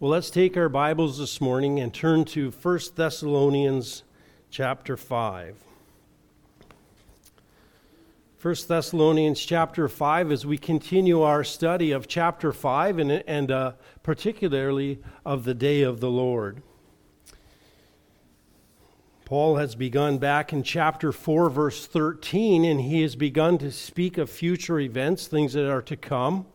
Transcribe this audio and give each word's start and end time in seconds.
Well, 0.00 0.12
let's 0.12 0.30
take 0.30 0.56
our 0.56 0.68
Bibles 0.68 1.18
this 1.18 1.40
morning 1.40 1.80
and 1.80 1.92
turn 1.92 2.24
to 2.26 2.52
1 2.52 2.78
Thessalonians 2.94 4.04
chapter 4.48 4.96
5. 4.96 5.56
1 8.40 8.54
Thessalonians 8.68 9.40
chapter 9.40 9.88
5 9.88 10.30
as 10.30 10.46
we 10.46 10.56
continue 10.56 11.22
our 11.22 11.42
study 11.42 11.90
of 11.90 12.06
chapter 12.06 12.52
5 12.52 12.98
and, 13.00 13.10
and 13.10 13.50
uh, 13.50 13.72
particularly 14.04 15.00
of 15.26 15.42
the 15.42 15.54
day 15.54 15.82
of 15.82 15.98
the 15.98 16.10
Lord. 16.10 16.62
Paul 19.24 19.56
has 19.56 19.74
begun 19.74 20.18
back 20.18 20.52
in 20.52 20.62
chapter 20.62 21.10
4, 21.10 21.50
verse 21.50 21.88
13, 21.88 22.64
and 22.64 22.82
he 22.82 23.02
has 23.02 23.16
begun 23.16 23.58
to 23.58 23.72
speak 23.72 24.16
of 24.16 24.30
future 24.30 24.78
events, 24.78 25.26
things 25.26 25.54
that 25.54 25.68
are 25.68 25.82
to 25.82 25.96
come. 25.96 26.46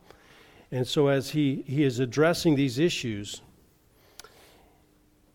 And 0.74 0.88
so, 0.88 1.06
as 1.06 1.30
he, 1.30 1.62
he 1.68 1.84
is 1.84 2.00
addressing 2.00 2.56
these 2.56 2.80
issues, 2.80 3.42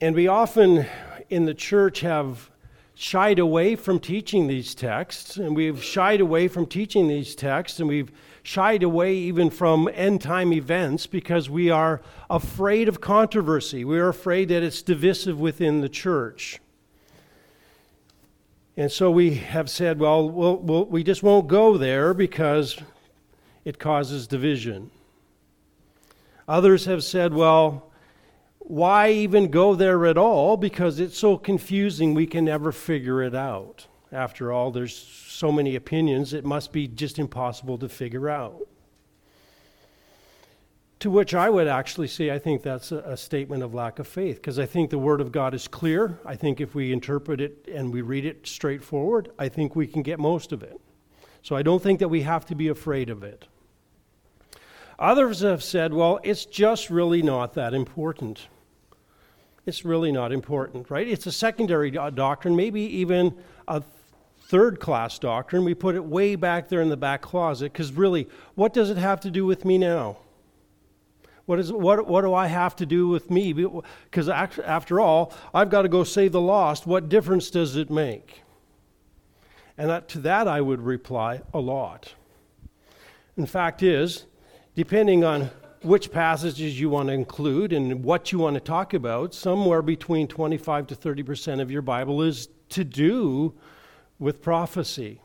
and 0.01 0.13
we 0.13 0.27
often 0.27 0.85
in 1.29 1.45
the 1.45 1.53
church 1.53 2.01
have 2.01 2.51
shied 2.93 3.39
away 3.39 3.77
from 3.77 4.01
teaching 4.01 4.47
these 4.47 4.75
texts, 4.75 5.37
and 5.37 5.55
we've 5.55 5.81
shied 5.81 6.19
away 6.19 6.49
from 6.49 6.65
teaching 6.65 7.07
these 7.07 7.35
texts, 7.35 7.79
and 7.79 7.87
we've 7.87 8.11
shied 8.43 8.83
away 8.83 9.15
even 9.15 9.49
from 9.49 9.89
end 9.93 10.21
time 10.21 10.51
events 10.51 11.07
because 11.07 11.49
we 11.49 11.69
are 11.69 12.01
afraid 12.29 12.89
of 12.89 12.99
controversy. 12.99 13.85
We 13.85 13.97
are 13.97 14.09
afraid 14.09 14.49
that 14.49 14.61
it's 14.61 14.81
divisive 14.81 15.39
within 15.39 15.79
the 15.79 15.87
church. 15.87 16.59
And 18.75 18.91
so 18.91 19.09
we 19.09 19.35
have 19.35 19.69
said, 19.69 19.99
well, 19.99 20.29
we'll, 20.29 20.57
we'll 20.57 20.85
we 20.87 21.01
just 21.01 21.23
won't 21.23 21.47
go 21.47 21.77
there 21.77 22.13
because 22.13 22.77
it 23.63 23.79
causes 23.79 24.27
division. 24.27 24.91
Others 26.49 26.85
have 26.85 27.03
said, 27.03 27.31
well, 27.31 27.91
why 28.57 29.11
even 29.11 29.51
go 29.51 29.75
there 29.75 30.07
at 30.07 30.17
all? 30.17 30.57
Because 30.57 30.99
it's 30.99 31.17
so 31.17 31.37
confusing, 31.37 32.15
we 32.15 32.25
can 32.25 32.45
never 32.45 32.71
figure 32.71 33.21
it 33.21 33.35
out. 33.35 33.85
After 34.11 34.51
all, 34.51 34.71
there's 34.71 34.97
so 34.97 35.51
many 35.51 35.75
opinions, 35.75 36.33
it 36.33 36.43
must 36.43 36.73
be 36.73 36.87
just 36.87 37.19
impossible 37.19 37.77
to 37.77 37.87
figure 37.87 38.29
out. 38.29 38.67
To 41.01 41.11
which 41.11 41.35
I 41.35 41.51
would 41.51 41.67
actually 41.67 42.07
say, 42.07 42.31
I 42.31 42.39
think 42.39 42.63
that's 42.63 42.91
a, 42.91 42.97
a 42.97 43.15
statement 43.15 43.61
of 43.61 43.75
lack 43.75 43.99
of 43.99 44.07
faith, 44.07 44.37
because 44.37 44.57
I 44.57 44.65
think 44.65 44.89
the 44.89 44.97
Word 44.97 45.21
of 45.21 45.31
God 45.31 45.53
is 45.53 45.67
clear. 45.67 46.17
I 46.25 46.35
think 46.35 46.59
if 46.59 46.73
we 46.73 46.91
interpret 46.91 47.39
it 47.41 47.69
and 47.71 47.93
we 47.93 48.01
read 48.01 48.25
it 48.25 48.47
straightforward, 48.47 49.29
I 49.37 49.49
think 49.49 49.75
we 49.75 49.85
can 49.85 50.01
get 50.01 50.17
most 50.17 50.51
of 50.51 50.63
it. 50.63 50.81
So 51.43 51.55
I 51.55 51.61
don't 51.61 51.81
think 51.81 51.99
that 51.99 52.09
we 52.09 52.23
have 52.23 52.47
to 52.47 52.55
be 52.55 52.69
afraid 52.69 53.11
of 53.11 53.23
it. 53.23 53.47
Others 54.99 55.39
have 55.39 55.63
said, 55.63 55.93
well, 55.93 56.19
it's 56.23 56.45
just 56.45 56.89
really 56.89 57.21
not 57.21 57.53
that 57.53 57.73
important. 57.73 58.47
It's 59.65 59.85
really 59.85 60.11
not 60.11 60.33
important, 60.33 60.89
right? 60.89 61.07
It's 61.07 61.25
a 61.25 61.31
secondary 61.31 61.89
doctrine, 61.89 62.55
maybe 62.55 62.81
even 62.81 63.33
a 63.67 63.81
third 64.47 64.81
class 64.81 65.17
doctrine. 65.17 65.63
We 65.63 65.73
put 65.73 65.95
it 65.95 66.03
way 66.03 66.35
back 66.35 66.67
there 66.67 66.81
in 66.81 66.89
the 66.89 66.97
back 66.97 67.21
closet 67.21 67.71
because 67.71 67.93
really, 67.93 68.27
what 68.55 68.73
does 68.73 68.89
it 68.89 68.97
have 68.97 69.21
to 69.21 69.31
do 69.31 69.45
with 69.45 69.63
me 69.63 69.77
now? 69.77 70.17
What, 71.45 71.59
is, 71.59 71.71
what, 71.71 72.05
what 72.05 72.21
do 72.21 72.33
I 72.33 72.47
have 72.47 72.75
to 72.75 72.85
do 72.85 73.07
with 73.07 73.31
me? 73.31 73.53
Because 73.53 74.27
after 74.27 74.99
all, 74.99 75.33
I've 75.53 75.69
got 75.69 75.83
to 75.83 75.89
go 75.89 76.03
save 76.03 76.33
the 76.33 76.41
lost. 76.41 76.85
What 76.85 77.07
difference 77.07 77.49
does 77.49 77.75
it 77.75 77.89
make? 77.89 78.43
And 79.77 79.89
that, 79.89 80.09
to 80.09 80.19
that 80.19 80.47
I 80.47 80.59
would 80.61 80.81
reply, 80.81 81.41
a 81.53 81.59
lot. 81.59 82.13
In 83.37 83.45
fact, 83.45 83.81
is 83.81 84.25
depending 84.79 85.25
on 85.25 85.49
which 85.81 86.09
passages 86.09 86.79
you 86.79 86.89
want 86.89 87.09
to 87.09 87.13
include 87.13 87.73
and 87.73 88.01
what 88.01 88.31
you 88.31 88.39
want 88.39 88.53
to 88.53 88.61
talk 88.61 88.93
about, 88.93 89.33
somewhere 89.33 89.81
between 89.81 90.25
25 90.25 90.87
to 90.87 90.95
30 90.95 91.21
percent 91.21 91.59
of 91.59 91.69
your 91.69 91.81
Bible 91.81 92.21
is 92.21 92.47
to 92.69 92.85
do 92.85 93.53
with 94.19 94.41
prophecy. 94.41 95.19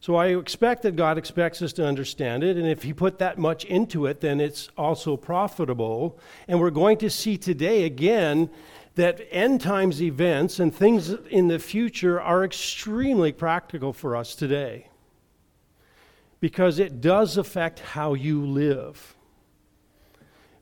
So 0.00 0.16
I 0.16 0.36
expect 0.36 0.82
that 0.82 0.96
God 0.96 1.18
expects 1.18 1.62
us 1.62 1.72
to 1.74 1.86
understand 1.86 2.42
it, 2.42 2.56
and 2.56 2.66
if 2.66 2.82
He 2.82 2.92
put 2.92 3.20
that 3.20 3.38
much 3.38 3.64
into 3.64 4.06
it, 4.06 4.22
then 4.22 4.40
it's 4.40 4.70
also 4.76 5.16
profitable. 5.16 6.18
And 6.48 6.58
we're 6.58 6.70
going 6.70 6.98
to 6.98 7.10
see 7.10 7.38
today 7.38 7.84
again 7.84 8.50
that 8.96 9.20
end 9.30 9.60
times 9.60 10.02
events 10.02 10.58
and 10.58 10.74
things 10.74 11.10
in 11.10 11.46
the 11.46 11.60
future 11.60 12.20
are 12.20 12.44
extremely 12.44 13.30
practical 13.30 13.92
for 13.92 14.16
us 14.16 14.34
today 14.34 14.87
because 16.40 16.78
it 16.78 17.00
does 17.00 17.36
affect 17.36 17.80
how 17.80 18.14
you 18.14 18.46
live. 18.46 19.16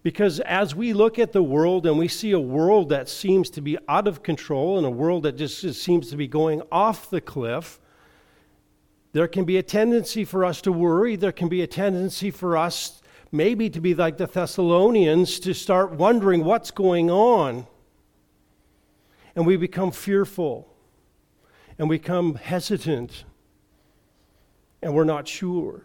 Because 0.03 0.39
as 0.41 0.75
we 0.75 0.93
look 0.93 1.19
at 1.19 1.33
the 1.33 1.43
world 1.43 1.85
and 1.85 1.99
we 1.99 2.09
see 2.09 2.31
a 2.31 2.41
world 2.41 2.91
that 2.91 3.09
seems 3.09 3.51
to 3.51 3.61
be 3.61 3.77
out 3.89 4.07
of 4.07 4.23
control 4.23 4.79
and 4.79 4.87
a 4.87 4.91
world 4.91 5.25
that 5.25 5.37
just, 5.37 5.61
seems 5.75 6.11
to 6.11 6.17
be 6.17 6.29
going 6.29 6.63
off 6.71 7.11
the 7.11 7.21
cliff, 7.21 7.81
there 9.13 9.27
can 9.27 9.45
be 9.45 9.57
a 9.57 9.63
tendency 9.63 10.25
for 10.25 10.45
us 10.45 10.61
to 10.61 10.71
worry. 10.71 11.17
There 11.17 11.33
can 11.33 11.49
be 11.49 11.63
a 11.63 11.67
tendency 11.67 12.31
for 12.31 12.57
us 12.57 13.03
maybe 13.33 13.69
to 13.71 13.81
be 13.81 13.95
like 13.95 14.17
the 14.17 14.27
Thessalonians 14.27 15.41
to 15.41 15.53
start 15.53 15.93
wondering 15.93 16.45
what's 16.45 16.71
going 16.71 17.11
on. 17.11 17.67
And 19.35 19.45
we 19.45 19.57
become 19.57 19.91
fearful 19.91 20.73
and 21.79 21.89
we 21.89 21.99
become 21.99 22.37
hesitant 22.37 23.25
and 24.83 24.95
we're 24.95 25.05
not 25.05 25.27
sure. 25.27 25.83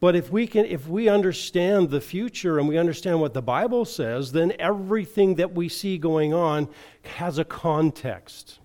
But 0.00 0.14
if 0.14 0.30
we 0.30 0.46
can 0.46 0.64
if 0.64 0.86
we 0.86 1.08
understand 1.08 1.90
the 1.90 2.00
future 2.00 2.58
and 2.58 2.68
we 2.68 2.78
understand 2.78 3.20
what 3.20 3.34
the 3.34 3.42
Bible 3.42 3.84
says, 3.84 4.32
then 4.32 4.52
everything 4.58 5.34
that 5.36 5.54
we 5.54 5.68
see 5.68 5.98
going 5.98 6.32
on 6.32 6.68
has 7.16 7.38
a 7.38 7.44
context. 7.44 8.60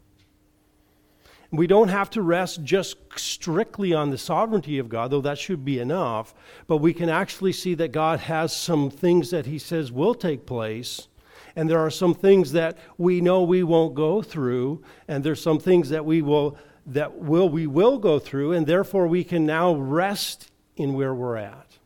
We 1.54 1.68
don't 1.68 1.90
have 1.90 2.10
to 2.12 2.22
rest 2.24 2.64
just 2.64 2.98
strictly 3.16 3.94
on 3.94 4.10
the 4.10 4.18
sovereignty 4.18 4.80
of 4.80 4.90
God, 4.90 5.12
though 5.12 5.22
that 5.22 5.38
should 5.38 5.64
be 5.64 5.80
enough, 5.80 6.34
but 6.66 6.78
we 6.78 6.94
can 6.94 7.10
actually 7.10 7.54
see 7.54 7.76
that 7.76 7.92
God 7.92 8.22
has 8.22 8.52
some 8.52 8.90
things 8.90 9.30
that 9.30 9.46
He 9.46 9.60
says 9.60 9.92
will 9.92 10.16
take 10.16 10.48
place, 10.48 11.10
and 11.56 11.70
there 11.70 11.80
are 11.80 11.92
some 11.92 12.16
things 12.16 12.54
that 12.54 12.80
we 12.98 13.22
know 13.22 13.44
we 13.44 13.62
won't 13.62 13.94
go 13.94 14.24
through, 14.24 14.84
and 15.08 15.24
there's 15.24 15.44
some 15.44 15.60
things 15.60 15.90
that 15.90 16.06
we 16.06 16.24
will 16.24 16.58
that 16.86 17.18
will 17.18 17.50
we 17.50 17.68
will 17.68 17.98
go 17.98 18.20
through, 18.20 18.52
and 18.52 18.68
therefore 18.68 19.08
we 19.08 19.24
can 19.24 19.46
now 19.46 19.74
rest 19.74 20.52
in 20.76 20.94
where 20.94 21.14
we're 21.14 21.38
at. 21.38 21.78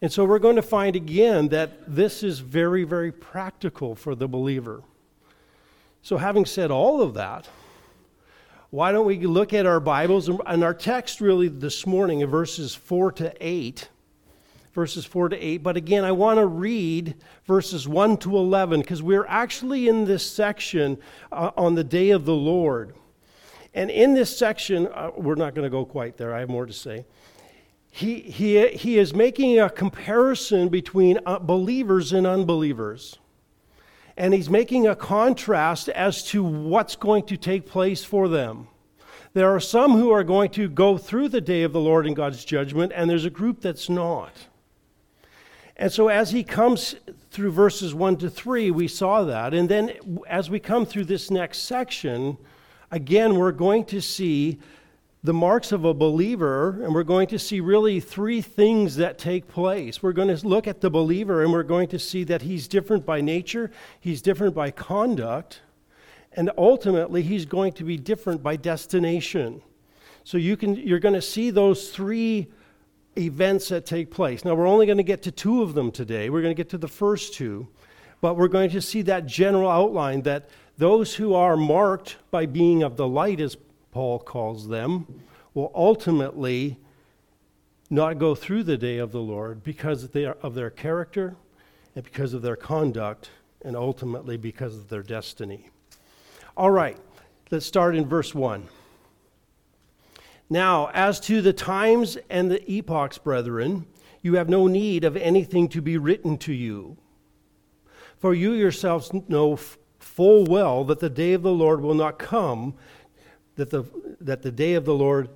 And 0.00 0.12
so 0.12 0.24
we're 0.24 0.38
going 0.38 0.56
to 0.56 0.62
find 0.62 0.94
again 0.94 1.48
that 1.48 1.92
this 1.92 2.22
is 2.22 2.38
very, 2.38 2.84
very 2.84 3.10
practical 3.10 3.94
for 3.94 4.14
the 4.14 4.28
believer. 4.28 4.82
So, 6.02 6.16
having 6.16 6.46
said 6.46 6.70
all 6.70 7.02
of 7.02 7.14
that, 7.14 7.48
why 8.70 8.92
don't 8.92 9.06
we 9.06 9.18
look 9.26 9.52
at 9.52 9.66
our 9.66 9.80
Bibles 9.80 10.28
and 10.28 10.62
our 10.62 10.74
text 10.74 11.20
really 11.20 11.48
this 11.48 11.86
morning 11.86 12.20
in 12.20 12.30
verses 12.30 12.74
4 12.74 13.12
to 13.12 13.34
8? 13.40 13.88
Verses 14.72 15.04
4 15.04 15.30
to 15.30 15.36
8. 15.36 15.62
But 15.62 15.76
again, 15.76 16.04
I 16.04 16.12
want 16.12 16.38
to 16.38 16.46
read 16.46 17.14
verses 17.46 17.88
1 17.88 18.18
to 18.18 18.36
11 18.36 18.80
because 18.80 19.02
we're 19.02 19.26
actually 19.26 19.88
in 19.88 20.04
this 20.04 20.30
section 20.30 20.98
uh, 21.32 21.50
on 21.56 21.74
the 21.74 21.84
day 21.84 22.10
of 22.10 22.24
the 22.24 22.34
Lord. 22.34 22.94
And 23.78 23.92
in 23.92 24.12
this 24.12 24.36
section, 24.36 24.88
uh, 24.88 25.12
we're 25.16 25.36
not 25.36 25.54
going 25.54 25.62
to 25.62 25.70
go 25.70 25.84
quite 25.84 26.16
there, 26.16 26.34
I 26.34 26.40
have 26.40 26.48
more 26.48 26.66
to 26.66 26.72
say. 26.72 27.06
He, 27.92 28.18
he, 28.18 28.66
he 28.70 28.98
is 28.98 29.14
making 29.14 29.60
a 29.60 29.70
comparison 29.70 30.68
between 30.68 31.20
uh, 31.24 31.38
believers 31.38 32.12
and 32.12 32.26
unbelievers. 32.26 33.20
And 34.16 34.34
he's 34.34 34.50
making 34.50 34.88
a 34.88 34.96
contrast 34.96 35.88
as 35.90 36.24
to 36.24 36.42
what's 36.42 36.96
going 36.96 37.26
to 37.26 37.36
take 37.36 37.66
place 37.66 38.02
for 38.02 38.28
them. 38.28 38.66
There 39.32 39.54
are 39.54 39.60
some 39.60 39.92
who 39.92 40.10
are 40.10 40.24
going 40.24 40.50
to 40.50 40.68
go 40.68 40.98
through 40.98 41.28
the 41.28 41.40
day 41.40 41.62
of 41.62 41.72
the 41.72 41.78
Lord 41.78 42.04
in 42.04 42.14
God's 42.14 42.44
judgment, 42.44 42.90
and 42.96 43.08
there's 43.08 43.26
a 43.26 43.30
group 43.30 43.60
that's 43.60 43.88
not. 43.88 44.32
And 45.76 45.92
so, 45.92 46.08
as 46.08 46.32
he 46.32 46.42
comes 46.42 46.96
through 47.30 47.52
verses 47.52 47.94
1 47.94 48.16
to 48.16 48.28
3, 48.28 48.72
we 48.72 48.88
saw 48.88 49.22
that. 49.22 49.54
And 49.54 49.68
then, 49.68 49.92
as 50.28 50.50
we 50.50 50.58
come 50.58 50.84
through 50.84 51.04
this 51.04 51.30
next 51.30 51.58
section, 51.58 52.38
again, 52.90 53.36
we're 53.36 53.52
going 53.52 53.84
to 53.86 54.00
see 54.00 54.58
the 55.24 55.32
marks 55.32 55.72
of 55.72 55.84
a 55.84 55.92
believer, 55.92 56.82
and 56.82 56.94
we're 56.94 57.02
going 57.02 57.26
to 57.26 57.38
see 57.38 57.60
really 57.60 57.98
three 57.98 58.40
things 58.40 58.96
that 58.96 59.18
take 59.18 59.48
place. 59.48 60.02
We're 60.02 60.12
going 60.12 60.34
to 60.34 60.46
look 60.46 60.68
at 60.68 60.80
the 60.80 60.90
believer, 60.90 61.42
and 61.42 61.52
we're 61.52 61.64
going 61.64 61.88
to 61.88 61.98
see 61.98 62.24
that 62.24 62.42
he's 62.42 62.68
different 62.68 63.04
by 63.04 63.20
nature, 63.20 63.70
he's 63.98 64.22
different 64.22 64.54
by 64.54 64.70
conduct, 64.70 65.60
and 66.32 66.50
ultimately, 66.56 67.22
he's 67.22 67.46
going 67.46 67.72
to 67.72 67.84
be 67.84 67.96
different 67.96 68.42
by 68.42 68.54
destination. 68.54 69.60
So 70.22 70.38
you 70.38 70.56
can, 70.56 70.76
you're 70.76 71.00
going 71.00 71.14
to 71.14 71.22
see 71.22 71.50
those 71.50 71.90
three 71.90 72.46
events 73.16 73.68
that 73.70 73.86
take 73.86 74.10
place. 74.10 74.44
Now, 74.44 74.54
we're 74.54 74.68
only 74.68 74.86
going 74.86 74.98
to 74.98 75.02
get 75.02 75.22
to 75.22 75.32
two 75.32 75.62
of 75.62 75.74
them 75.74 75.90
today. 75.90 76.30
We're 76.30 76.42
going 76.42 76.54
to 76.54 76.56
get 76.56 76.68
to 76.70 76.78
the 76.78 76.86
first 76.86 77.34
two, 77.34 77.66
but 78.20 78.36
we're 78.36 78.48
going 78.48 78.70
to 78.70 78.80
see 78.80 79.02
that 79.02 79.26
general 79.26 79.68
outline 79.68 80.22
that 80.22 80.48
those 80.78 81.16
who 81.16 81.34
are 81.34 81.56
marked 81.56 82.16
by 82.30 82.46
being 82.46 82.82
of 82.82 82.96
the 82.96 83.08
light, 83.08 83.40
as 83.40 83.56
Paul 83.90 84.20
calls 84.20 84.68
them, 84.68 85.22
will 85.52 85.72
ultimately 85.74 86.78
not 87.90 88.18
go 88.18 88.34
through 88.34 88.62
the 88.62 88.76
day 88.76 88.98
of 88.98 89.10
the 89.10 89.20
Lord 89.20 89.64
because 89.64 90.04
of 90.04 90.54
their 90.54 90.70
character 90.70 91.36
and 91.94 92.04
because 92.04 92.32
of 92.32 92.42
their 92.42 92.56
conduct, 92.56 93.30
and 93.62 93.74
ultimately 93.74 94.36
because 94.36 94.76
of 94.76 94.88
their 94.88 95.02
destiny. 95.02 95.68
All 96.56 96.70
right, 96.70 96.96
let's 97.50 97.66
start 97.66 97.96
in 97.96 98.06
verse 98.06 98.32
1. 98.32 98.68
Now, 100.48 100.90
as 100.94 101.18
to 101.20 101.42
the 101.42 101.52
times 101.52 102.16
and 102.30 102.50
the 102.50 102.70
epochs, 102.70 103.18
brethren, 103.18 103.86
you 104.22 104.36
have 104.36 104.48
no 104.48 104.68
need 104.68 105.02
of 105.02 105.16
anything 105.16 105.68
to 105.70 105.82
be 105.82 105.98
written 105.98 106.38
to 106.38 106.52
you. 106.52 106.96
For 108.18 108.32
you 108.32 108.52
yourselves 108.52 109.12
know 109.28 109.58
full 110.08 110.44
well 110.46 110.84
that 110.84 110.98
the 110.98 111.10
day 111.10 111.34
of 111.34 111.42
the 111.42 111.52
Lord 111.52 111.80
will 111.80 111.94
not 111.94 112.18
come, 112.18 112.74
that 113.56 113.70
the, 113.70 113.84
that 114.20 114.42
the 114.42 114.50
day 114.50 114.74
of 114.74 114.84
the 114.84 114.94
Lord 114.94 115.28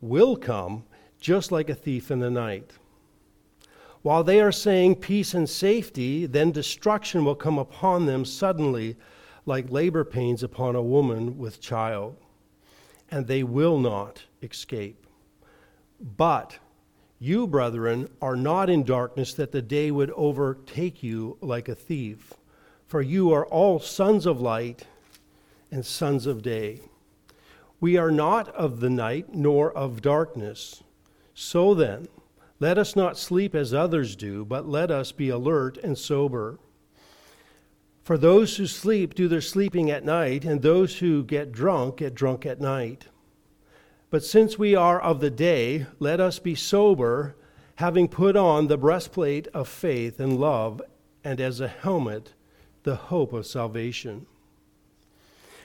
will 0.00 0.36
come 0.36 0.84
just 1.20 1.50
like 1.50 1.70
a 1.70 1.74
thief 1.74 2.10
in 2.10 2.20
the 2.20 2.30
night. 2.30 2.72
While 4.02 4.22
they 4.22 4.40
are 4.40 4.52
saying 4.52 4.96
peace 4.96 5.34
and 5.34 5.48
safety, 5.48 6.26
then 6.26 6.52
destruction 6.52 7.24
will 7.24 7.34
come 7.34 7.58
upon 7.58 8.06
them 8.06 8.24
suddenly, 8.24 8.96
like 9.46 9.70
labor 9.70 10.04
pains 10.04 10.44
upon 10.44 10.76
a 10.76 10.82
woman 10.82 11.38
with 11.38 11.60
child, 11.60 12.16
and 13.10 13.26
they 13.26 13.42
will 13.42 13.78
not 13.78 14.22
escape. 14.42 15.06
But 16.00 16.58
you, 17.18 17.46
brethren, 17.46 18.08
are 18.22 18.36
not 18.36 18.70
in 18.70 18.84
darkness 18.84 19.34
that 19.34 19.50
the 19.50 19.62
day 19.62 19.90
would 19.90 20.10
overtake 20.12 21.02
you 21.02 21.38
like 21.40 21.68
a 21.68 21.74
thief, 21.74 22.34
for 22.86 23.02
you 23.02 23.32
are 23.32 23.46
all 23.46 23.80
sons 23.80 24.26
of 24.26 24.40
light 24.40 24.86
and 25.70 25.84
sons 25.84 26.26
of 26.26 26.42
day. 26.42 26.80
We 27.80 27.96
are 27.96 28.10
not 28.10 28.48
of 28.54 28.80
the 28.80 28.90
night 28.90 29.34
nor 29.34 29.72
of 29.72 30.02
darkness. 30.02 30.82
So 31.34 31.74
then, 31.74 32.08
let 32.58 32.78
us 32.78 32.96
not 32.96 33.18
sleep 33.18 33.54
as 33.54 33.74
others 33.74 34.16
do, 34.16 34.44
but 34.44 34.68
let 34.68 34.90
us 34.90 35.12
be 35.12 35.28
alert 35.28 35.76
and 35.78 35.98
sober. 35.98 36.58
For 38.02 38.16
those 38.16 38.56
who 38.56 38.66
sleep 38.66 39.14
do 39.14 39.26
their 39.26 39.40
sleeping 39.40 39.90
at 39.90 40.04
night, 40.04 40.44
and 40.44 40.62
those 40.62 41.00
who 41.00 41.24
get 41.24 41.52
drunk 41.52 41.96
get 41.96 42.14
drunk 42.14 42.46
at 42.46 42.60
night. 42.60 43.08
But 44.10 44.24
since 44.24 44.56
we 44.56 44.76
are 44.76 45.00
of 45.00 45.20
the 45.20 45.30
day, 45.30 45.86
let 45.98 46.20
us 46.20 46.38
be 46.38 46.54
sober, 46.54 47.36
having 47.74 48.06
put 48.06 48.36
on 48.36 48.68
the 48.68 48.78
breastplate 48.78 49.48
of 49.48 49.68
faith 49.68 50.20
and 50.20 50.38
love, 50.38 50.80
and 51.24 51.40
as 51.40 51.60
a 51.60 51.68
helmet, 51.68 52.32
the 52.86 52.94
hope 52.94 53.32
of 53.32 53.44
salvation. 53.44 54.24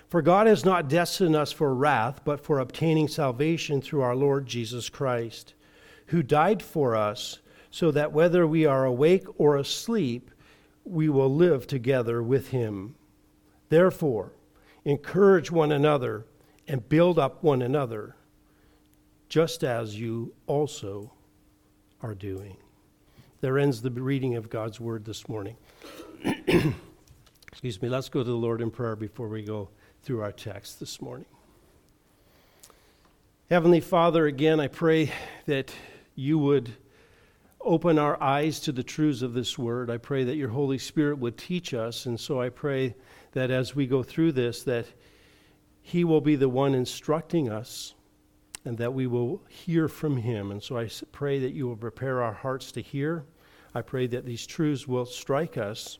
For 0.09 0.23
God 0.23 0.47
has 0.47 0.65
not 0.65 0.89
destined 0.89 1.35
us 1.35 1.51
for 1.51 1.73
wrath, 1.73 2.21
but 2.25 2.44
for 2.44 2.57
obtaining 2.57 3.07
salvation 3.07 3.79
through 3.79 4.01
our 4.01 4.15
Lord 4.15 4.47
Jesus 4.47 4.89
Christ, 4.89 5.53
who 6.07 6.23
died 6.23 6.63
for 6.63 6.95
us, 6.95 7.38
so 7.69 7.91
that 7.91 8.12
whether 8.12 8.47
we 8.47 8.65
are 8.65 8.85
awake 8.85 9.25
or 9.38 9.56
asleep, 9.56 10.31
we 10.83 11.09
will 11.09 11.33
live 11.33 11.68
together 11.68 12.23
with 12.23 12.50
him. 12.50 12.95
Therefore, 13.69 14.33
encourage 14.83 15.51
one 15.51 15.71
another 15.71 16.25
and 16.67 16.89
build 16.89 17.19
up 17.19 17.44
one 17.44 17.62
another, 17.62 18.15
just 19.29 19.63
as 19.63 19.97
you 19.97 20.33
also 20.47 21.13
are 22.01 22.15
doing. 22.15 22.57
There 23.41 23.59
ends 23.59 23.83
the 23.83 23.91
reading 23.91 24.35
of 24.35 24.50
God's 24.50 24.79
word 24.79 25.06
this 25.06 25.29
morning. 25.29 25.56
Excuse 27.63 27.80
me. 27.84 27.90
Let's 27.90 28.10
go 28.10 28.24
to 28.24 28.28
the 28.28 28.36
Lord 28.36 28.60
in 28.60 28.72
prayer 28.72 28.96
before 28.96 29.28
we 29.28 29.44
go 29.44 29.69
through 30.02 30.24
our 30.24 30.31
text 30.31 30.80
this 30.80 31.00
morning. 31.00 31.28
Heavenly 33.52 33.81
Father, 33.81 34.25
again, 34.25 34.60
I 34.60 34.68
pray 34.68 35.12
that 35.46 35.72
you 36.16 36.40
would 36.40 36.72
open 37.63 38.00
our 38.00 38.19
eyes 38.19 38.62
to 38.62 38.72
the 38.72 38.81
truths 38.81 39.22
of 39.22 39.36
this 39.36 39.60
word. 39.60 39.92
I 39.92 39.98
pray 39.98 40.24
that 40.24 40.38
your 40.38 40.50
Holy 40.50 40.80
Spirit 40.80 41.19
would 41.19 41.38
teach 41.38 41.75
us, 41.75 42.08
and 42.08 42.19
so 42.19 42.42
I 42.42 42.50
pray 42.50 42.96
that 43.34 43.52
as 43.52 43.75
we 43.75 43.86
go 43.86 44.02
through 44.02 44.31
this, 44.31 44.63
that 44.63 44.88
he 45.84 46.04
will 46.04 46.19
be 46.19 46.36
the 46.36 46.50
one 46.50 46.74
instructing 46.74 47.48
us 47.48 47.94
and 48.66 48.75
that 48.80 48.96
we 48.96 49.06
will 49.06 49.44
hear 49.48 49.88
from 49.88 50.18
him. 50.18 50.50
And 50.50 50.63
so 50.63 50.80
I 50.80 50.90
pray 51.12 51.38
that 51.38 51.54
you 51.54 51.68
will 51.68 51.78
prepare 51.78 52.24
our 52.24 52.34
hearts 52.34 52.72
to 52.72 52.81
hear. 52.81 53.24
I 53.75 53.84
pray 53.84 54.08
that 54.08 54.25
these 54.25 54.48
truths 54.48 54.88
will 54.88 55.06
strike 55.06 55.60
us 55.60 56.00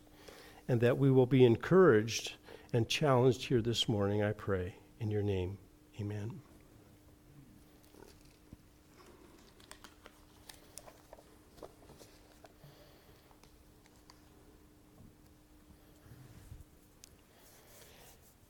and 0.72 0.80
that 0.80 0.98
we 0.98 1.12
will 1.12 1.26
be 1.26 1.44
encouraged 1.44 2.36
and 2.72 2.88
challenged 2.88 3.44
here 3.44 3.62
this 3.62 3.90
morning, 3.90 4.24
I 4.24 4.32
pray. 4.32 4.74
In 5.02 5.12
your 5.12 5.22
name, 5.22 5.58
amen. 6.00 6.40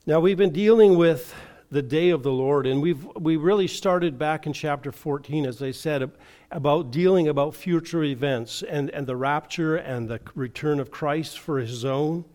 Now, 0.06 0.19
we've 0.19 0.38
been 0.38 0.53
dealing 0.53 1.00
with 1.00 1.33
the 1.71 1.81
day 1.81 2.09
of 2.09 2.21
the 2.21 2.31
Lord, 2.31 2.68
and 2.68 2.81
we've 2.81 3.07
we 3.15 3.38
really 3.38 3.68
started 3.68 4.19
back 4.19 4.45
in 4.45 4.51
chapter 4.51 4.91
14, 4.91 5.45
as 5.45 5.62
I 5.62 5.71
said, 5.71 6.12
about 6.51 6.91
dealing 6.91 7.29
about 7.29 7.56
future 7.56 8.03
events 8.03 8.62
and, 8.62 8.89
and 8.89 9.07
the 9.07 9.15
rapture 9.15 9.77
and 9.77 10.09
the 10.09 10.19
return 10.35 10.81
of 10.81 10.91
Christ 10.91 11.39
for 11.39 11.59
his 11.59 11.85
own 11.85 12.25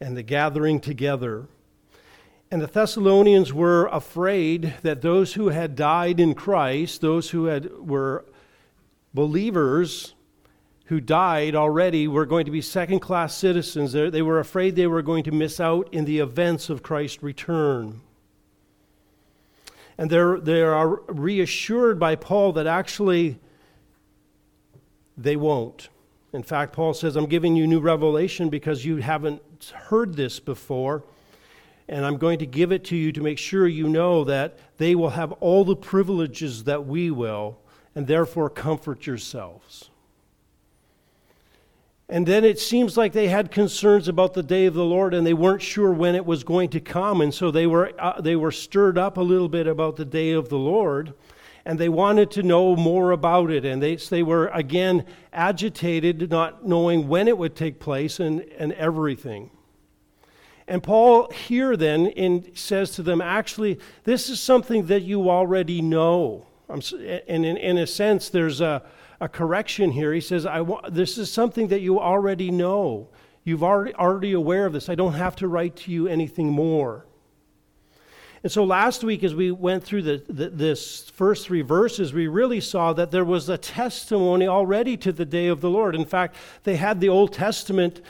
and 0.00 0.16
the 0.16 0.22
gathering 0.22 0.80
together. 0.80 1.46
And 2.50 2.62
the 2.62 2.66
Thessalonians 2.66 3.52
were 3.52 3.86
afraid 3.92 4.72
that 4.82 5.02
those 5.02 5.34
who 5.34 5.48
had 5.48 5.76
died 5.76 6.18
in 6.18 6.34
Christ, 6.34 7.02
those 7.02 7.30
who 7.30 7.44
had, 7.44 7.70
were 7.78 8.24
believers 9.12 10.14
who 10.86 11.00
died 11.00 11.54
already, 11.54 12.08
were 12.08 12.26
going 12.26 12.46
to 12.46 12.50
be 12.50 12.62
second 12.62 13.00
class 13.00 13.36
citizens. 13.36 13.92
They 13.92 14.22
were 14.22 14.40
afraid 14.40 14.74
they 14.74 14.86
were 14.86 15.02
going 15.02 15.24
to 15.24 15.32
miss 15.32 15.60
out 15.60 15.92
in 15.92 16.06
the 16.06 16.18
events 16.18 16.70
of 16.70 16.82
Christ's 16.82 17.22
return. 17.22 18.00
And 20.00 20.08
they're, 20.08 20.40
they 20.40 20.62
are 20.62 21.02
reassured 21.08 21.98
by 22.00 22.16
Paul 22.16 22.54
that 22.54 22.66
actually 22.66 23.38
they 25.14 25.36
won't. 25.36 25.90
In 26.32 26.42
fact, 26.42 26.72
Paul 26.72 26.94
says, 26.94 27.16
I'm 27.16 27.26
giving 27.26 27.54
you 27.54 27.66
new 27.66 27.80
revelation 27.80 28.48
because 28.48 28.86
you 28.86 28.96
haven't 28.96 29.42
heard 29.74 30.14
this 30.16 30.40
before. 30.40 31.04
And 31.86 32.06
I'm 32.06 32.16
going 32.16 32.38
to 32.38 32.46
give 32.46 32.72
it 32.72 32.82
to 32.84 32.96
you 32.96 33.12
to 33.12 33.20
make 33.20 33.36
sure 33.36 33.68
you 33.68 33.90
know 33.90 34.24
that 34.24 34.58
they 34.78 34.94
will 34.94 35.10
have 35.10 35.32
all 35.32 35.66
the 35.66 35.76
privileges 35.76 36.64
that 36.64 36.86
we 36.86 37.10
will, 37.10 37.58
and 37.94 38.06
therefore 38.06 38.48
comfort 38.48 39.06
yourselves. 39.06 39.89
And 42.10 42.26
then 42.26 42.44
it 42.44 42.58
seems 42.58 42.96
like 42.96 43.12
they 43.12 43.28
had 43.28 43.52
concerns 43.52 44.08
about 44.08 44.34
the 44.34 44.42
day 44.42 44.66
of 44.66 44.74
the 44.74 44.84
Lord 44.84 45.14
and 45.14 45.24
they 45.24 45.32
weren't 45.32 45.62
sure 45.62 45.92
when 45.92 46.16
it 46.16 46.26
was 46.26 46.42
going 46.42 46.68
to 46.70 46.80
come. 46.80 47.20
And 47.20 47.32
so 47.32 47.52
they 47.52 47.68
were, 47.68 47.92
uh, 48.00 48.20
they 48.20 48.34
were 48.34 48.50
stirred 48.50 48.98
up 48.98 49.16
a 49.16 49.22
little 49.22 49.48
bit 49.48 49.68
about 49.68 49.94
the 49.94 50.04
day 50.04 50.32
of 50.32 50.48
the 50.48 50.58
Lord 50.58 51.14
and 51.64 51.78
they 51.78 51.88
wanted 51.88 52.32
to 52.32 52.42
know 52.42 52.74
more 52.74 53.12
about 53.12 53.52
it. 53.52 53.64
And 53.64 53.80
they, 53.80 53.94
they 53.94 54.24
were, 54.24 54.48
again, 54.48 55.04
agitated, 55.32 56.32
not 56.32 56.66
knowing 56.66 57.06
when 57.06 57.28
it 57.28 57.38
would 57.38 57.54
take 57.54 57.78
place 57.78 58.18
and, 58.18 58.40
and 58.58 58.72
everything. 58.72 59.50
And 60.66 60.82
Paul 60.82 61.30
here 61.30 61.76
then 61.76 62.06
in, 62.06 62.56
says 62.56 62.90
to 62.92 63.04
them, 63.04 63.20
actually, 63.20 63.78
this 64.02 64.28
is 64.28 64.40
something 64.40 64.86
that 64.86 65.02
you 65.02 65.30
already 65.30 65.80
know. 65.80 66.48
and 66.68 67.46
in, 67.46 67.56
in 67.56 67.78
a 67.78 67.86
sense, 67.86 68.30
there's 68.30 68.60
a, 68.60 68.82
a 69.20 69.28
correction 69.28 69.90
here. 69.92 70.12
He 70.12 70.20
says, 70.20 70.46
I 70.46 70.60
wa- 70.62 70.88
this 70.88 71.18
is 71.18 71.32
something 71.32 71.68
that 71.68 71.80
you 71.80 72.00
already 72.00 72.50
know. 72.50 73.08
You've 73.44 73.62
already, 73.62 73.94
already 73.94 74.32
aware 74.32 74.66
of 74.66 74.72
this. 74.72 74.88
I 74.88 74.94
don't 74.94 75.14
have 75.14 75.36
to 75.36 75.48
write 75.48 75.76
to 75.76 75.92
you 75.92 76.08
anything 76.08 76.50
more. 76.50 77.06
And 78.42 78.50
so 78.50 78.64
last 78.64 79.04
week, 79.04 79.22
as 79.22 79.34
we 79.34 79.50
went 79.50 79.84
through 79.84 80.02
the, 80.02 80.24
the, 80.26 80.48
this 80.48 81.10
first 81.10 81.46
three 81.46 81.60
verses, 81.60 82.14
we 82.14 82.26
really 82.26 82.60
saw 82.60 82.94
that 82.94 83.10
there 83.10 83.24
was 83.24 83.50
a 83.50 83.58
testimony 83.58 84.46
already 84.46 84.96
to 84.98 85.12
the 85.12 85.26
day 85.26 85.48
of 85.48 85.60
the 85.60 85.68
Lord. 85.68 85.94
In 85.94 86.06
fact, 86.06 86.36
they 86.64 86.76
had 86.76 87.00
the 87.00 87.10
Old 87.10 87.34
Testament 87.34 88.00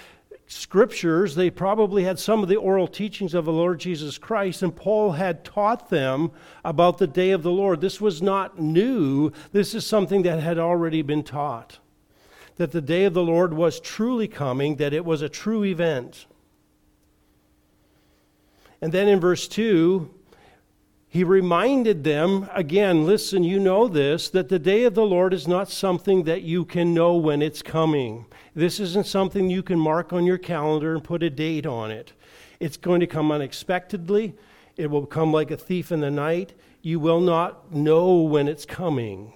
scriptures, 0.50 1.37
they 1.37 1.49
probably 1.49 2.02
had 2.02 2.19
some 2.19 2.42
of 2.42 2.49
the 2.49 2.57
oral 2.57 2.88
teachings 2.88 3.35
of 3.35 3.45
the 3.45 3.52
Lord 3.52 3.78
Jesus 3.78 4.19
Christ, 4.19 4.62
and 4.62 4.75
Paul 4.75 5.12
had 5.12 5.45
taught 5.45 5.90
them 5.90 6.33
about 6.64 6.99
the 6.99 7.07
day 7.07 7.30
of 7.30 7.45
the 7.45 7.52
Lord. 7.52 7.80
This 7.80 8.00
was 8.00 8.21
not 8.21 8.59
new, 8.59 9.30
this 9.52 9.75
is 9.76 9.87
something 9.87 10.23
that 10.23 10.40
had 10.40 10.59
already 10.59 11.02
been 11.02 11.23
taught. 11.23 11.78
That 12.57 12.73
the 12.73 12.80
day 12.80 13.04
of 13.04 13.14
the 13.14 13.23
Lord 13.23 13.54
was 13.54 13.78
truly 13.78 14.26
coming, 14.26 14.76
that 14.76 14.92
it 14.92 15.04
was 15.04 15.23
a 15.23 15.28
true 15.28 15.64
event. 15.64 16.26
And 18.80 18.92
then 18.92 19.07
in 19.07 19.21
verse 19.21 19.47
2, 19.47 20.11
he 21.12 21.25
reminded 21.25 22.05
them 22.05 22.49
again 22.55 23.05
listen, 23.05 23.43
you 23.43 23.59
know 23.59 23.88
this, 23.88 24.31
that 24.31 24.49
the 24.49 24.61
day 24.61 24.85
of 24.85 24.95
the 24.95 25.05
Lord 25.05 25.35
is 25.35 25.49
not 25.49 25.69
something 25.69 26.23
that 26.23 26.43
you 26.43 26.64
can 26.64 26.95
know 26.95 27.17
when 27.17 27.43
it's 27.43 27.62
coming. 27.62 28.26
This 28.55 28.79
isn't 28.79 29.09
something 29.09 29.50
you 29.50 29.64
can 29.64 29.79
mark 29.79 30.12
on 30.12 30.25
your 30.25 30.38
calendar 30.38 30.95
and 30.95 31.02
put 31.02 31.25
a 31.25 31.29
date 31.29 31.67
on 31.67 31.90
it. 31.90 32.12
It's 32.61 32.76
going 32.76 33.00
to 33.00 33.09
come 33.09 33.33
unexpectedly, 33.33 34.35
it 34.76 34.88
will 34.88 35.05
come 35.05 35.33
like 35.33 35.50
a 35.50 35.57
thief 35.57 35.90
in 35.90 36.00
the 36.00 36.12
night. 36.12 36.55
You 36.81 37.00
will 37.00 37.21
not 37.21 37.75
know 37.75 38.21
when 38.21 38.47
it's 38.47 38.64
coming. 38.64 39.33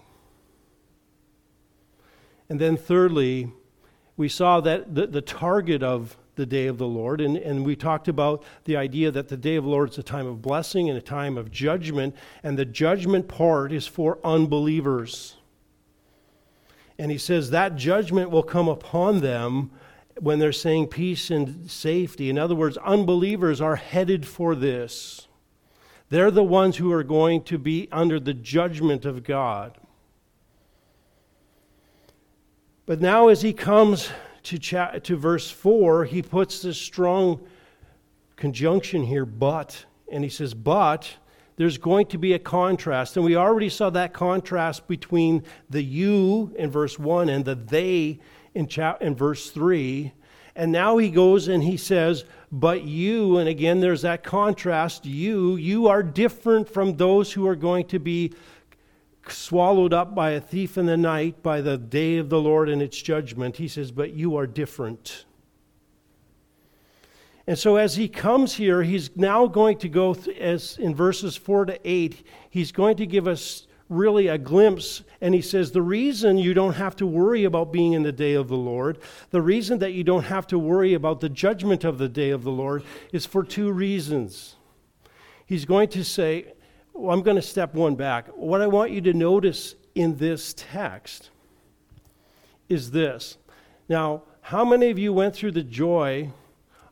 And 2.48 2.60
then, 2.60 2.76
thirdly, 2.76 3.52
we 4.16 4.28
saw 4.28 4.60
that 4.60 4.94
the, 4.94 5.08
the 5.08 5.20
target 5.20 5.82
of 5.82 6.16
the 6.36 6.46
day 6.46 6.66
of 6.66 6.78
the 6.78 6.86
Lord, 6.86 7.20
and, 7.20 7.36
and 7.36 7.64
we 7.64 7.76
talked 7.76 8.08
about 8.08 8.42
the 8.64 8.76
idea 8.76 9.10
that 9.10 9.28
the 9.28 9.36
day 9.36 9.56
of 9.56 9.64
the 9.64 9.70
Lord 9.70 9.90
is 9.90 9.98
a 9.98 10.02
time 10.02 10.26
of 10.26 10.42
blessing 10.42 10.88
and 10.88 10.98
a 10.98 11.02
time 11.02 11.38
of 11.38 11.50
judgment, 11.50 12.14
and 12.42 12.58
the 12.58 12.64
judgment 12.64 13.28
part 13.28 13.72
is 13.72 13.86
for 13.86 14.18
unbelievers. 14.24 15.36
And 16.98 17.10
he 17.10 17.18
says 17.18 17.50
that 17.50 17.76
judgment 17.76 18.30
will 18.30 18.42
come 18.42 18.68
upon 18.68 19.20
them 19.20 19.70
when 20.20 20.38
they're 20.38 20.52
saying 20.52 20.88
peace 20.88 21.30
and 21.30 21.70
safety. 21.70 22.30
In 22.30 22.38
other 22.38 22.54
words, 22.54 22.76
unbelievers 22.78 23.60
are 23.60 23.76
headed 23.76 24.26
for 24.26 24.54
this. 24.54 25.26
They're 26.08 26.30
the 26.30 26.44
ones 26.44 26.76
who 26.76 26.92
are 26.92 27.02
going 27.02 27.42
to 27.44 27.58
be 27.58 27.88
under 27.90 28.20
the 28.20 28.34
judgment 28.34 29.04
of 29.04 29.24
God. 29.24 29.76
But 32.86 33.00
now, 33.00 33.28
as 33.28 33.42
he 33.42 33.52
comes 33.52 34.10
to, 34.44 34.58
cha- 34.58 34.98
to 34.98 35.16
verse 35.16 35.50
4, 35.50 36.04
he 36.04 36.22
puts 36.22 36.62
this 36.62 36.78
strong 36.78 37.40
conjunction 38.36 39.02
here, 39.02 39.26
but. 39.26 39.84
And 40.10 40.22
he 40.22 40.30
says, 40.30 40.54
but 40.54 41.10
there's 41.56 41.78
going 41.78 42.06
to 42.06 42.18
be 42.18 42.34
a 42.34 42.38
contrast. 42.38 43.16
And 43.16 43.24
we 43.24 43.36
already 43.36 43.68
saw 43.68 43.90
that 43.90 44.12
contrast 44.12 44.86
between 44.86 45.44
the 45.70 45.82
you 45.82 46.54
in 46.58 46.70
verse 46.70 46.98
1 46.98 47.28
and 47.28 47.44
the 47.44 47.54
they 47.54 48.20
in, 48.54 48.66
cha- 48.66 48.98
in 49.00 49.14
verse 49.14 49.50
3. 49.50 50.12
And 50.56 50.70
now 50.70 50.98
he 50.98 51.10
goes 51.10 51.48
and 51.48 51.62
he 51.62 51.76
says, 51.76 52.24
But 52.52 52.84
you, 52.84 53.38
and 53.38 53.48
again, 53.48 53.80
there's 53.80 54.02
that 54.02 54.22
contrast. 54.22 55.04
You, 55.04 55.56
you 55.56 55.88
are 55.88 56.02
different 56.02 56.68
from 56.68 56.96
those 56.96 57.32
who 57.32 57.46
are 57.46 57.56
going 57.56 57.86
to 57.88 57.98
be 57.98 58.32
swallowed 59.28 59.92
up 59.92 60.14
by 60.14 60.30
a 60.30 60.40
thief 60.40 60.76
in 60.76 60.86
the 60.86 60.96
night, 60.96 61.42
by 61.42 61.60
the 61.60 61.78
day 61.78 62.18
of 62.18 62.28
the 62.28 62.40
Lord 62.40 62.68
and 62.68 62.82
its 62.82 63.00
judgment. 63.00 63.56
He 63.56 63.68
says, 63.68 63.90
But 63.90 64.14
you 64.14 64.36
are 64.36 64.46
different. 64.46 65.24
And 67.46 67.58
so 67.58 67.76
as 67.76 67.96
he 67.96 68.08
comes 68.08 68.54
here, 68.54 68.82
he's 68.82 69.14
now 69.16 69.46
going 69.46 69.78
to 69.78 69.88
go, 69.88 70.14
th- 70.14 70.38
as 70.38 70.78
in 70.78 70.94
verses 70.94 71.36
4 71.36 71.66
to 71.66 71.78
8, 71.84 72.26
he's 72.48 72.72
going 72.72 72.96
to 72.96 73.06
give 73.06 73.28
us 73.28 73.66
really 73.90 74.28
a 74.28 74.38
glimpse. 74.38 75.02
And 75.20 75.34
he 75.34 75.42
says, 75.42 75.70
The 75.70 75.82
reason 75.82 76.38
you 76.38 76.54
don't 76.54 76.74
have 76.74 76.96
to 76.96 77.06
worry 77.06 77.44
about 77.44 77.72
being 77.72 77.92
in 77.92 78.02
the 78.02 78.12
day 78.12 78.32
of 78.32 78.48
the 78.48 78.56
Lord, 78.56 78.98
the 79.30 79.42
reason 79.42 79.78
that 79.80 79.92
you 79.92 80.04
don't 80.04 80.24
have 80.24 80.46
to 80.48 80.58
worry 80.58 80.94
about 80.94 81.20
the 81.20 81.28
judgment 81.28 81.84
of 81.84 81.98
the 81.98 82.08
day 82.08 82.30
of 82.30 82.44
the 82.44 82.52
Lord 82.52 82.82
is 83.12 83.26
for 83.26 83.44
two 83.44 83.70
reasons. 83.70 84.56
He's 85.46 85.66
going 85.66 85.88
to 85.88 86.02
say, 86.02 86.54
well, 86.94 87.12
I'm 87.12 87.22
going 87.22 87.36
to 87.36 87.42
step 87.42 87.74
one 87.74 87.96
back. 87.96 88.28
What 88.28 88.62
I 88.62 88.66
want 88.66 88.92
you 88.92 89.00
to 89.02 89.12
notice 89.12 89.74
in 89.94 90.16
this 90.16 90.54
text 90.56 91.30
is 92.68 92.92
this. 92.92 93.36
Now, 93.88 94.22
how 94.40 94.64
many 94.64 94.90
of 94.90 94.98
you 94.98 95.12
went 95.12 95.34
through 95.34 95.52
the 95.52 95.62
joy 95.62 96.30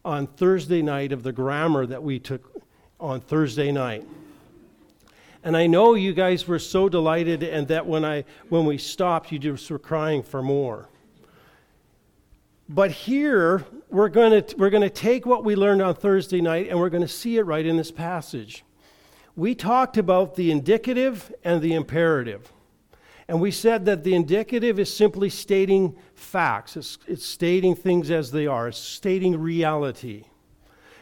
on 0.04 0.26
Thursday 0.26 0.82
night 0.82 1.12
of 1.12 1.22
the 1.22 1.32
grammar 1.32 1.86
that 1.86 2.02
we 2.02 2.18
took 2.18 2.62
on 2.98 3.20
Thursday 3.20 3.70
night? 3.70 4.06
And 5.44 5.56
I 5.56 5.66
know 5.66 5.94
you 5.94 6.12
guys 6.12 6.46
were 6.46 6.58
so 6.58 6.88
delighted, 6.88 7.42
and 7.42 7.66
that 7.68 7.86
when, 7.86 8.04
I, 8.04 8.24
when 8.48 8.64
we 8.64 8.78
stopped, 8.78 9.32
you 9.32 9.38
just 9.38 9.70
were 9.70 9.78
crying 9.78 10.22
for 10.22 10.42
more. 10.42 10.88
But 12.68 12.90
here, 12.90 13.64
we're 13.90 14.08
going 14.08 14.42
to 14.42 14.56
we're 14.56 14.70
going 14.70 14.82
to 14.82 14.90
take 14.90 15.26
what 15.26 15.44
we 15.44 15.54
learned 15.56 15.82
on 15.82 15.94
Thursday 15.94 16.40
night 16.40 16.68
and 16.70 16.78
we're 16.78 16.88
going 16.88 17.02
to 17.02 17.08
see 17.08 17.36
it 17.36 17.42
right 17.42 17.66
in 17.66 17.76
this 17.76 17.90
passage. 17.90 18.64
We 19.34 19.54
talked 19.54 19.96
about 19.96 20.36
the 20.36 20.50
indicative 20.50 21.32
and 21.42 21.62
the 21.62 21.74
imperative. 21.74 22.52
And 23.28 23.40
we 23.40 23.50
said 23.50 23.86
that 23.86 24.04
the 24.04 24.14
indicative 24.14 24.78
is 24.78 24.94
simply 24.94 25.30
stating 25.30 25.96
facts, 26.14 26.76
it's, 26.76 26.98
it's 27.06 27.24
stating 27.24 27.74
things 27.74 28.10
as 28.10 28.30
they 28.30 28.46
are, 28.46 28.68
it's 28.68 28.78
stating 28.78 29.40
reality. 29.40 30.24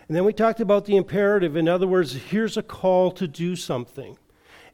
And 0.06 0.16
then 0.16 0.24
we 0.24 0.32
talked 0.32 0.60
about 0.60 0.84
the 0.86 0.96
imperative. 0.96 1.56
In 1.56 1.68
other 1.68 1.86
words, 1.86 2.12
here's 2.12 2.56
a 2.56 2.62
call 2.62 3.10
to 3.12 3.28
do 3.28 3.56
something. 3.56 4.18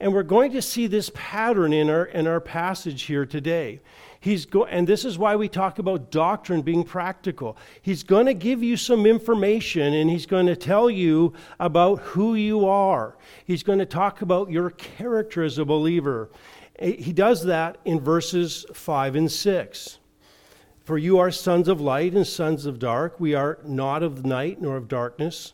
And 0.01 0.13
we're 0.13 0.23
going 0.23 0.53
to 0.53 0.63
see 0.63 0.87
this 0.87 1.11
pattern 1.15 1.73
in 1.73 1.89
our, 1.89 2.05
in 2.05 2.27
our 2.27 2.41
passage 2.41 3.03
here 3.03 3.25
today. 3.25 3.81
He's 4.21 4.45
go- 4.45 4.65
and 4.65 4.87
this 4.87 5.05
is 5.05 5.19
why 5.19 5.37
we 5.37 5.49
talk 5.49 5.79
about 5.79 6.11
doctrine 6.11 6.63
being 6.63 6.85
practical. 6.85 7.57
He's 7.81 8.03
going 8.03 8.27
to 8.27 8.35
give 8.35 8.63
you 8.63 8.77
some 8.77 9.07
information 9.07 9.95
and 9.95 10.11
he's 10.11 10.27
going 10.27 10.47
to 10.47 10.57
tell 10.57 10.91
you 10.91 11.33
about 11.61 12.01
who 12.01 12.35
you 12.35 12.67
are. 12.67 13.17
He's 13.45 13.63
going 13.63 13.79
to 13.79 13.87
talk 13.87 14.23
about 14.23 14.51
your 14.51 14.71
character 14.71 15.43
as 15.43 15.59
a 15.59 15.65
believer. 15.65 16.31
Eh, 16.79 16.97
he 16.99 17.13
does 17.13 17.45
that 17.45 17.79
in 17.85 18.01
verses 18.01 18.67
5 18.73 19.17
and 19.17 19.31
6. 19.31 19.99
For 20.85 20.99
you 20.99 21.19
are 21.19 21.31
sons 21.31 21.69
of 21.69 21.81
light 21.81 22.15
and 22.15 22.27
sons 22.27 22.65
of 22.67 22.79
dark. 22.79 23.19
We 23.19 23.35
are 23.35 23.59
not 23.65 24.03
of 24.03 24.25
night 24.25 24.61
nor 24.61 24.77
of 24.77 24.89
darkness. 24.89 25.53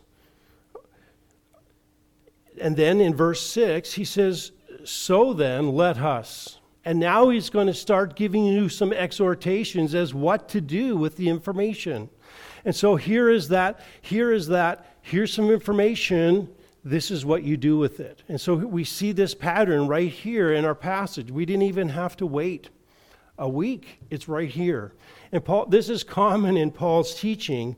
And 2.60 2.76
then 2.76 3.00
in 3.00 3.14
verse 3.14 3.40
6, 3.46 3.94
he 3.94 4.04
says, 4.04 4.52
So 4.84 5.32
then, 5.32 5.72
let 5.74 5.98
us. 5.98 6.58
And 6.84 6.98
now 6.98 7.28
he's 7.28 7.50
going 7.50 7.68
to 7.68 7.74
start 7.74 8.16
giving 8.16 8.44
you 8.44 8.68
some 8.68 8.92
exhortations 8.92 9.94
as 9.94 10.12
what 10.12 10.48
to 10.50 10.60
do 10.60 10.96
with 10.96 11.16
the 11.16 11.28
information. 11.28 12.10
And 12.64 12.74
so 12.74 12.96
here 12.96 13.28
is 13.28 13.48
that, 13.48 13.80
here 14.00 14.32
is 14.32 14.48
that, 14.48 14.86
here's 15.02 15.32
some 15.32 15.50
information, 15.50 16.48
this 16.84 17.10
is 17.10 17.24
what 17.24 17.44
you 17.44 17.56
do 17.56 17.78
with 17.78 18.00
it. 18.00 18.22
And 18.28 18.40
so 18.40 18.54
we 18.54 18.84
see 18.84 19.12
this 19.12 19.34
pattern 19.34 19.86
right 19.86 20.10
here 20.10 20.52
in 20.52 20.64
our 20.64 20.74
passage. 20.74 21.30
We 21.30 21.46
didn't 21.46 21.62
even 21.62 21.88
have 21.90 22.16
to 22.18 22.26
wait 22.26 22.70
a 23.38 23.48
week, 23.48 23.98
it's 24.10 24.28
right 24.28 24.48
here. 24.48 24.92
And 25.32 25.44
Paul, 25.44 25.66
this 25.66 25.88
is 25.88 26.04
common 26.04 26.56
in 26.56 26.70
Paul's 26.70 27.14
teaching. 27.14 27.76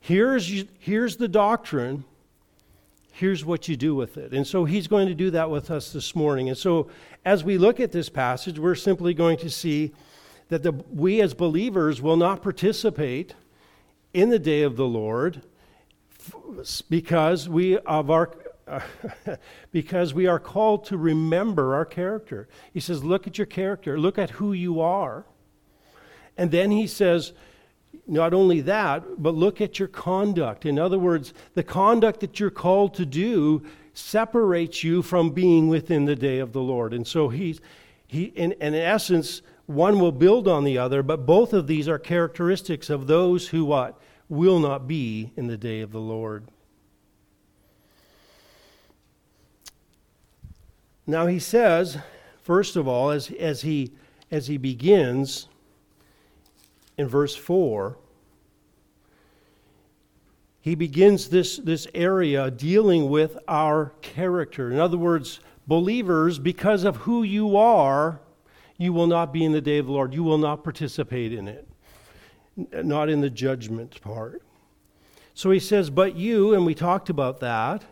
Here's, 0.00 0.64
here's 0.78 1.16
the 1.16 1.28
doctrine 1.28 2.04
here's 3.14 3.44
what 3.44 3.68
you 3.68 3.76
do 3.76 3.94
with 3.94 4.16
it. 4.16 4.32
And 4.32 4.44
so 4.44 4.64
he's 4.64 4.88
going 4.88 5.06
to 5.06 5.14
do 5.14 5.30
that 5.30 5.48
with 5.48 5.70
us 5.70 5.92
this 5.92 6.16
morning. 6.16 6.48
And 6.48 6.58
so 6.58 6.88
as 7.24 7.44
we 7.44 7.58
look 7.58 7.78
at 7.78 7.92
this 7.92 8.08
passage, 8.08 8.58
we're 8.58 8.74
simply 8.74 9.14
going 9.14 9.38
to 9.38 9.50
see 9.50 9.92
that 10.48 10.64
the, 10.64 10.72
we 10.72 11.22
as 11.22 11.32
believers 11.32 12.02
will 12.02 12.16
not 12.16 12.42
participate 12.42 13.34
in 14.12 14.30
the 14.30 14.38
day 14.38 14.62
of 14.62 14.76
the 14.76 14.84
Lord 14.84 15.42
because 16.88 17.48
we 17.48 17.78
of 17.78 18.10
our 18.10 18.32
because 19.72 20.14
we 20.14 20.26
are 20.26 20.38
called 20.38 20.86
to 20.86 20.96
remember 20.96 21.74
our 21.74 21.84
character. 21.84 22.48
He 22.72 22.80
says, 22.80 23.04
look 23.04 23.26
at 23.26 23.38
your 23.38 23.46
character, 23.46 23.98
look 23.98 24.18
at 24.18 24.30
who 24.30 24.52
you 24.52 24.80
are. 24.80 25.24
And 26.36 26.50
then 26.50 26.70
he 26.70 26.86
says, 26.86 27.32
not 28.06 28.34
only 28.34 28.60
that, 28.62 29.22
but 29.22 29.34
look 29.34 29.60
at 29.60 29.78
your 29.78 29.88
conduct. 29.88 30.66
In 30.66 30.78
other 30.78 30.98
words, 30.98 31.32
the 31.54 31.62
conduct 31.62 32.20
that 32.20 32.38
you're 32.38 32.50
called 32.50 32.94
to 32.94 33.06
do 33.06 33.62
separates 33.94 34.84
you 34.84 35.02
from 35.02 35.30
being 35.30 35.68
within 35.68 36.04
the 36.04 36.16
day 36.16 36.38
of 36.38 36.52
the 36.52 36.60
Lord. 36.60 36.92
And 36.92 37.06
so 37.06 37.28
he's, 37.28 37.60
he, 38.06 38.24
in, 38.24 38.52
in 38.52 38.74
essence, 38.74 39.40
one 39.66 39.98
will 40.00 40.12
build 40.12 40.46
on 40.46 40.64
the 40.64 40.78
other, 40.78 41.02
but 41.02 41.24
both 41.24 41.52
of 41.52 41.66
these 41.66 41.88
are 41.88 41.98
characteristics 41.98 42.90
of 42.90 43.06
those 43.06 43.48
who 43.48 43.64
what? 43.64 43.98
Will 44.28 44.58
not 44.58 44.86
be 44.86 45.32
in 45.36 45.46
the 45.46 45.56
day 45.56 45.80
of 45.80 45.92
the 45.92 46.00
Lord. 46.00 46.48
Now 51.06 51.26
he 51.26 51.38
says, 51.38 51.98
first 52.42 52.76
of 52.76 52.88
all, 52.88 53.10
as, 53.10 53.30
as, 53.30 53.62
he, 53.62 53.92
as 54.30 54.46
he 54.46 54.56
begins, 54.56 55.48
in 56.96 57.08
verse 57.08 57.34
4, 57.34 57.96
he 60.60 60.74
begins 60.74 61.28
this, 61.28 61.58
this 61.58 61.86
area 61.94 62.50
dealing 62.50 63.10
with 63.10 63.36
our 63.46 63.92
character. 64.00 64.70
In 64.72 64.78
other 64.78 64.96
words, 64.96 65.40
believers, 65.66 66.38
because 66.38 66.84
of 66.84 66.96
who 66.96 67.22
you 67.22 67.56
are, 67.56 68.20
you 68.78 68.92
will 68.92 69.06
not 69.06 69.32
be 69.32 69.44
in 69.44 69.52
the 69.52 69.60
day 69.60 69.78
of 69.78 69.86
the 69.86 69.92
Lord. 69.92 70.14
You 70.14 70.22
will 70.22 70.38
not 70.38 70.64
participate 70.64 71.32
in 71.32 71.48
it, 71.48 71.68
not 72.56 73.10
in 73.10 73.20
the 73.20 73.28
judgment 73.28 74.00
part. 74.00 74.42
So 75.34 75.50
he 75.50 75.60
says, 75.60 75.90
But 75.90 76.16
you, 76.16 76.54
and 76.54 76.64
we 76.64 76.74
talked 76.74 77.10
about 77.10 77.40
that, 77.40 77.84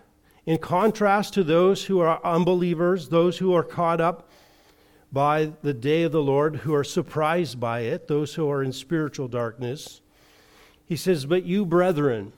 in 0.46 0.58
contrast 0.58 1.34
to 1.34 1.44
those 1.44 1.84
who 1.84 2.00
are 2.00 2.24
unbelievers, 2.24 3.10
those 3.10 3.38
who 3.38 3.54
are 3.54 3.62
caught 3.62 4.00
up 4.00 4.28
by 5.12 5.52
the 5.62 5.74
day 5.74 6.04
of 6.04 6.12
the 6.12 6.22
Lord, 6.22 6.56
who 6.56 6.74
are 6.74 6.84
surprised 6.84 7.60
by 7.60 7.80
it, 7.80 8.08
those 8.08 8.34
who 8.34 8.50
are 8.50 8.62
in 8.62 8.72
spiritual 8.72 9.28
darkness. 9.28 10.00
He 10.86 10.96
says, 10.96 11.26
But 11.26 11.44
you, 11.44 11.66
brethren, 11.66 12.32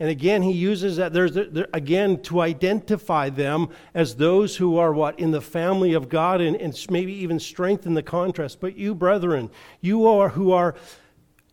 and 0.00 0.08
again, 0.08 0.42
he 0.42 0.52
uses 0.52 0.96
that 0.96 1.12
there's 1.12 1.32
there, 1.34 1.66
again 1.72 2.22
to 2.22 2.40
identify 2.40 3.30
them 3.30 3.68
as 3.94 4.14
those 4.14 4.56
who 4.56 4.78
are 4.78 4.92
what 4.92 5.18
in 5.18 5.32
the 5.32 5.40
family 5.40 5.92
of 5.92 6.08
God, 6.08 6.40
and, 6.40 6.54
and 6.56 6.86
maybe 6.88 7.12
even 7.14 7.40
strengthen 7.40 7.94
the 7.94 8.02
contrast. 8.02 8.60
But 8.60 8.76
you, 8.76 8.94
brethren, 8.94 9.50
you 9.80 10.06
are 10.06 10.28
who 10.28 10.52
are 10.52 10.76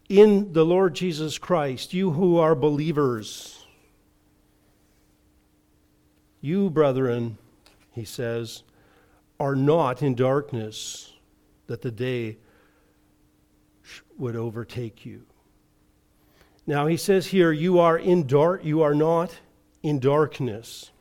in 0.07 0.53
the 0.53 0.63
Lord 0.63 0.93
Jesus 0.93 1.39
Christ, 1.39 1.93
you 1.93 2.12
who 2.12 2.38
are 2.38 2.53
believers. 2.53 3.65
You, 6.39 6.69
brethren, 6.69 7.39
he 7.93 8.05
says, 8.05 8.62
are 9.39 9.56
not 9.56 10.01
in 10.01 10.15
darkness, 10.15 11.13
that 11.68 11.82
the 11.82 11.92
day 11.92 12.38
would 14.18 14.36
overtake 14.36 15.06
you. 15.06 15.24
Now 16.68 16.88
he 16.88 16.98
says 16.98 17.27
here, 17.27 17.51
you 17.51 17.80
are 17.80 17.98
in 17.98 18.25
dark, 18.27 18.63
you 18.63 18.82
are 18.82 18.96
not 18.96 19.38
in 19.84 20.00
darkness. 20.00 20.92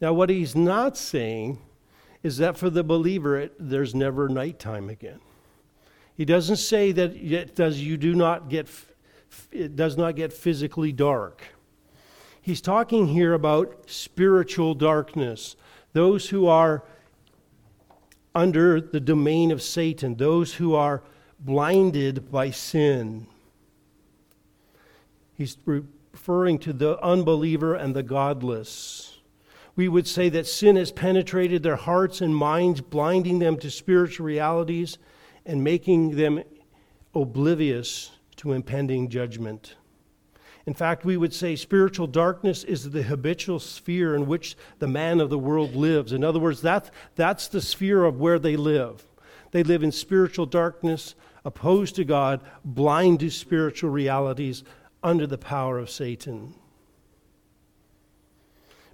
Now 0.00 0.12
what 0.12 0.30
he's 0.30 0.54
not 0.54 0.96
saying 0.96 1.58
is 2.22 2.36
that 2.38 2.56
for 2.56 2.70
the 2.70 2.84
believer 2.84 3.38
it, 3.38 3.54
there's 3.58 3.94
never 3.94 4.28
nighttime 4.28 4.88
again. 4.88 5.20
He 6.14 6.24
doesn't 6.24 6.56
say 6.56 6.92
that 6.92 7.14
it 7.14 7.54
does 7.54 7.80
you 7.80 7.96
do 7.96 8.14
not 8.14 8.48
get 8.48 8.68
it 9.50 9.76
does 9.76 9.96
not 9.96 10.16
get 10.16 10.32
physically 10.32 10.92
dark. 10.92 11.42
He's 12.40 12.60
talking 12.60 13.08
here 13.08 13.34
about 13.34 13.90
spiritual 13.90 14.74
darkness, 14.74 15.56
those 15.92 16.28
who 16.28 16.46
are 16.46 16.84
under 18.36 18.82
the 18.82 19.00
domain 19.00 19.50
of 19.50 19.62
Satan, 19.62 20.14
those 20.14 20.54
who 20.54 20.74
are 20.74 21.02
blinded 21.40 22.30
by 22.30 22.50
sin. 22.50 23.26
He's 25.32 25.56
referring 25.64 26.58
to 26.60 26.74
the 26.74 27.02
unbeliever 27.02 27.74
and 27.74 27.96
the 27.96 28.02
godless. 28.02 29.20
We 29.74 29.88
would 29.88 30.06
say 30.06 30.28
that 30.28 30.46
sin 30.46 30.76
has 30.76 30.92
penetrated 30.92 31.62
their 31.62 31.76
hearts 31.76 32.20
and 32.20 32.36
minds, 32.36 32.82
blinding 32.82 33.38
them 33.38 33.56
to 33.58 33.70
spiritual 33.70 34.26
realities 34.26 34.98
and 35.46 35.64
making 35.64 36.16
them 36.16 36.42
oblivious 37.14 38.10
to 38.36 38.52
impending 38.52 39.08
judgment. 39.08 39.76
In 40.66 40.74
fact, 40.74 41.04
we 41.04 41.16
would 41.16 41.32
say 41.32 41.54
spiritual 41.54 42.08
darkness 42.08 42.64
is 42.64 42.90
the 42.90 43.04
habitual 43.04 43.60
sphere 43.60 44.16
in 44.16 44.26
which 44.26 44.56
the 44.80 44.88
man 44.88 45.20
of 45.20 45.30
the 45.30 45.38
world 45.38 45.76
lives. 45.76 46.12
In 46.12 46.24
other 46.24 46.40
words, 46.40 46.60
that, 46.62 46.90
that's 47.14 47.46
the 47.46 47.60
sphere 47.60 48.04
of 48.04 48.18
where 48.18 48.40
they 48.40 48.56
live. 48.56 49.04
They 49.52 49.62
live 49.62 49.84
in 49.84 49.92
spiritual 49.92 50.46
darkness, 50.46 51.14
opposed 51.44 51.94
to 51.96 52.04
God, 52.04 52.40
blind 52.64 53.20
to 53.20 53.30
spiritual 53.30 53.90
realities, 53.90 54.64
under 55.04 55.26
the 55.26 55.38
power 55.38 55.78
of 55.78 55.88
Satan. 55.88 56.54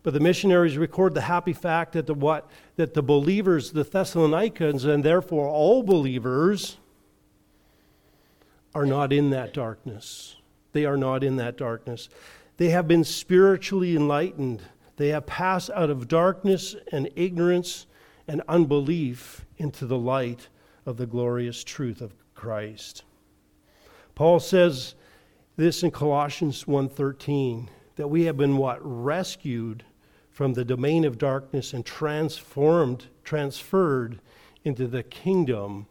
But 0.03 0.13
the 0.13 0.21
missionaries 0.21 0.77
record 0.77 1.15
the 1.15 1.23
happy 1.23 1.55
fact 1.55 1.93
that 1.93 2.07
the 2.07 2.13
what 2.15 2.51
that 2.77 2.93
the 2.93 3.03
believers, 3.03 3.71
the 3.71 3.85
Thessalonians, 3.85 4.85
and 4.85 5.05
therefore 5.05 5.49
all 5.49 5.83
believers, 5.83 6.77
are 8.75 8.85
not 8.85 9.13
in 9.13 9.31
that 9.31 9.55
darkness. 9.55 10.37
They 10.73 10.85
are 10.85 10.97
not 10.97 11.23
in 11.23 11.37
that 11.37 11.57
darkness. 11.57 12.09
They 12.57 12.71
have 12.71 12.89
been 12.89 13.05
spiritually 13.05 13.97
enlightened. 13.97 14.63
They 14.97 15.09
have 15.09 15.27
passed 15.27 15.71
out 15.71 15.91
of 15.91 16.09
darkness 16.09 16.77
and 16.91 17.11
ignorance 17.17 17.87
and 18.29 18.43
unbelief 18.49 19.45
into 19.57 19.87
the 19.87 19.99
light 19.99 20.49
of 20.87 20.97
the 20.97 21.07
glorious 21.07 21.65
truth 21.65 22.01
of 22.01 22.15
Christ. 22.35 23.05
Paul 24.15 24.41
says 24.41 24.95
this 25.57 25.83
in 25.83 25.91
Colossians 25.91 26.65
1:13 26.65 27.69
that 27.97 28.09
we 28.09 28.25
have 28.25 28.37
been 28.37 28.57
what 28.57 28.79
rescued 28.83 29.85
from 30.31 30.55
the 30.55 30.65
domain 30.65 31.05
of 31.05 31.19
darkness 31.19 31.75
and 31.75 31.85
transformed, 31.85 33.07
transferred 33.23 34.21
into 34.65 34.87
the 34.87 35.03
kingdom 35.03 35.87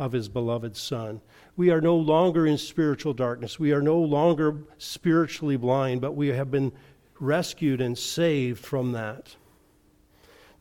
of 0.00 0.12
his 0.12 0.30
beloved 0.30 0.74
Son. 0.76 1.20
We 1.58 1.70
are 1.70 1.82
no 1.82 1.94
longer 1.94 2.46
in 2.46 2.56
spiritual 2.56 3.12
darkness. 3.12 3.60
We 3.60 3.72
are 3.72 3.82
no 3.82 3.98
longer 3.98 4.56
spiritually 4.78 5.58
blind, 5.58 6.00
but 6.00 6.16
we 6.16 6.28
have 6.28 6.50
been 6.50 6.72
rescued 7.20 7.82
and 7.82 7.96
saved 7.96 8.64
from 8.64 8.92
that. 8.92 9.36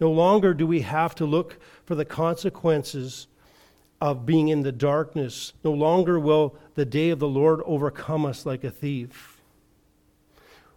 No 0.01 0.11
longer 0.11 0.53
do 0.53 0.67
we 0.67 0.81
have 0.81 1.15
to 1.15 1.25
look 1.25 1.57
for 1.85 1.95
the 1.95 2.03
consequences 2.03 3.27
of 4.01 4.25
being 4.25 4.49
in 4.49 4.61
the 4.61 4.73
darkness. 4.73 5.53
No 5.63 5.71
longer 5.71 6.19
will 6.19 6.55
the 6.75 6.85
day 6.85 7.09
of 7.09 7.19
the 7.19 7.27
Lord 7.27 7.61
overcome 7.65 8.25
us 8.25 8.45
like 8.45 8.65
a 8.65 8.71
thief. 8.71 9.41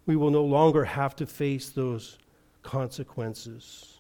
We 0.07 0.14
will 0.14 0.31
no 0.31 0.45
longer 0.45 0.85
have 0.85 1.16
to 1.16 1.26
face 1.26 1.68
those 1.68 2.16
consequences. 2.62 3.91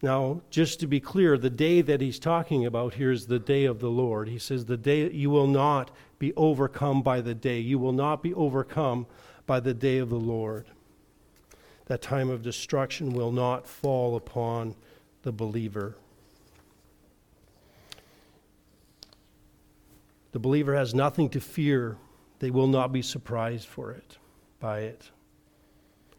Now, 0.00 0.42
just 0.50 0.78
to 0.80 0.86
be 0.86 1.00
clear, 1.00 1.36
the 1.36 1.50
day 1.50 1.80
that 1.80 2.00
he's 2.00 2.20
talking 2.20 2.64
about 2.64 2.94
here 2.94 3.10
is 3.10 3.26
the 3.26 3.40
day 3.40 3.64
of 3.64 3.80
the 3.80 3.90
Lord. 3.90 4.28
He 4.28 4.38
says, 4.38 4.64
The 4.64 4.76
day 4.76 5.10
you 5.10 5.28
will 5.28 5.48
not 5.48 5.90
be 6.18 6.32
overcome 6.34 7.02
by 7.02 7.20
the 7.20 7.34
day. 7.34 7.58
You 7.58 7.78
will 7.78 7.92
not 7.92 8.22
be 8.22 8.32
overcome 8.34 9.06
by 9.46 9.58
the 9.58 9.74
day 9.74 9.98
of 9.98 10.08
the 10.08 10.20
Lord. 10.20 10.66
That 11.86 12.00
time 12.00 12.30
of 12.30 12.42
destruction 12.42 13.12
will 13.12 13.32
not 13.32 13.66
fall 13.66 14.14
upon 14.14 14.76
the 15.22 15.32
believer. 15.32 15.96
The 20.30 20.38
believer 20.38 20.76
has 20.76 20.94
nothing 20.94 21.28
to 21.30 21.40
fear. 21.40 21.96
They 22.38 22.50
will 22.50 22.68
not 22.68 22.92
be 22.92 23.02
surprised 23.02 23.66
for 23.66 23.90
it 23.90 24.18
by 24.60 24.80
it. 24.80 25.10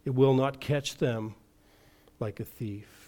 It 0.04 0.16
will 0.16 0.34
not 0.34 0.60
catch 0.60 0.98
them 0.98 1.36
like 2.20 2.40
a 2.40 2.46
thief. 2.46 2.99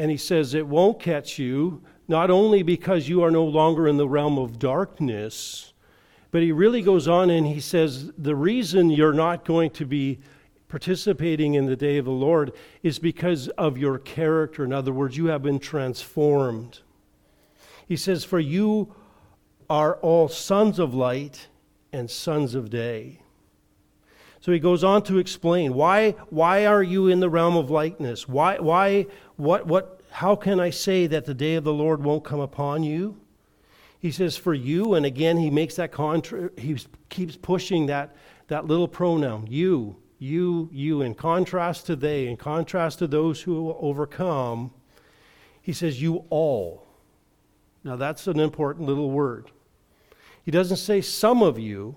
And 0.00 0.10
he 0.10 0.16
says 0.16 0.54
it 0.54 0.66
won't 0.66 0.98
catch 0.98 1.38
you 1.38 1.82
not 2.08 2.30
only 2.30 2.62
because 2.62 3.06
you 3.06 3.22
are 3.22 3.30
no 3.30 3.44
longer 3.44 3.86
in 3.86 3.98
the 3.98 4.08
realm 4.08 4.38
of 4.38 4.58
darkness, 4.58 5.74
but 6.30 6.40
he 6.40 6.52
really 6.52 6.80
goes 6.80 7.06
on 7.06 7.28
and 7.28 7.46
he 7.46 7.60
says 7.60 8.10
the 8.16 8.34
reason 8.34 8.88
you're 8.88 9.12
not 9.12 9.44
going 9.44 9.72
to 9.72 9.84
be 9.84 10.18
participating 10.68 11.52
in 11.52 11.66
the 11.66 11.76
day 11.76 11.98
of 11.98 12.06
the 12.06 12.10
Lord 12.10 12.54
is 12.82 12.98
because 12.98 13.48
of 13.48 13.76
your 13.76 13.98
character. 13.98 14.64
In 14.64 14.72
other 14.72 14.90
words, 14.90 15.18
you 15.18 15.26
have 15.26 15.42
been 15.42 15.58
transformed. 15.58 16.80
He 17.86 17.96
says, 17.96 18.24
For 18.24 18.40
you 18.40 18.94
are 19.68 19.96
all 19.96 20.28
sons 20.28 20.78
of 20.78 20.94
light 20.94 21.48
and 21.92 22.10
sons 22.10 22.54
of 22.54 22.70
day. 22.70 23.20
So 24.40 24.52
he 24.52 24.58
goes 24.58 24.82
on 24.82 25.02
to 25.02 25.18
explain 25.18 25.74
why, 25.74 26.12
why 26.30 26.64
are 26.64 26.82
you 26.82 27.08
in 27.08 27.20
the 27.20 27.28
realm 27.28 27.56
of 27.56 27.70
lightness? 27.70 28.26
Why, 28.26 28.58
why, 28.58 29.06
what, 29.40 29.66
what, 29.66 30.02
how 30.10 30.36
can 30.36 30.60
I 30.60 30.70
say 30.70 31.06
that 31.06 31.24
the 31.24 31.34
day 31.34 31.54
of 31.54 31.64
the 31.64 31.72
Lord 31.72 32.04
won't 32.04 32.24
come 32.24 32.40
upon 32.40 32.82
you? 32.82 33.18
He 33.98 34.10
says, 34.10 34.36
for 34.36 34.54
you, 34.54 34.94
and 34.94 35.04
again, 35.04 35.36
he 35.38 35.50
makes 35.50 35.76
that 35.76 35.92
contra, 35.92 36.50
he 36.56 36.76
keeps 37.08 37.36
pushing 37.36 37.86
that, 37.86 38.14
that 38.48 38.66
little 38.66 38.88
pronoun, 38.88 39.46
you, 39.48 39.96
you, 40.18 40.68
you, 40.72 41.02
in 41.02 41.14
contrast 41.14 41.86
to 41.86 41.96
they, 41.96 42.26
in 42.26 42.36
contrast 42.36 42.98
to 42.98 43.06
those 43.06 43.42
who 43.42 43.62
will 43.62 43.78
overcome, 43.80 44.72
he 45.62 45.72
says, 45.72 46.00
you 46.00 46.24
all. 46.30 46.86
Now 47.84 47.96
that's 47.96 48.26
an 48.26 48.40
important 48.40 48.86
little 48.86 49.10
word. 49.10 49.50
He 50.44 50.50
doesn't 50.50 50.78
say 50.78 51.00
some 51.00 51.42
of 51.42 51.58
you, 51.58 51.96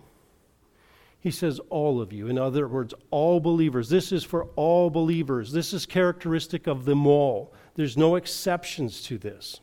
he 1.23 1.31
says, 1.31 1.57
all 1.69 2.01
of 2.01 2.11
you. 2.11 2.27
In 2.27 2.37
other 2.37 2.67
words, 2.67 2.93
all 3.09 3.39
believers. 3.39 3.87
This 3.87 4.11
is 4.11 4.25
for 4.25 4.43
all 4.57 4.89
believers. 4.89 5.53
This 5.53 5.71
is 5.71 5.85
characteristic 5.85 6.67
of 6.67 6.83
them 6.83 7.07
all. 7.07 7.53
There's 7.75 7.95
no 7.95 8.17
exceptions 8.17 9.01
to 9.03 9.17
this. 9.17 9.61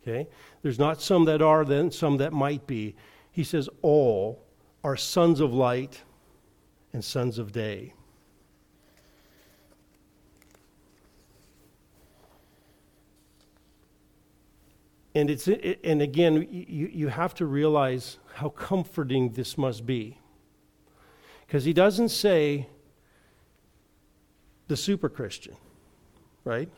Okay? 0.00 0.26
There's 0.62 0.78
not 0.78 1.02
some 1.02 1.26
that 1.26 1.42
are, 1.42 1.66
then 1.66 1.90
some 1.90 2.16
that 2.16 2.32
might 2.32 2.66
be. 2.66 2.96
He 3.30 3.44
says, 3.44 3.68
all 3.82 4.42
are 4.82 4.96
sons 4.96 5.40
of 5.40 5.52
light 5.52 6.04
and 6.94 7.04
sons 7.04 7.38
of 7.38 7.52
day. 7.52 7.92
And, 15.14 15.28
it's, 15.28 15.48
and 15.48 16.00
again, 16.00 16.48
you, 16.50 16.86
you 16.90 17.08
have 17.08 17.34
to 17.34 17.44
realize 17.44 18.16
how 18.36 18.48
comforting 18.48 19.32
this 19.32 19.58
must 19.58 19.84
be. 19.84 20.16
Because 21.48 21.64
he 21.64 21.72
doesn't 21.72 22.10
say 22.10 22.68
the 24.68 24.76
super 24.76 25.08
Christian, 25.08 25.56
right? 26.44 26.68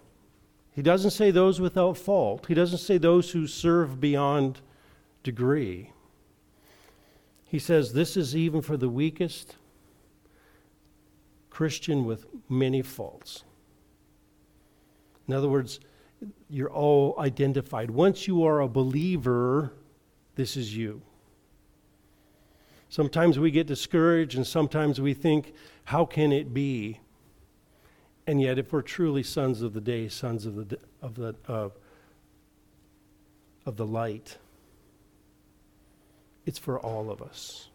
He 0.70 0.80
doesn't 0.80 1.11
say 1.11 1.33
those 1.33 1.61
without 1.61 1.98
fault. 1.98 2.46
He 2.46 2.54
doesn't 2.54 2.78
say 2.78 2.96
those 2.96 3.33
who 3.33 3.48
serve 3.48 4.00
beyond 4.00 4.61
degree. 5.24 5.90
He 7.44 7.59
says 7.59 7.92
this 7.92 8.16
is 8.16 8.37
even 8.37 8.62
for 8.62 8.76
the 8.76 8.88
weakest 8.88 9.56
Christian 11.50 12.04
with 12.04 12.26
many 12.48 12.80
faults. 12.80 13.42
In 15.26 15.35
other 15.35 15.48
words, 15.48 15.80
you're 16.48 16.70
all 16.70 17.16
identified. 17.18 17.90
Once 17.90 18.28
you 18.28 18.44
are 18.44 18.61
a 18.61 18.68
believer, 18.68 19.72
this 20.37 20.56
is 20.56 20.76
you. 20.76 21.02
Sometimes 22.90 23.38
we 23.38 23.53
get 23.53 23.68
discouraged, 23.68 24.37
and 24.37 24.46
sometimes 24.46 25.00
we 25.00 25.14
think, 25.14 25.55
how 25.85 26.05
can 26.05 26.33
it 26.33 26.53
be? 26.53 26.98
And 28.26 28.42
yet, 28.42 28.59
if 28.59 28.72
we're 28.72 28.83
truly 28.83 29.22
sons 29.22 29.62
of 29.62 29.72
the 29.72 29.81
day, 29.81 30.09
sons 30.09 30.44
of 30.44 30.57
the, 30.57 30.79
of 31.00 31.14
the, 31.14 31.37
of 33.64 33.76
the 33.76 33.87
light, 33.87 34.38
it's 36.44 36.59
for 36.59 36.81
all 36.81 37.11
of 37.11 37.22
us. 37.22 37.68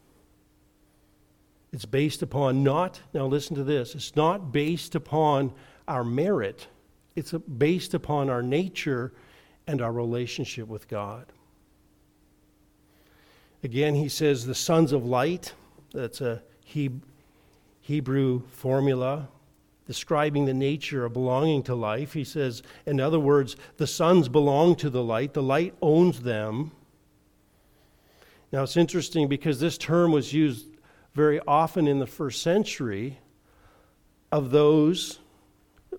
It's 1.72 1.86
based 1.86 2.22
upon 2.22 2.62
not, 2.64 3.02
now 3.14 3.26
listen 3.26 3.56
to 3.56 3.64
this, 3.64 3.96
it's 3.96 4.18
not 4.18 4.52
based 4.52 4.96
upon 4.96 5.54
our 5.88 6.04
merit, 6.04 6.68
it's 7.16 7.32
based 7.32 7.94
upon 7.94 8.30
our 8.30 8.44
nature 8.44 9.14
and 9.66 9.82
our 9.82 9.94
relationship 9.94 10.68
with 10.68 10.90
God. 10.90 11.32
Again, 13.66 13.96
he 13.96 14.10
says 14.10 14.46
the 14.46 14.54
sons 14.54 14.92
of 14.92 15.08
light. 15.08 15.52
That's 15.92 16.22
a 16.22 16.44
Hebrew 17.82 18.44
formula 18.52 19.28
describing 19.88 20.46
the 20.46 20.54
nature 20.54 21.04
of 21.04 21.14
belonging 21.14 21.64
to 21.64 21.74
life. 21.74 22.14
He 22.14 22.24
says, 22.24 22.62
in 22.86 23.00
other 23.00 23.20
words, 23.20 23.56
the 23.78 23.88
sons 23.88 24.30
belong 24.30 24.76
to 24.76 24.92
the 24.92 25.02
light, 25.02 25.34
the 25.34 25.42
light 25.42 25.74
owns 25.82 26.22
them. 26.22 26.74
Now, 28.52 28.62
it's 28.62 28.78
interesting 28.78 29.28
because 29.28 29.60
this 29.60 29.80
term 29.80 30.12
was 30.12 30.32
used 30.32 30.68
very 31.16 31.40
often 31.48 31.88
in 31.88 31.98
the 31.98 32.06
first 32.06 32.44
century 32.44 33.18
of 34.32 34.52
those, 34.52 35.18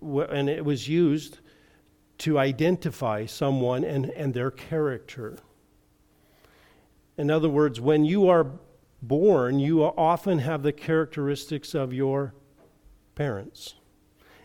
and 0.01 0.49
it 0.49 0.65
was 0.65 0.87
used 0.87 1.41
to 2.19 2.39
identify 2.39 3.27
someone 3.27 3.83
and, 3.83 4.05
and 4.11 4.35
their 4.35 4.53
character. 4.53 5.39
In 7.19 7.31
other 7.31 7.49
words, 7.49 7.81
when 7.81 8.05
you 8.05 8.29
are 8.29 8.47
born, 9.03 9.59
you 9.59 9.83
often 9.83 10.39
have 10.41 10.63
the 10.63 10.73
characteristics 10.73 11.75
of 11.75 11.93
your 11.93 12.35
parents. 13.15 13.75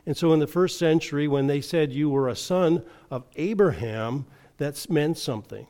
And 0.05 0.17
so 0.17 0.33
in 0.33 0.39
the 0.39 0.47
first 0.47 0.79
century, 0.79 1.27
when 1.27 1.47
they 1.47 1.61
said 1.61 1.91
you 1.91 2.09
were 2.09 2.27
a 2.27 2.35
son 2.35 2.83
of 3.09 3.25
Abraham, 3.35 4.25
that 4.57 4.89
meant 4.89 5.17
something. 5.17 5.67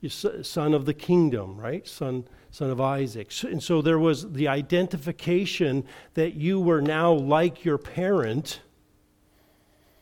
you 0.00 0.08
son 0.08 0.74
of 0.74 0.86
the 0.86 0.94
kingdom, 0.94 1.58
right? 1.58 1.86
Son, 1.86 2.26
son 2.50 2.70
of 2.70 2.80
Isaac. 2.80 3.32
And 3.42 3.62
so 3.62 3.82
there 3.82 3.98
was 3.98 4.32
the 4.32 4.48
identification 4.48 5.84
that 6.14 6.34
you 6.34 6.60
were 6.60 6.80
now 6.80 7.12
like 7.12 7.64
your 7.64 7.78
parent. 7.78 8.60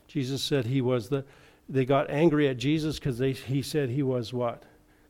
Jesus 0.07 0.41
said 0.43 0.65
he 0.65 0.81
was 0.81 1.09
the, 1.09 1.25
they 1.67 1.85
got 1.85 2.09
angry 2.09 2.47
at 2.47 2.57
Jesus 2.57 2.99
because 2.99 3.19
he 3.19 3.61
said 3.61 3.89
he 3.89 4.03
was 4.03 4.31
what? 4.31 4.63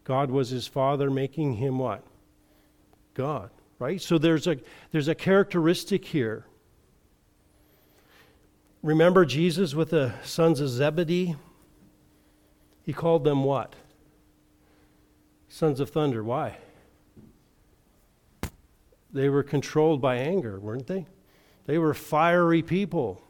God 0.05 0.31
was 0.31 0.49
his 0.49 0.67
father, 0.67 1.11
making 1.11 1.55
him 1.55 1.79
what? 1.79 2.03
God, 3.15 3.49
right? 3.79 3.99
So 3.99 4.17
there's 4.17 4.47
a, 4.47 4.57
there's 4.91 5.07
a 5.07 5.15
characteristic 5.15 6.05
here. 6.05 6.45
Remember 8.83 9.25
Jesus 9.25 9.73
with 9.73 9.89
the 9.89 10.13
sons 10.23 10.59
of 10.61 10.69
Zebedee? 10.69 11.35
He 12.83 12.93
called 12.93 13.23
them 13.23 13.43
what? 13.43 13.73
Sons 15.49 15.79
of 15.79 15.89
thunder. 15.89 16.23
Why? 16.23 16.57
They 19.11 19.29
were 19.29 19.43
controlled 19.43 20.01
by 20.01 20.17
anger, 20.17 20.59
weren't 20.59 20.85
they? 20.85 21.07
They 21.65 21.79
were 21.79 21.95
fiery 21.95 22.61
people. 22.61 23.23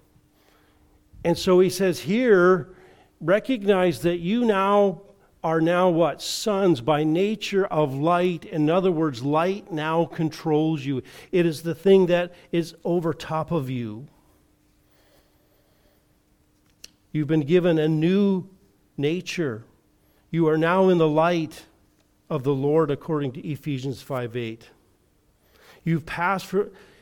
And 1.23 1.37
so 1.37 1.61
he 1.61 1.69
says 1.69 2.01
here, 2.01 2.75
recognize 3.21 4.01
that 4.01 4.17
you 4.17 4.43
now 4.43 5.03
are 5.45 5.61
now 5.61 5.89
what? 5.89 6.23
Sons 6.23 6.81
by 6.81 7.03
nature 7.03 7.67
of 7.67 7.93
light. 7.93 8.45
In 8.45 8.67
other 8.67 8.91
words, 8.91 9.21
light 9.21 9.71
now 9.71 10.05
controls 10.05 10.83
you. 10.83 11.03
It 11.31 11.45
is 11.45 11.61
the 11.61 11.75
thing 11.75 12.07
that 12.07 12.33
is 12.51 12.73
over 12.83 13.13
top 13.13 13.51
of 13.51 13.69
you. 13.69 14.07
You've 17.11 17.27
been 17.27 17.45
given 17.45 17.77
a 17.77 17.87
new 17.87 18.49
nature. 18.97 19.63
You 20.31 20.47
are 20.47 20.57
now 20.57 20.89
in 20.89 20.97
the 20.97 21.07
light 21.07 21.65
of 22.27 22.41
the 22.41 22.55
Lord 22.55 22.89
according 22.89 23.33
to 23.33 23.47
Ephesians 23.47 24.01
5 24.01 24.35
8. 24.35 24.67
You've 25.83 26.07
passed 26.07 26.51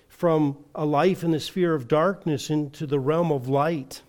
from 0.10 0.58
a 0.75 0.84
life 0.84 1.23
in 1.23 1.32
the 1.32 1.39
sphere 1.39 1.73
of 1.73 1.88
darkness 1.88 2.49
into 2.49 2.86
the 2.88 2.99
realm 2.99 3.32
of 3.32 3.47
light. 3.47 4.01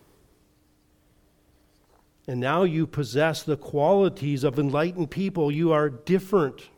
And 2.26 2.40
now 2.40 2.62
you 2.62 2.87
possess 2.87 3.42
the 3.42 3.56
qualities 3.56 4.44
of 4.44 4.58
enlightened 4.58 5.10
people. 5.10 5.50
You 5.50 5.72
are 5.72 5.90
different. 5.90 6.68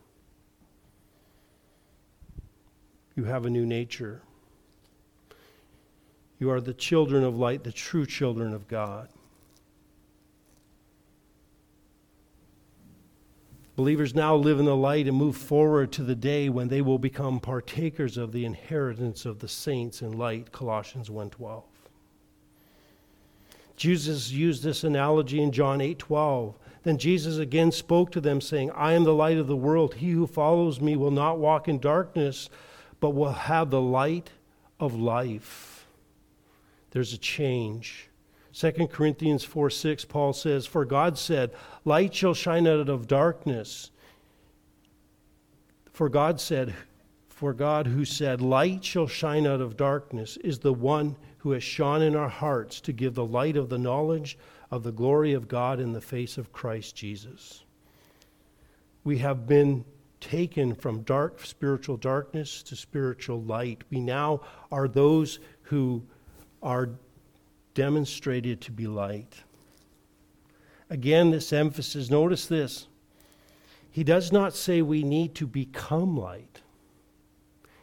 You 3.15 3.23
have 3.23 3.45
a 3.45 3.49
new 3.49 3.65
nature. 3.65 4.21
You 6.39 6.51
are 6.51 6.61
the 6.61 6.73
children 6.73 7.23
of 7.23 7.37
light, 7.37 7.63
the 7.63 7.71
true 7.71 8.05
children 8.05 8.53
of 8.53 8.67
God. 8.67 9.09
Believers 13.75 14.15
now 14.15 14.35
live 14.35 14.59
in 14.59 14.65
the 14.65 14.75
light 14.75 15.07
and 15.07 15.15
move 15.15 15.37
forward 15.37 15.91
to 15.93 16.03
the 16.03 16.15
day 16.15 16.49
when 16.49 16.67
they 16.67 16.81
will 16.81 16.97
become 16.97 17.39
partakers 17.39 18.17
of 18.17 18.31
the 18.31 18.43
inheritance 18.43 19.23
of 19.23 19.39
the 19.39 19.47
saints 19.47 20.01
in 20.01 20.17
light, 20.17 20.51
Colossians 20.51 21.09
1:12. 21.09 21.63
Jesus 23.77 24.31
used 24.31 24.63
this 24.63 24.83
analogy 24.83 25.41
in 25.41 25.51
John 25.51 25.79
8:12. 25.79 26.55
Then 26.83 26.97
Jesus 26.97 27.37
again 27.37 27.71
spoke 27.71 28.11
to 28.11 28.21
them 28.21 28.41
saying, 28.41 28.71
"I 28.71 28.93
am 28.93 29.03
the 29.03 29.13
light 29.13 29.37
of 29.37 29.47
the 29.47 29.55
world. 29.55 29.95
He 29.95 30.11
who 30.11 30.27
follows 30.27 30.81
me 30.81 30.95
will 30.95 31.11
not 31.11 31.37
walk 31.37 31.67
in 31.67 31.79
darkness, 31.79 32.49
but 32.99 33.11
will 33.11 33.31
have 33.31 33.69
the 33.69 33.81
light 33.81 34.31
of 34.79 34.95
life." 34.95 35.87
There's 36.91 37.13
a 37.13 37.17
change. 37.17 38.09
2 38.51 38.87
Corinthians 38.87 39.43
4 39.43 39.69
6, 39.69 40.05
Paul 40.05 40.33
says, 40.33 40.65
For 40.65 40.83
God 40.83 41.15
said, 41.19 41.51
Light 41.85 42.15
shall 42.15 42.33
shine 42.33 42.65
out 42.65 42.89
of 42.89 43.07
darkness. 43.07 43.91
For 45.91 46.09
God 46.09 46.39
said, 46.41 46.73
For 47.27 47.53
God 47.53 47.85
who 47.85 48.03
said, 48.03 48.41
Light 48.41 48.83
shall 48.83 49.05
shine 49.05 49.45
out 49.45 49.61
of 49.61 49.77
darkness, 49.77 50.37
is 50.37 50.59
the 50.59 50.73
one 50.73 51.17
who 51.47 51.53
has 51.53 51.63
shone 51.63 52.01
in 52.01 52.13
our 52.13 52.27
hearts 52.27 52.81
to 52.81 52.91
give 52.91 53.15
the 53.15 53.23
light 53.23 53.55
of 53.55 53.69
the 53.69 53.77
knowledge 53.77 54.37
of 54.69 54.83
the 54.83 54.91
glory 54.91 55.31
of 55.31 55.47
God 55.47 55.79
in 55.79 55.93
the 55.93 56.01
face 56.01 56.37
of 56.37 56.51
Christ 56.51 56.93
Jesus. 56.93 57.63
We 59.05 59.19
have 59.19 59.47
been 59.47 59.85
taken 60.19 60.75
from 60.75 61.03
dark 61.03 61.45
spiritual 61.45 61.95
darkness 61.95 62.61
to 62.63 62.75
spiritual 62.75 63.41
light. 63.43 63.81
We 63.89 64.01
now 64.01 64.41
are 64.73 64.89
those 64.89 65.39
who 65.61 66.03
are 66.61 66.89
demonstrated 67.73 68.59
to 68.59 68.73
be 68.73 68.85
light. 68.85 69.37
Again, 70.89 71.31
this 71.31 71.53
emphasis, 71.53 72.09
notice 72.09 72.47
this. 72.47 72.89
He 73.89 74.03
does 74.03 74.33
not 74.33 74.53
say 74.53 74.81
we 74.81 75.01
need 75.01 75.33
to 75.35 75.47
become 75.47 76.17
light. 76.17 76.56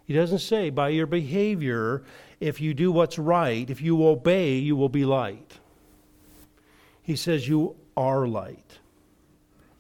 He 0.05 0.13
doesn't 0.13 0.41
say 0.41 0.71
by 0.71 0.91
your 0.91 1.07
behavior 1.07 2.03
if 2.41 2.61
you 2.61 2.75
do 2.75 2.93
what's 2.93 3.19
right, 3.19 3.69
if 3.71 3.81
you 3.81 4.07
obey, 4.07 4.57
you 4.57 4.77
will 4.77 4.89
be 4.91 5.05
light. 5.05 5.59
He 7.03 7.17
says 7.17 7.49
you 7.49 7.77
are 7.97 8.27
light. 8.27 8.79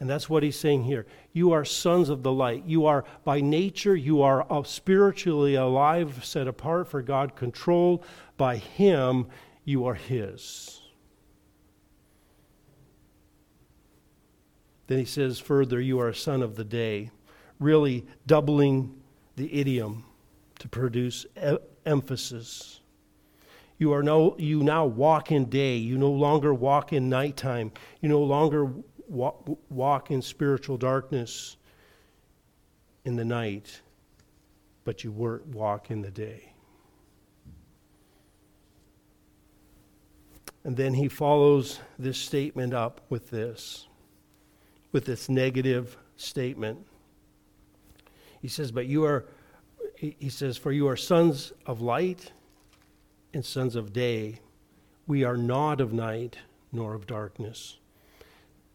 And 0.00 0.08
that's 0.08 0.28
what 0.28 0.42
he's 0.42 0.58
saying 0.58 0.84
here. 0.84 1.06
You 1.32 1.52
are 1.52 1.64
sons 1.64 2.08
of 2.08 2.22
the 2.22 2.32
light. 2.32 2.64
You 2.64 2.86
are, 2.86 3.04
by 3.24 3.40
nature, 3.40 3.96
you 3.96 4.22
are 4.22 4.46
spiritually 4.64 5.54
alive, 5.54 6.24
set 6.24 6.48
apart 6.48 6.88
for 6.88 7.02
God, 7.02 7.36
controlled 7.36 8.04
by 8.36 8.56
Him. 8.56 9.26
You 9.64 9.86
are 9.86 9.94
His. 9.94 10.80
Then 14.86 14.98
he 14.98 15.06
says 15.06 15.38
further, 15.38 15.80
You 15.80 15.98
are 16.00 16.08
a 16.08 16.14
son 16.14 16.42
of 16.42 16.56
the 16.56 16.64
day, 16.64 17.10
really 17.58 18.04
doubling 18.26 18.94
the 19.36 19.58
idiom 19.58 20.04
to 20.64 20.68
produce 20.70 21.26
emphasis. 21.84 22.80
You 23.76 23.92
are 23.92 24.02
no, 24.02 24.34
you 24.38 24.62
now 24.62 24.86
walk 24.86 25.30
in 25.30 25.50
day. 25.50 25.76
You 25.76 25.98
no 25.98 26.10
longer 26.10 26.54
walk 26.54 26.94
in 26.94 27.10
nighttime. 27.10 27.70
You 28.00 28.08
no 28.08 28.22
longer 28.22 28.72
walk, 29.06 29.46
walk 29.68 30.10
in 30.10 30.22
spiritual 30.22 30.78
darkness 30.78 31.58
in 33.04 33.16
the 33.16 33.26
night, 33.26 33.82
but 34.84 35.04
you 35.04 35.12
walk 35.12 35.90
in 35.90 36.00
the 36.00 36.10
day. 36.10 36.54
And 40.64 40.78
then 40.78 40.94
he 40.94 41.08
follows 41.08 41.78
this 41.98 42.16
statement 42.16 42.72
up 42.72 43.02
with 43.10 43.28
this, 43.28 43.86
with 44.92 45.04
this 45.04 45.28
negative 45.28 45.98
statement. 46.16 46.86
He 48.40 48.48
says, 48.48 48.72
But 48.72 48.86
you 48.86 49.04
are 49.04 49.26
he 50.18 50.28
says, 50.28 50.56
For 50.56 50.72
you 50.72 50.88
are 50.88 50.96
sons 50.96 51.52
of 51.66 51.80
light 51.80 52.32
and 53.32 53.44
sons 53.44 53.76
of 53.76 53.92
day. 53.92 54.40
We 55.06 55.24
are 55.24 55.36
not 55.36 55.80
of 55.80 55.92
night 55.92 56.38
nor 56.72 56.94
of 56.94 57.06
darkness. 57.06 57.78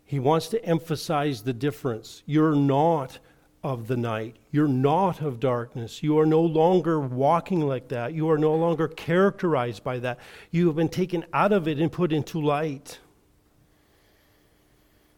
He 0.05 0.19
wants 0.19 0.47
to 0.49 0.65
emphasize 0.65 1.43
the 1.43 1.53
difference. 1.53 2.23
You're 2.25 2.55
not 2.55 3.19
of 3.63 3.87
the 3.87 3.97
night. 3.97 4.37
You're 4.51 4.67
not 4.67 5.21
of 5.21 5.39
darkness. 5.39 6.01
You 6.01 6.17
are 6.19 6.25
no 6.25 6.41
longer 6.41 6.99
walking 6.99 7.61
like 7.61 7.89
that. 7.89 8.13
You 8.13 8.29
are 8.29 8.37
no 8.37 8.55
longer 8.55 8.87
characterized 8.87 9.83
by 9.83 9.99
that. 9.99 10.19
You 10.51 10.67
have 10.67 10.75
been 10.75 10.89
taken 10.89 11.25
out 11.33 11.51
of 11.51 11.67
it 11.67 11.79
and 11.79 11.91
put 11.91 12.13
into 12.13 12.39
light. 12.41 12.99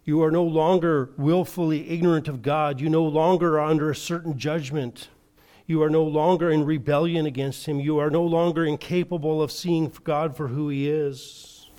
You 0.04 0.24
are 0.24 0.32
no 0.32 0.44
longer 0.44 1.12
willfully 1.18 1.90
ignorant 1.90 2.28
of 2.28 2.42
God. 2.42 2.82
You 2.82 2.90
no 2.90 3.04
longer 3.04 3.60
are 3.60 3.70
under 3.70 3.92
a 3.92 3.96
certain 3.96 4.38
judgment. 4.38 5.10
You 5.72 5.84
are 5.84 5.90
no 5.90 6.04
longer 6.04 6.52
in 6.52 6.66
rebellion 6.66 7.26
against 7.26 7.66
Him. 7.66 7.80
You 7.80 7.98
are 8.00 8.10
no 8.10 8.24
longer 8.24 8.66
incapable 8.66 9.42
of 9.42 9.54
seeing 9.54 9.90
God 10.04 10.36
for 10.36 10.50
who 10.50 10.68
He 10.68 10.90
is. 10.90 11.70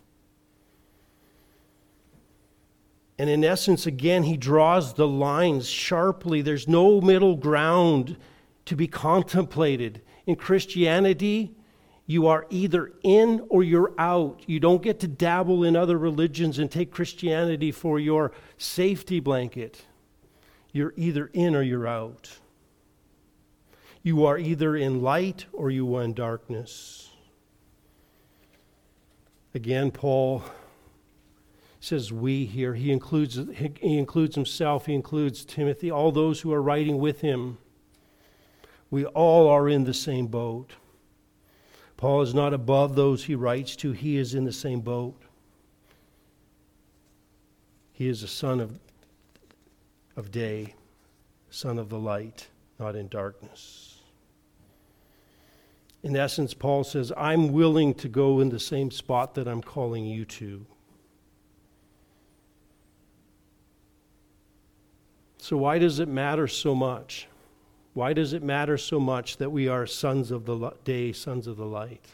And 3.19 3.29
in 3.29 3.45
essence, 3.45 3.85
again, 3.87 4.23
he 4.23 4.39
draws 4.39 4.95
the 4.95 5.07
lines 5.07 5.69
sharply. 5.69 6.41
There's 6.41 6.67
no 6.67 7.03
middle 7.03 7.37
ground 7.37 8.17
to 8.65 8.75
be 8.75 8.89
contemplated. 8.89 10.01
In 10.27 10.37
Christianity, 10.37 11.55
you 12.07 12.27
are 12.29 12.47
either 12.49 12.95
in 13.03 13.45
or 13.51 13.63
you're 13.63 13.93
out. 13.99 14.41
You 14.47 14.59
don't 14.59 14.83
get 14.83 15.01
to 15.01 15.07
dabble 15.07 15.65
in 15.65 15.77
other 15.77 15.99
religions 15.99 16.59
and 16.59 16.71
take 16.71 16.91
Christianity 16.91 17.71
for 17.71 18.01
your 18.01 18.33
safety 18.57 19.21
blanket. 19.21 19.85
You're 20.73 20.95
either 20.97 21.27
in 21.35 21.55
or 21.55 21.63
you're 21.63 21.87
out. 21.87 22.39
You 24.03 24.25
are 24.25 24.37
either 24.37 24.75
in 24.77 25.01
light 25.01 25.47
or 25.53 25.71
you 25.71 25.95
are 25.97 26.03
in 26.03 26.15
darkness. 26.15 27.11
Again, 29.55 29.91
Paul 29.91 30.43
says 31.79 32.13
we 32.13 32.45
here. 32.45 32.75
He 32.75 32.91
includes, 32.91 33.39
he 33.57 33.99
includes 33.99 34.35
himself, 34.35 34.87
he 34.87 34.95
includes 34.95 35.45
Timothy, 35.45 35.91
all 35.91 36.11
those 36.11 36.41
who 36.41 36.53
are 36.53 36.63
writing 36.63 36.99
with 36.99 37.21
him. 37.21 37.59
We 38.91 39.05
all 39.05 39.49
are 39.49 39.69
in 39.69 39.85
the 39.85 39.95
same 39.95 40.27
boat. 40.27 40.73
Paul 41.97 42.23
is 42.23 42.35
not 42.35 42.53
above 42.53 42.97
those 42.97 43.25
he 43.25 43.35
writes 43.35 43.77
to, 43.77 43.93
he 43.93 44.17
is 44.17 44.35
in 44.35 44.45
the 44.45 44.53
same 44.53 44.81
boat. 44.81 45.21
He 47.93 48.09
is 48.09 48.23
a 48.23 48.29
son 48.29 48.59
of, 48.59 48.79
of 50.17 50.31
day, 50.33 50.75
son 51.51 51.79
of 51.79 51.89
the 51.89 51.99
light, 51.99 52.49
not 52.79 52.97
in 52.97 53.09
darkness. 53.09 53.92
In 56.03 56.17
essence, 56.17 56.53
Paul 56.53 56.83
says, 56.85 57.13
I'm 57.17 57.53
willing 57.53 57.95
to 57.95 58.09
go 58.09 58.41
in 58.41 58.49
the 58.49 58.59
same 58.59 58.91
spot 58.91 59.35
that 59.35 59.47
I'm 59.47 59.63
calling 59.63 60.05
you 60.05 60.25
to. 60.25 60.67
So, 65.39 65.57
why 65.57 65.79
does 65.79 66.01
it 66.01 66.09
matter 66.09 66.49
so 66.49 66.75
much? 66.75 67.29
Why 67.95 68.13
does 68.13 68.33
it 68.33 68.43
matter 68.43 68.79
so 68.79 68.99
much 68.99 69.37
that 69.37 69.51
we 69.51 69.69
are 69.69 69.87
sons 69.87 70.31
of 70.31 70.47
the 70.47 70.71
day, 70.85 71.13
sons 71.13 71.47
of 71.47 71.57
the 71.57 71.67
light? 71.67 72.05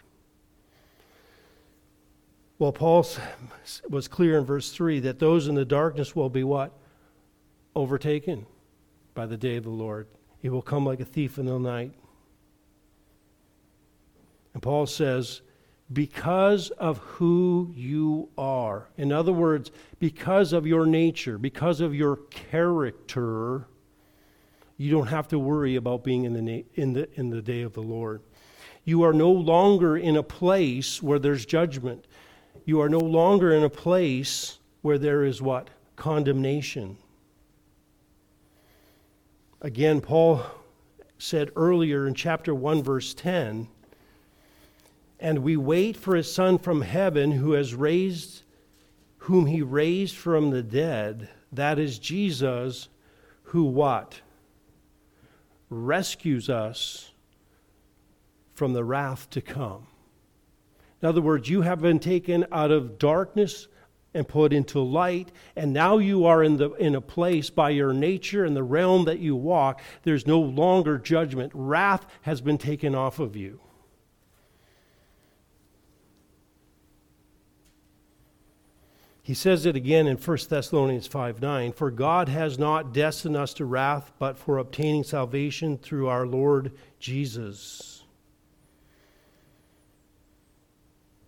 Well, 2.59 2.73
Paul 2.73 3.07
was 3.89 4.09
clear 4.09 4.39
in 4.39 4.45
verse 4.45 4.73
3 4.73 5.01
that 5.01 5.21
those 5.21 5.47
in 5.47 5.55
the 5.55 5.65
darkness 5.65 6.17
will 6.17 6.29
be 6.29 6.43
what? 6.43 6.73
Overtaken 7.77 8.47
by 9.15 9.27
the 9.27 9.37
day 9.37 9.57
of 9.57 9.65
the 9.65 9.71
Lord. 9.71 10.09
He 10.41 10.49
will 10.49 10.63
come 10.63 10.85
like 10.85 11.01
a 11.01 11.05
thief 11.05 11.39
in 11.39 11.47
the 11.47 11.59
night. 11.59 11.93
And 14.59 14.63
Paul 14.65 14.87
says, 14.87 15.43
because 15.93 16.71
of 16.71 16.99
who 16.99 17.73
you 17.77 18.29
are. 18.37 18.89
In 18.97 19.13
other 19.13 19.33
words, 19.33 19.71
because 20.01 20.53
of 20.53 20.67
your 20.67 20.85
nature, 20.85 21.39
because 21.39 21.81
of 21.81 21.95
your 21.95 22.17
character, 22.31 23.69
you 24.77 24.91
don't 24.91 25.07
have 25.07 25.29
to 25.29 25.39
worry 25.39 25.77
about 25.77 26.03
being 26.03 26.25
in 26.25 26.33
the, 26.33 26.43
na- 26.43 26.63
in 26.75 26.93
the, 26.93 27.09
in 27.15 27.31
the 27.31 27.41
day 27.41 27.63
of 27.63 27.75
the 27.75 27.83
Lord. 27.85 28.21
You 28.83 29.05
are 29.05 29.13
no 29.13 29.31
longer 29.31 29.97
in 29.97 30.17
a 30.17 30.25
place 30.25 31.01
where 31.01 31.21
there's 31.21 31.47
judgment. 31.47 32.09
You 32.65 32.81
are 32.81 32.89
no 32.89 32.99
longer 32.99 33.53
in 33.53 33.63
a 33.63 33.71
place 33.71 34.59
where 34.83 34.99
there 34.99 35.23
is 35.23 35.41
what? 35.41 35.71
Condemnation. 35.95 36.97
Again, 39.61 40.01
Paul 40.01 40.45
said 41.17 41.53
earlier 41.55 42.09
in 42.09 42.15
chapter 42.15 42.53
1, 42.53 42.83
verse 42.83 43.15
10 43.15 43.69
and 45.21 45.41
we 45.41 45.57
wait 45.57 45.97
for 45.97 46.15
his 46.15 46.33
son 46.33 46.59
from 46.59 46.83
heaven 46.83 47.33
who 47.33 47.53
has 47.53 47.75
raised 47.75 48.43
whom 49.23 49.47
he 49.47 49.61
raised 49.63 50.17
from 50.17 50.51
the 50.51 50.63
dead. 50.63 51.29
That 51.53 51.79
is 51.79 51.99
jesus 51.99 52.89
who 53.45 53.65
what? 53.65 54.21
Rescues 55.71 56.49
us 56.49 57.11
from 58.55 58.73
the 58.73 58.85
wrath 58.85 59.29
to 59.31 59.41
come. 59.41 59.87
In 61.03 61.09
other 61.09 61.23
words 61.23 61.49
you 61.49 61.63
have 61.63 61.81
been 61.81 61.99
taken 61.99 62.47
out 62.53 62.71
of 62.71 62.99
darkness 62.99 63.69
and 64.15 64.27
put 64.27 64.53
into 64.53 64.81
light 64.81 65.31
and 65.55 65.73
now 65.73 65.99
you 65.99 66.25
are 66.25 66.43
in 66.43 66.57
the 66.57 66.71
in 66.75 66.95
a 66.95 67.01
place 67.01 67.51
by 67.51 67.71
your 67.71 67.93
nature 67.93 68.45
and 68.45 68.57
the 68.57 68.63
realm 68.63 69.05
that 69.05 69.19
you 69.19 69.37
walk 69.37 69.83
there's 70.05 70.27
no 70.27 70.41
longer 70.41 70.97
judgment. 70.97 71.53
Wrath 71.55 72.07
has 72.23 72.41
been 72.41 72.59
taken 72.59 72.95
off 72.95 73.19
of 73.19 73.37
you 73.37 73.61
He 79.29 79.35
says 79.35 79.67
it 79.67 79.77
again 79.77 80.07
in 80.07 80.17
1 80.17 80.39
Thessalonians 80.49 81.07
5 81.07 81.43
9. 81.43 81.73
For 81.73 81.91
God 81.91 82.31
has 82.31 82.59
not 82.59 82.95
destined 82.95 83.37
us 83.37 83.53
to 83.53 83.67
wrath, 83.67 84.11
but 84.19 84.39
for 84.39 84.57
obtaining 84.57 85.05
salvation 85.05 85.77
through 85.77 86.09
our 86.09 86.27
Lord 86.27 86.73
Jesus. 86.99 88.05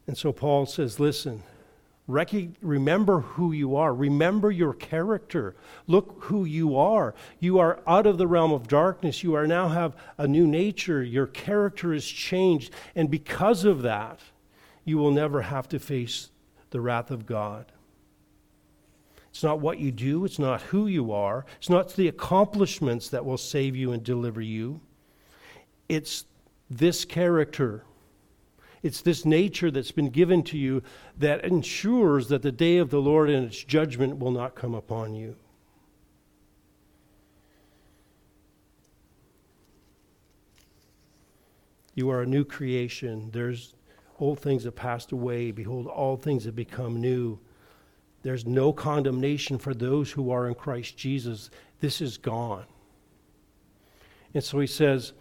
And 0.07 0.17
so 0.17 0.33
Paul 0.33 0.65
says, 0.65 0.99
listen, 0.99 1.43
rec- 2.07 2.33
remember 2.63 3.21
who 3.21 3.53
you 3.53 3.77
are. 3.77 3.93
Remember 3.93 4.51
your 4.51 4.73
character. 4.73 5.55
Look 5.87 6.25
who 6.25 6.47
you 6.47 6.79
are. 6.79 7.15
You 7.39 7.59
are 7.59 7.81
out 7.87 8.07
of 8.07 8.17
the 8.17 8.27
realm 8.27 8.51
of 8.51 8.67
darkness. 8.67 9.23
You 9.23 9.35
are 9.35 9.47
now 9.47 9.69
have 9.69 9.95
a 10.17 10.27
new 10.27 10.47
nature. 10.47 11.03
Your 11.03 11.27
character 11.27 11.93
is 11.93 12.09
changed. 12.09 12.73
And 12.95 13.11
because 13.11 13.67
of 13.67 13.83
that, 13.83 14.21
you 14.87 14.97
will 14.97 15.11
never 15.11 15.43
have 15.43 15.69
to 15.69 15.79
face 15.79 16.31
the 16.71 16.81
wrath 16.81 17.11
of 17.11 17.27
God. 17.27 17.71
It's 19.31 19.43
not 19.43 19.61
what 19.61 19.79
you 19.79 19.93
do, 19.93 20.25
it's 20.25 20.39
not 20.39 20.63
who 20.63 20.87
you 20.87 21.13
are, 21.13 21.47
it's 21.59 21.71
not 21.71 21.95
the 21.95 22.09
accomplishments 22.09 23.09
that 23.11 23.25
will 23.25 23.39
save 23.39 23.77
you 23.77 23.93
and 23.93 24.03
deliver 24.03 24.41
you. 24.41 24.81
It's 25.89 26.25
this 26.69 27.05
character. 27.05 27.85
It's 28.83 29.03
this 29.03 29.25
nature 29.25 29.71
that's 29.71 29.93
been 29.93 30.11
given 30.11 30.43
to 30.45 30.59
you 30.59 30.83
that 31.19 31.45
ensures 31.45 32.29
that 32.29 32.43
the 32.43 32.53
day 32.53 32.79
of 32.79 32.91
the 32.91 33.01
Lord 33.01 33.29
and 33.29 33.47
its 33.47 33.63
judgment 33.63 34.19
will 34.19 34.31
not 34.31 34.55
come 34.55 34.75
upon 34.75 35.15
you. 35.15 35.37
You 41.95 42.09
are 42.11 42.23
a 42.23 42.27
new 42.27 42.45
creation. 42.45 43.31
There's 43.33 43.75
old 44.19 44.39
things 44.41 44.65
have 44.65 44.77
passed 44.77 45.13
away. 45.13 45.51
Behold, 45.51 45.87
all 45.87 46.17
things 46.17 46.45
have 46.45 46.57
become 46.57 47.01
new. 47.01 47.39
There's 48.23 48.47
no 48.47 48.73
condemnation 48.73 49.59
for 49.59 49.75
those 49.75 50.11
who 50.11 50.31
are 50.31 50.47
in 50.47 50.55
Christ 50.55 50.97
Jesus. 50.97 51.51
This 51.81 52.01
is 52.01 52.19
gone. 52.19 52.67
And 54.35 54.45
so 54.45 54.61
he 54.61 54.67
says, 54.67 55.13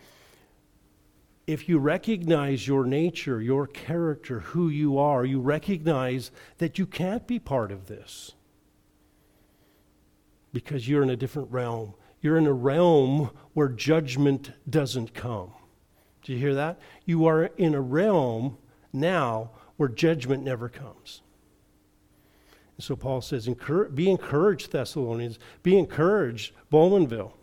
if 1.48 1.68
you 1.68 1.80
recognize 1.80 2.68
your 2.68 2.86
nature, 2.86 3.42
your 3.42 3.66
character, 3.66 4.42
who 4.42 4.70
you 4.70 5.00
are, 5.00 5.26
you 5.26 5.40
recognize 5.40 6.30
that 6.60 6.78
you 6.78 6.86
can't 6.86 7.26
be 7.26 7.40
part 7.40 7.72
of 7.72 7.88
this 7.88 8.34
because 10.54 10.88
you're 10.88 11.02
in 11.02 11.10
a 11.10 11.16
different 11.16 11.52
realm. 11.52 11.96
You're 12.22 12.38
in 12.38 12.46
a 12.46 12.54
realm 12.54 13.32
where 13.54 13.70
judgment 13.70 14.52
doesn't 14.70 15.14
come. 15.14 15.54
Do 16.22 16.34
you 16.34 16.40
hear 16.40 16.54
that? 16.56 16.80
You 17.06 17.26
are 17.26 17.46
in 17.46 17.74
a 17.74 17.82
realm 17.82 18.58
now 18.94 19.52
where 19.78 19.90
judgment 19.90 20.44
never 20.44 20.70
comes. 20.70 21.22
So 22.80 22.96
Paul 22.96 23.22
says, 23.22 23.50
be 23.94 24.10
encouraged, 24.10 24.72
Thessalonians. 24.72 25.38
Be 25.64 25.78
encouraged, 25.78 26.54
Bowmanville. 26.72 27.34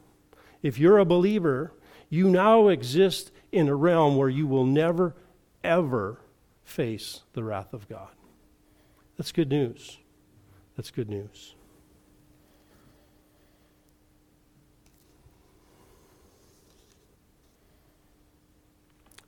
If 0.62 0.78
you're 0.78 0.98
a 0.98 1.04
believer, 1.04 1.72
you 2.08 2.30
now 2.30 2.68
exist 2.68 3.30
in 3.52 3.68
a 3.68 3.74
realm 3.74 4.16
where 4.16 4.30
you 4.30 4.46
will 4.46 4.64
never, 4.64 5.14
ever 5.62 6.20
face 6.64 7.20
the 7.34 7.44
wrath 7.44 7.74
of 7.74 7.86
God. 7.88 8.08
That's 9.18 9.30
good 9.30 9.50
news. 9.50 9.98
That's 10.74 10.90
good 10.90 11.08
news. 11.08 11.54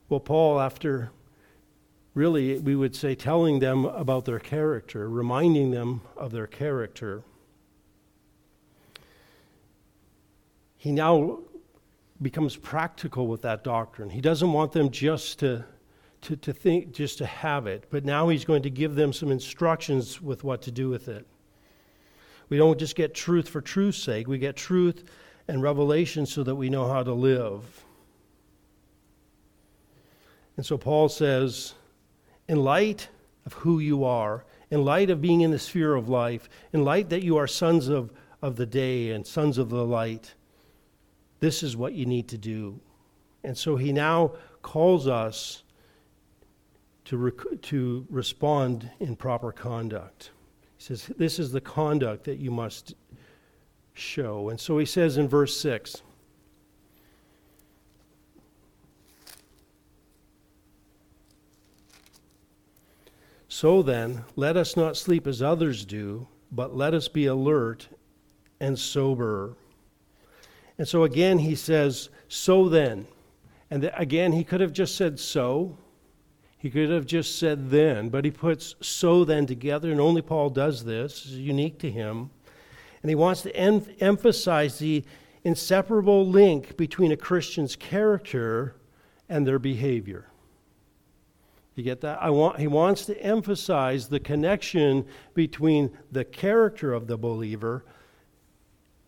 Well, 0.09 0.19
Paul, 0.19 0.59
after 0.59 1.11
really, 2.19 2.59
we 2.59 2.75
would 2.75 2.93
say, 2.93 3.15
telling 3.15 3.59
them 3.59 3.85
about 3.85 4.25
their 4.25 4.39
character, 4.39 5.09
reminding 5.09 5.71
them 5.71 6.01
of 6.17 6.33
their 6.33 6.47
character. 6.47 7.23
He 10.75 10.91
now 10.91 11.39
becomes 12.21 12.57
practical 12.57 13.27
with 13.27 13.41
that 13.43 13.63
doctrine. 13.63 14.09
He 14.09 14.19
doesn't 14.19 14.51
want 14.51 14.73
them 14.73 14.89
just 14.89 15.39
to, 15.39 15.63
to, 16.23 16.35
to 16.35 16.51
think, 16.51 16.91
just 16.91 17.19
to 17.19 17.25
have 17.25 17.67
it, 17.67 17.85
but 17.89 18.03
now 18.03 18.27
he's 18.27 18.43
going 18.43 18.63
to 18.63 18.69
give 18.69 18.95
them 18.95 19.13
some 19.13 19.31
instructions 19.31 20.21
with 20.21 20.43
what 20.43 20.61
to 20.63 20.71
do 20.71 20.89
with 20.89 21.07
it. 21.07 21.25
We 22.49 22.57
don't 22.57 22.77
just 22.77 22.97
get 22.97 23.13
truth 23.13 23.47
for 23.47 23.61
truth's 23.61 24.03
sake, 24.03 24.27
we 24.27 24.39
get 24.39 24.57
truth 24.57 25.05
and 25.47 25.63
revelation 25.63 26.25
so 26.25 26.43
that 26.43 26.55
we 26.55 26.69
know 26.69 26.85
how 26.91 27.01
to 27.01 27.13
live. 27.13 27.85
And 30.57 30.65
so 30.65 30.77
Paul 30.77 31.07
says, 31.07 31.75
in 32.49 32.63
light 32.63 33.07
of 33.45 33.53
who 33.53 33.79
you 33.79 34.03
are, 34.03 34.43
in 34.71 34.83
light 34.83 35.11
of 35.11 35.21
being 35.21 35.41
in 35.41 35.51
the 35.51 35.59
sphere 35.59 35.93
of 35.93 36.09
life, 36.09 36.49
in 36.73 36.83
light 36.83 37.09
that 37.09 37.23
you 37.23 37.37
are 37.37 37.47
sons 37.47 37.87
of, 37.87 38.11
of 38.41 38.55
the 38.55 38.65
day 38.65 39.11
and 39.11 39.25
sons 39.25 39.59
of 39.59 39.69
the 39.69 39.85
light, 39.85 40.33
this 41.39 41.61
is 41.61 41.77
what 41.77 41.93
you 41.93 42.07
need 42.07 42.27
to 42.27 42.37
do. 42.37 42.79
And 43.43 43.55
so 43.55 43.75
he 43.75 43.93
now 43.93 44.33
calls 44.63 45.07
us 45.07 45.63
to, 47.05 47.17
rec- 47.17 47.61
to 47.61 48.05
respond 48.09 48.89
in 48.99 49.15
proper 49.15 49.51
conduct. 49.51 50.31
He 50.77 50.83
says, 50.83 51.11
This 51.17 51.37
is 51.37 51.51
the 51.51 51.61
conduct 51.61 52.23
that 52.23 52.39
you 52.39 52.49
must 52.49 52.95
show. 53.93 54.49
And 54.49 54.59
so 54.59 54.79
he 54.79 54.85
says 54.85 55.17
in 55.17 55.27
verse 55.27 55.55
6 55.61 56.01
So 63.59 63.81
then, 63.81 64.23
let 64.37 64.55
us 64.55 64.77
not 64.77 64.95
sleep 64.95 65.27
as 65.27 65.41
others 65.41 65.83
do, 65.83 66.29
but 66.49 66.77
let 66.77 66.93
us 66.93 67.09
be 67.09 67.25
alert 67.25 67.89
and 68.61 68.79
sober. 68.79 69.57
And 70.77 70.87
so 70.87 71.03
again, 71.03 71.39
he 71.39 71.55
says, 71.55 72.09
So 72.29 72.69
then. 72.69 73.05
And 73.69 73.91
again, 73.97 74.31
he 74.31 74.45
could 74.45 74.61
have 74.61 74.71
just 74.71 74.95
said 74.95 75.19
so. 75.19 75.77
He 76.57 76.69
could 76.69 76.89
have 76.89 77.05
just 77.05 77.37
said 77.37 77.69
then, 77.69 78.07
but 78.07 78.23
he 78.23 78.31
puts 78.31 78.75
so 78.79 79.25
then 79.25 79.45
together, 79.45 79.91
and 79.91 79.99
only 79.99 80.21
Paul 80.21 80.51
does 80.51 80.85
this. 80.85 81.25
It's 81.25 81.33
unique 81.33 81.79
to 81.79 81.91
him. 81.91 82.29
And 83.03 83.09
he 83.09 83.15
wants 83.15 83.41
to 83.41 83.53
em- 83.57 83.85
emphasize 83.99 84.79
the 84.79 85.03
inseparable 85.43 86.25
link 86.25 86.77
between 86.77 87.11
a 87.11 87.17
Christian's 87.17 87.75
character 87.75 88.77
and 89.27 89.45
their 89.45 89.59
behavior. 89.59 90.29
You 91.79 91.83
get 91.85 92.01
that? 92.01 92.21
I 92.21 92.29
want, 92.29 92.59
he 92.59 92.67
wants 92.67 93.05
to 93.05 93.17
emphasize 93.23 94.09
the 94.09 94.19
connection 94.19 95.05
between 95.33 95.97
the 96.11 96.25
character 96.25 96.91
of 96.91 97.07
the 97.07 97.17
believer 97.17 97.85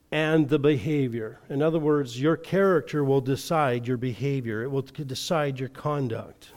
and 0.09 0.47
the 0.47 0.57
behavior. 0.57 1.41
In 1.49 1.61
other 1.61 1.79
words, 1.79 2.21
your 2.21 2.37
character 2.37 3.03
will 3.03 3.19
decide 3.19 3.89
your 3.89 3.97
behavior, 3.97 4.63
it 4.63 4.69
will 4.69 4.83
decide 4.83 5.59
your 5.59 5.67
conduct. 5.67 6.51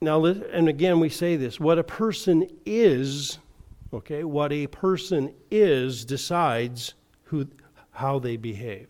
Now, 0.00 0.24
and 0.24 0.66
again, 0.66 0.98
we 0.98 1.10
say 1.10 1.36
this 1.36 1.60
what 1.60 1.78
a 1.78 1.84
person 1.84 2.48
is, 2.64 3.36
okay, 3.92 4.24
what 4.24 4.50
a 4.50 4.66
person 4.66 5.34
is 5.50 6.06
decides 6.06 6.94
who, 7.24 7.48
how 7.90 8.18
they 8.18 8.38
behave. 8.38 8.88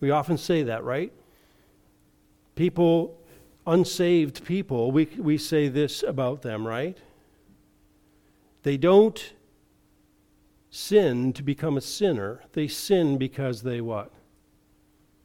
We 0.00 0.10
often 0.10 0.38
say 0.38 0.64
that, 0.64 0.82
right? 0.82 1.12
People, 2.60 3.18
unsaved 3.66 4.44
people, 4.44 4.92
we, 4.92 5.06
we 5.16 5.38
say 5.38 5.68
this 5.68 6.02
about 6.02 6.42
them, 6.42 6.66
right? 6.66 6.98
They 8.64 8.76
don't 8.76 9.32
sin 10.68 11.32
to 11.32 11.42
become 11.42 11.78
a 11.78 11.80
sinner. 11.80 12.42
They 12.52 12.68
sin 12.68 13.16
because 13.16 13.62
they 13.62 13.80
what? 13.80 14.12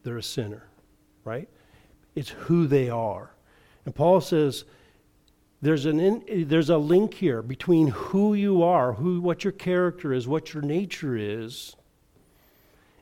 They're 0.04 0.18
a 0.18 0.24
sinner, 0.24 0.70
right? 1.26 1.50
It's 2.16 2.30
who 2.30 2.68
they 2.68 2.90
are. 2.90 3.32
And 3.84 3.94
Paul 3.94 4.22
says 4.22 4.64
there's, 5.62 5.86
an 5.86 6.00
in, 6.00 6.48
there's 6.48 6.70
a 6.70 6.78
link 6.78 7.16
here 7.16 7.42
between 7.42 7.90
who 7.90 8.34
you 8.34 8.64
are, 8.64 8.94
who, 8.94 9.20
what 9.20 9.44
your 9.44 9.52
character 9.52 10.14
is, 10.14 10.26
what 10.26 10.54
your 10.54 10.64
nature 10.64 11.18
is, 11.18 11.76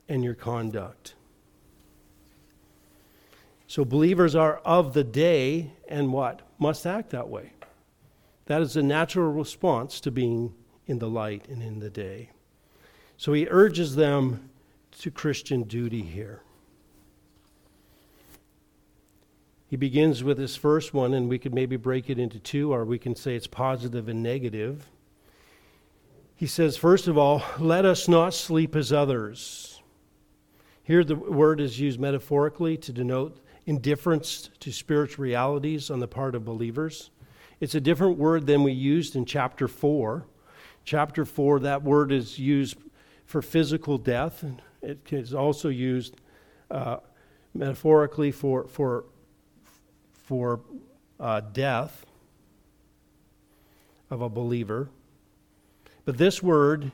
and 0.09 0.23
your 0.23 0.33
conduct. 0.33 1.13
So 3.73 3.83
believers 3.83 4.35
are 4.35 4.57
of 4.57 4.93
the 4.93 5.03
day 5.03 5.71
and 5.87 6.13
what? 6.13 6.43
Must 6.59 6.85
act 6.85 7.09
that 7.09 7.27
way. 7.27 7.53
That 8.45 8.61
is 8.61 8.77
a 8.77 8.83
natural 8.83 9.31
response 9.31 9.99
to 10.01 10.11
being 10.11 10.53
in 10.85 10.99
the 10.99 11.09
light 11.09 11.47
and 11.47 11.63
in 11.63 11.79
the 11.79 11.89
day. 11.89 12.29
So 13.17 13.33
he 13.33 13.47
urges 13.49 13.95
them 13.95 14.51
to 14.99 15.09
Christian 15.09 15.63
duty 15.63 16.03
here. 16.03 16.43
He 19.65 19.75
begins 19.75 20.23
with 20.23 20.37
this 20.37 20.55
first 20.55 20.93
one, 20.93 21.15
and 21.15 21.27
we 21.27 21.39
could 21.39 21.55
maybe 21.55 21.75
break 21.75 22.11
it 22.11 22.19
into 22.19 22.37
two, 22.37 22.71
or 22.71 22.85
we 22.85 22.99
can 22.99 23.15
say 23.15 23.35
it's 23.35 23.47
positive 23.47 24.07
and 24.07 24.21
negative. 24.21 24.87
He 26.35 26.45
says, 26.45 26.77
first 26.77 27.07
of 27.07 27.17
all, 27.17 27.41
let 27.57 27.85
us 27.85 28.07
not 28.07 28.35
sleep 28.35 28.75
as 28.75 28.93
others. 28.93 29.81
Here, 30.83 31.03
the 31.03 31.15
word 31.15 31.59
is 31.59 31.79
used 31.79 31.99
metaphorically 31.99 32.77
to 32.77 32.93
denote 32.93 33.39
indifference 33.65 34.49
to 34.59 34.71
spiritual 34.71 35.23
realities 35.23 35.89
on 35.89 35.99
the 35.99 36.07
part 36.07 36.35
of 36.35 36.43
believers. 36.43 37.11
It's 37.59 37.75
a 37.75 37.81
different 37.81 38.17
word 38.17 38.45
than 38.45 38.63
we 38.63 38.73
used 38.73 39.15
in 39.15 39.25
chapter 39.25 39.67
4. 39.67 40.25
Chapter 40.85 41.23
4, 41.23 41.59
that 41.61 41.83
word 41.83 42.11
is 42.11 42.37
used 42.37 42.75
for 43.25 43.41
physical 43.41 43.97
death, 43.97 44.43
and 44.43 44.61
it 44.81 45.13
is 45.13 45.33
also 45.33 45.69
used 45.69 46.17
uh, 46.69 46.97
metaphorically 47.53 48.31
for, 48.31 48.67
for, 48.67 49.05
for 50.11 50.59
uh, 51.19 51.39
death 51.39 52.05
of 54.09 54.21
a 54.21 54.29
believer. 54.29 54.89
But 56.05 56.17
this 56.17 56.43
word 56.43 56.91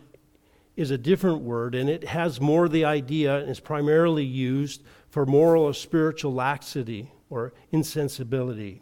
is 0.76 0.92
a 0.92 0.98
different 0.98 1.42
word, 1.42 1.74
and 1.76 1.90
it 1.90 2.04
has 2.06 2.40
more 2.40 2.70
the 2.70 2.86
idea, 2.86 3.40
and 3.40 3.50
is 3.50 3.60
primarily 3.60 4.24
used 4.24 4.84
for 5.10 5.26
moral 5.26 5.64
or 5.64 5.74
spiritual 5.74 6.34
laxity 6.34 7.12
or 7.30 7.54
insensibility. 7.72 8.82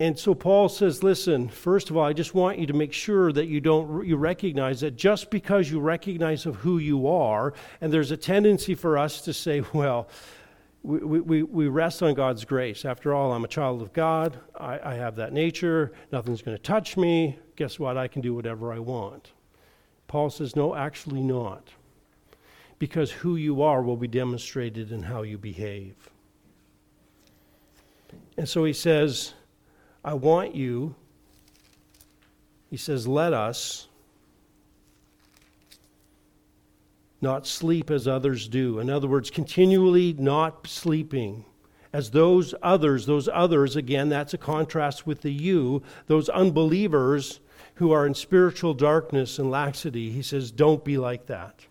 And 0.00 0.18
so 0.18 0.34
Paul 0.34 0.70
says, 0.70 1.02
listen, 1.02 1.50
first 1.50 1.90
of 1.90 1.96
all, 1.96 2.04
I 2.04 2.14
just 2.14 2.34
want 2.34 2.58
you 2.58 2.66
to 2.66 2.72
make 2.72 2.94
sure 2.94 3.32
that 3.32 3.48
you 3.48 3.60
don't 3.60 4.06
you 4.06 4.16
recognize 4.16 4.80
that 4.80 4.96
just 4.96 5.30
because 5.30 5.70
you 5.70 5.78
recognize 5.78 6.46
of 6.46 6.56
who 6.56 6.78
you 6.78 7.06
are, 7.06 7.52
and 7.82 7.92
there's 7.92 8.10
a 8.10 8.16
tendency 8.16 8.74
for 8.74 8.96
us 8.96 9.20
to 9.22 9.34
say, 9.34 9.62
well, 9.74 10.08
we, 10.82 11.20
we, 11.20 11.42
we 11.42 11.68
rest 11.68 12.02
on 12.02 12.14
God's 12.14 12.46
grace. 12.46 12.86
After 12.86 13.12
all, 13.12 13.34
I'm 13.34 13.44
a 13.44 13.48
child 13.48 13.82
of 13.82 13.92
God. 13.92 14.38
I, 14.58 14.80
I 14.82 14.94
have 14.94 15.16
that 15.16 15.34
nature. 15.34 15.92
Nothing's 16.10 16.40
going 16.40 16.56
to 16.56 16.62
touch 16.62 16.96
me. 16.96 17.38
Guess 17.56 17.78
what? 17.78 17.98
I 17.98 18.08
can 18.08 18.22
do 18.22 18.34
whatever 18.34 18.72
I 18.72 18.78
want. 18.78 19.32
Paul 20.10 20.28
says, 20.28 20.56
no, 20.56 20.74
actually 20.74 21.22
not. 21.22 21.68
Because 22.80 23.12
who 23.12 23.36
you 23.36 23.62
are 23.62 23.80
will 23.80 23.96
be 23.96 24.08
demonstrated 24.08 24.90
in 24.90 25.04
how 25.04 25.22
you 25.22 25.38
behave. 25.38 25.94
And 28.36 28.48
so 28.48 28.64
he 28.64 28.72
says, 28.72 29.34
I 30.04 30.14
want 30.14 30.56
you, 30.56 30.96
he 32.70 32.76
says, 32.76 33.06
let 33.06 33.32
us 33.32 33.86
not 37.20 37.46
sleep 37.46 37.88
as 37.88 38.08
others 38.08 38.48
do. 38.48 38.80
In 38.80 38.90
other 38.90 39.06
words, 39.06 39.30
continually 39.30 40.16
not 40.18 40.66
sleeping. 40.66 41.44
As 41.92 42.10
those 42.10 42.52
others, 42.64 43.06
those 43.06 43.28
others, 43.32 43.76
again, 43.76 44.08
that's 44.08 44.34
a 44.34 44.38
contrast 44.38 45.06
with 45.06 45.20
the 45.20 45.30
you, 45.30 45.84
those 46.08 46.28
unbelievers 46.28 47.38
who 47.80 47.92
are 47.92 48.06
in 48.06 48.12
spiritual 48.12 48.74
darkness 48.74 49.38
and 49.38 49.50
laxity, 49.50 50.10
he 50.10 50.20
says, 50.20 50.50
don't 50.50 50.84
be 50.84 50.98
like 50.98 51.24
that. 51.24 51.64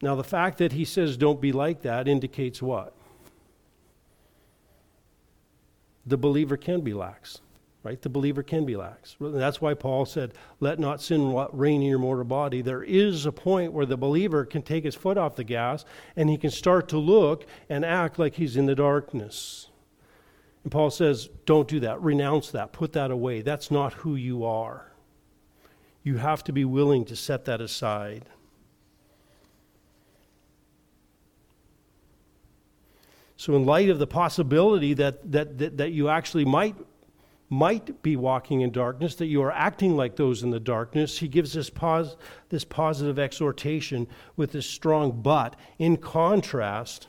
Now, 0.00 0.14
the 0.14 0.22
fact 0.22 0.58
that 0.58 0.70
he 0.70 0.84
says 0.84 1.16
don't 1.16 1.40
be 1.40 1.50
like 1.50 1.82
that 1.82 2.06
indicates 2.06 2.62
what? 2.62 2.94
The 6.06 6.16
believer 6.16 6.56
can 6.56 6.82
be 6.82 6.94
lax, 6.94 7.40
right? 7.82 8.00
The 8.00 8.08
believer 8.08 8.44
can 8.44 8.64
be 8.64 8.76
lax. 8.76 9.16
That's 9.18 9.60
why 9.60 9.74
Paul 9.74 10.06
said, 10.06 10.32
let 10.60 10.78
not 10.78 11.02
sin 11.02 11.34
reign 11.52 11.82
in 11.82 11.88
your 11.88 11.98
mortal 11.98 12.24
body. 12.24 12.62
There 12.62 12.84
is 12.84 13.26
a 13.26 13.32
point 13.32 13.72
where 13.72 13.86
the 13.86 13.96
believer 13.96 14.44
can 14.44 14.62
take 14.62 14.84
his 14.84 14.94
foot 14.94 15.18
off 15.18 15.34
the 15.34 15.42
gas 15.42 15.84
and 16.14 16.30
he 16.30 16.38
can 16.38 16.52
start 16.52 16.88
to 16.90 16.98
look 16.98 17.46
and 17.68 17.84
act 17.84 18.16
like 18.16 18.34
he's 18.34 18.56
in 18.56 18.66
the 18.66 18.76
darkness. 18.76 19.66
And 20.62 20.70
Paul 20.70 20.90
says, 20.90 21.28
don't 21.44 21.68
do 21.68 21.80
that. 21.80 22.00
Renounce 22.00 22.50
that. 22.52 22.72
Put 22.72 22.92
that 22.92 23.10
away. 23.10 23.42
That's 23.42 23.70
not 23.70 23.94
who 23.94 24.14
you 24.14 24.44
are. 24.44 24.92
You 26.02 26.16
have 26.16 26.44
to 26.44 26.52
be 26.52 26.64
willing 26.64 27.04
to 27.06 27.16
set 27.16 27.44
that 27.46 27.60
aside. 27.60 28.26
So, 33.36 33.56
in 33.56 33.66
light 33.66 33.88
of 33.88 33.98
the 33.98 34.06
possibility 34.06 34.94
that, 34.94 35.32
that, 35.32 35.58
that, 35.58 35.76
that, 35.78 35.90
you 35.90 36.08
actually 36.08 36.44
might, 36.44 36.76
might 37.48 38.00
be 38.00 38.14
walking 38.14 38.60
in 38.60 38.70
darkness, 38.70 39.16
that 39.16 39.26
you 39.26 39.42
are 39.42 39.50
acting 39.50 39.96
like 39.96 40.14
those 40.14 40.44
in 40.44 40.50
the 40.50 40.60
darkness, 40.60 41.18
he 41.18 41.26
gives 41.26 41.52
this, 41.52 41.68
pos, 41.68 42.16
this 42.50 42.64
positive 42.64 43.18
exhortation 43.18 44.06
with 44.36 44.52
this 44.52 44.66
strong 44.66 45.22
but. 45.22 45.56
In 45.80 45.96
contrast, 45.96 47.08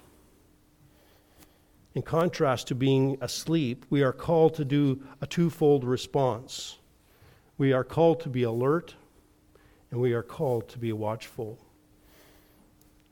in 1.95 2.01
contrast 2.01 2.67
to 2.67 2.75
being 2.75 3.17
asleep, 3.21 3.85
we 3.89 4.01
are 4.01 4.13
called 4.13 4.55
to 4.55 4.65
do 4.65 5.01
a 5.21 5.27
twofold 5.27 5.83
response. 5.83 6.79
We 7.57 7.71
are 7.71 7.83
called 7.83 8.19
to 8.21 8.29
be 8.29 8.43
alert, 8.43 8.95
and 9.91 10.01
we 10.01 10.13
are 10.13 10.23
called 10.23 10.67
to 10.69 10.79
be 10.79 10.91
watchful. 10.91 11.59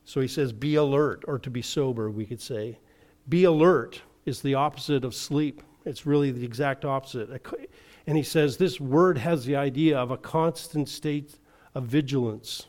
So 0.03 0.19
he 0.19 0.27
says, 0.27 0.51
be 0.51 0.75
alert, 0.75 1.23
or 1.27 1.37
to 1.39 1.49
be 1.49 1.61
sober, 1.61 2.09
we 2.09 2.25
could 2.25 2.41
say. 2.41 2.79
Be 3.29 3.43
alert 3.43 4.01
is 4.25 4.41
the 4.41 4.55
opposite 4.55 5.05
of 5.05 5.13
sleep. 5.13 5.61
It's 5.85 6.05
really 6.05 6.31
the 6.31 6.43
exact 6.43 6.83
opposite. 6.83 7.29
And 8.07 8.17
he 8.17 8.23
says 8.23 8.57
this 8.57 8.79
word 8.79 9.19
has 9.19 9.45
the 9.45 9.55
idea 9.55 9.97
of 9.97 10.09
a 10.09 10.17
constant 10.17 10.89
state 10.89 11.35
of 11.75 11.85
vigilance. 11.85 12.65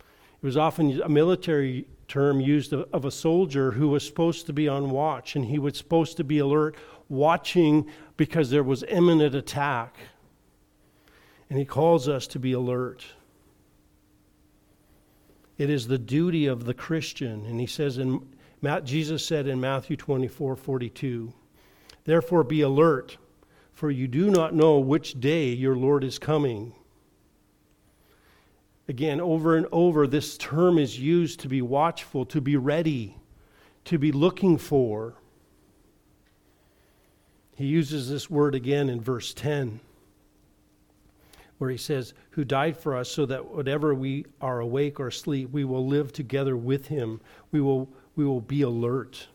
It 0.00 0.46
was 0.46 0.56
often 0.56 1.00
a 1.00 1.08
military 1.08 1.86
term 2.08 2.40
used 2.40 2.72
of, 2.72 3.04
a 3.04 3.10
soldier 3.10 3.72
who 3.72 3.88
was 3.88 4.06
supposed 4.06 4.46
to 4.46 4.52
be 4.52 4.68
on 4.68 4.90
watch, 4.90 5.36
and 5.36 5.44
he 5.46 5.58
was 5.58 5.76
supposed 5.76 6.16
to 6.18 6.24
be 6.24 6.38
alert, 6.38 6.76
watching 7.08 7.86
because 8.16 8.50
there 8.50 8.62
was 8.62 8.82
imminent 8.84 9.34
attack. 9.34 9.96
And 11.48 11.58
he 11.58 11.64
calls 11.64 12.08
us 12.08 12.26
to 12.28 12.38
be 12.38 12.52
alert. 12.52 13.04
It 15.58 15.70
is 15.70 15.86
the 15.86 15.98
duty 15.98 16.46
of 16.46 16.64
the 16.64 16.74
Christian. 16.74 17.44
And 17.46 17.60
he 17.60 17.66
says 17.66 17.98
in 17.98 18.26
Jesus 18.84 19.24
said 19.24 19.46
in 19.46 19.60
Matthew 19.60 19.96
24 19.96 20.56
42, 20.56 21.32
Therefore 22.04 22.44
be 22.44 22.60
alert, 22.60 23.16
for 23.72 23.90
you 23.90 24.06
do 24.06 24.30
not 24.30 24.54
know 24.54 24.78
which 24.78 25.20
day 25.20 25.48
your 25.48 25.76
Lord 25.76 26.04
is 26.04 26.18
coming. 26.18 26.72
Again, 28.88 29.20
over 29.20 29.56
and 29.56 29.66
over, 29.70 30.06
this 30.06 30.36
term 30.36 30.78
is 30.78 30.98
used 30.98 31.40
to 31.40 31.48
be 31.48 31.62
watchful, 31.62 32.26
to 32.26 32.40
be 32.40 32.56
ready, 32.56 33.16
to 33.84 33.98
be 33.98 34.10
looking 34.10 34.58
for. 34.58 35.14
He 37.54 37.66
uses 37.66 38.10
this 38.10 38.28
word 38.28 38.54
again 38.54 38.88
in 38.88 39.00
verse 39.00 39.32
10, 39.34 39.78
where 41.58 41.70
he 41.70 41.76
says, 41.76 42.12
Who 42.30 42.44
died 42.44 42.76
for 42.76 42.96
us 42.96 43.08
so 43.08 43.24
that 43.26 43.46
whatever 43.46 43.94
we 43.94 44.26
are 44.40 44.58
awake 44.58 44.98
or 44.98 45.08
asleep, 45.08 45.50
we 45.52 45.64
will 45.64 45.86
live 45.86 46.12
together 46.12 46.56
with 46.56 46.88
him. 46.88 47.20
We 47.52 47.60
will, 47.60 47.88
we 48.16 48.24
will 48.24 48.40
be 48.40 48.62
alert. 48.62 49.28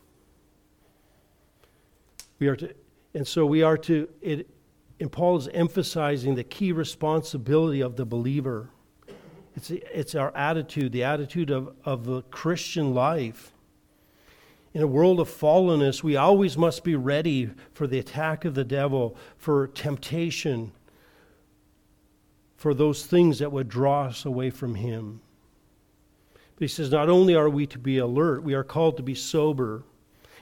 We 2.39 2.47
are 2.47 2.57
to, 2.57 2.73
and 3.13 3.25
so 3.25 3.45
we 3.45 3.63
are 3.63 3.77
to, 3.77 4.09
it, 4.21 4.49
and 4.99 5.11
Paul 5.11 5.37
is 5.37 5.47
emphasizing 5.49 6.35
the 6.35 6.43
key 6.43 6.71
responsibility 6.71 7.81
of 7.81 7.95
the 7.95 8.05
believer. 8.05 8.69
It's, 9.57 9.71
it's 9.71 10.13
our 10.13 10.31
attitude, 10.37 10.91
the 10.91 11.03
attitude 11.03 11.49
of, 11.49 11.73
of 11.83 12.05
the 12.05 12.21
Christian 12.21 12.93
life. 12.93 13.51
In 14.75 14.83
a 14.83 14.87
world 14.87 15.19
of 15.19 15.27
fallenness, 15.27 16.03
we 16.03 16.15
always 16.15 16.55
must 16.55 16.83
be 16.83 16.95
ready 16.95 17.49
for 17.73 17.87
the 17.87 17.97
attack 17.97 18.45
of 18.45 18.53
the 18.53 18.63
devil, 18.63 19.17
for 19.35 19.65
temptation, 19.65 20.73
for 22.55 22.75
those 22.75 23.07
things 23.07 23.39
that 23.39 23.51
would 23.51 23.67
draw 23.67 24.03
us 24.03 24.25
away 24.25 24.51
from 24.51 24.75
him. 24.75 25.21
But 26.33 26.61
he 26.61 26.67
says, 26.67 26.91
not 26.91 27.09
only 27.09 27.33
are 27.33 27.49
we 27.49 27.65
to 27.65 27.79
be 27.79 27.97
alert, 27.97 28.43
we 28.43 28.53
are 28.53 28.63
called 28.63 28.95
to 28.97 29.03
be 29.03 29.15
sober. 29.15 29.83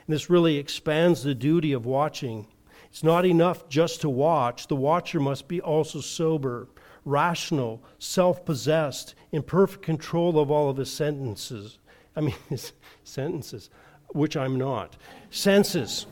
And 0.05 0.13
this 0.13 0.29
really 0.29 0.57
expands 0.57 1.23
the 1.23 1.33
duty 1.33 1.71
of 1.71 1.85
watching. 1.85 2.47
It's 2.89 3.03
not 3.03 3.25
enough 3.25 3.69
just 3.69 4.01
to 4.01 4.09
watch, 4.09 4.67
the 4.67 4.75
watcher 4.75 5.21
must 5.21 5.47
be 5.47 5.61
also 5.61 6.01
sober, 6.01 6.67
rational, 7.05 7.81
self 7.99 8.43
possessed, 8.43 9.15
in 9.31 9.43
perfect 9.43 9.83
control 9.83 10.39
of 10.39 10.51
all 10.51 10.69
of 10.69 10.77
his 10.77 10.91
sentences. 10.91 11.77
I 12.15 12.21
mean, 12.21 12.35
his 12.49 12.73
sentences, 13.03 13.69
which 14.09 14.35
I'm 14.35 14.57
not. 14.57 14.97
Senses. 15.29 16.07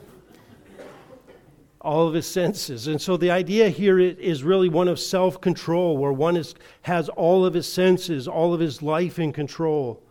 All 1.81 2.07
of 2.07 2.13
his 2.13 2.25
senses. 2.25 2.87
And 2.87 3.01
so 3.01 3.17
the 3.17 3.31
idea 3.31 3.67
here 3.67 3.99
is 3.99 4.41
really 4.41 4.69
one 4.69 4.87
of 4.87 4.99
self 4.99 5.41
control, 5.41 5.97
where 5.97 6.13
one 6.13 6.37
is, 6.37 6.55
has 6.83 7.09
all 7.09 7.45
of 7.45 7.53
his 7.53 7.71
senses, 7.71 8.27
all 8.27 8.53
of 8.53 8.61
his 8.61 8.81
life 8.81 9.19
in 9.19 9.33
control. 9.33 10.01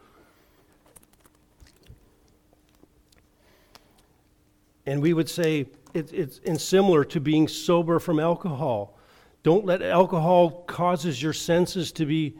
And 4.84 5.00
we 5.00 5.14
would 5.14 5.28
say 5.28 5.66
it, 5.94 6.12
it's 6.12 6.64
similar 6.64 7.04
to 7.04 7.20
being 7.20 7.48
sober 7.48 7.98
from 7.98 8.18
alcohol. 8.18 8.98
Don't 9.42 9.66
let 9.66 9.82
alcohol 9.82 10.62
causes 10.66 11.22
your 11.22 11.32
senses 11.32 11.90
to 11.92 12.06
be 12.06 12.36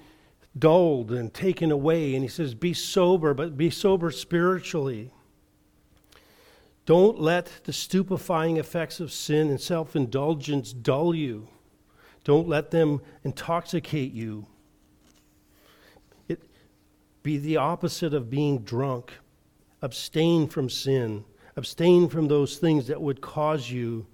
dulled 0.56 1.10
and 1.10 1.32
taken 1.32 1.70
away. 1.70 2.14
And 2.14 2.22
he 2.22 2.28
says, 2.28 2.54
be 2.54 2.74
sober, 2.74 3.34
but 3.34 3.56
be 3.56 3.70
sober 3.70 4.10
spiritually. 4.10 5.10
Don't 6.84 7.20
let 7.20 7.50
the 7.64 7.72
stupefying 7.72 8.56
effects 8.56 9.00
of 9.00 9.12
sin 9.12 9.48
and 9.50 9.60
self 9.60 9.94
indulgence 9.94 10.72
dull 10.72 11.14
you. 11.14 11.48
Don't 12.24 12.48
let 12.48 12.70
them 12.70 13.00
intoxicate 13.24 14.12
you. 14.12 14.46
It, 16.28 16.42
be 17.22 17.38
the 17.38 17.56
opposite 17.56 18.14
of 18.14 18.30
being 18.30 18.60
drunk. 18.60 19.12
Abstain 19.80 20.48
from 20.48 20.68
sin. 20.68 21.24
Abstain 21.56 22.08
from 22.08 22.28
those 22.28 22.58
things 22.58 22.86
that 22.86 23.00
would 23.00 23.20
cause 23.20 23.70
you 23.70 24.06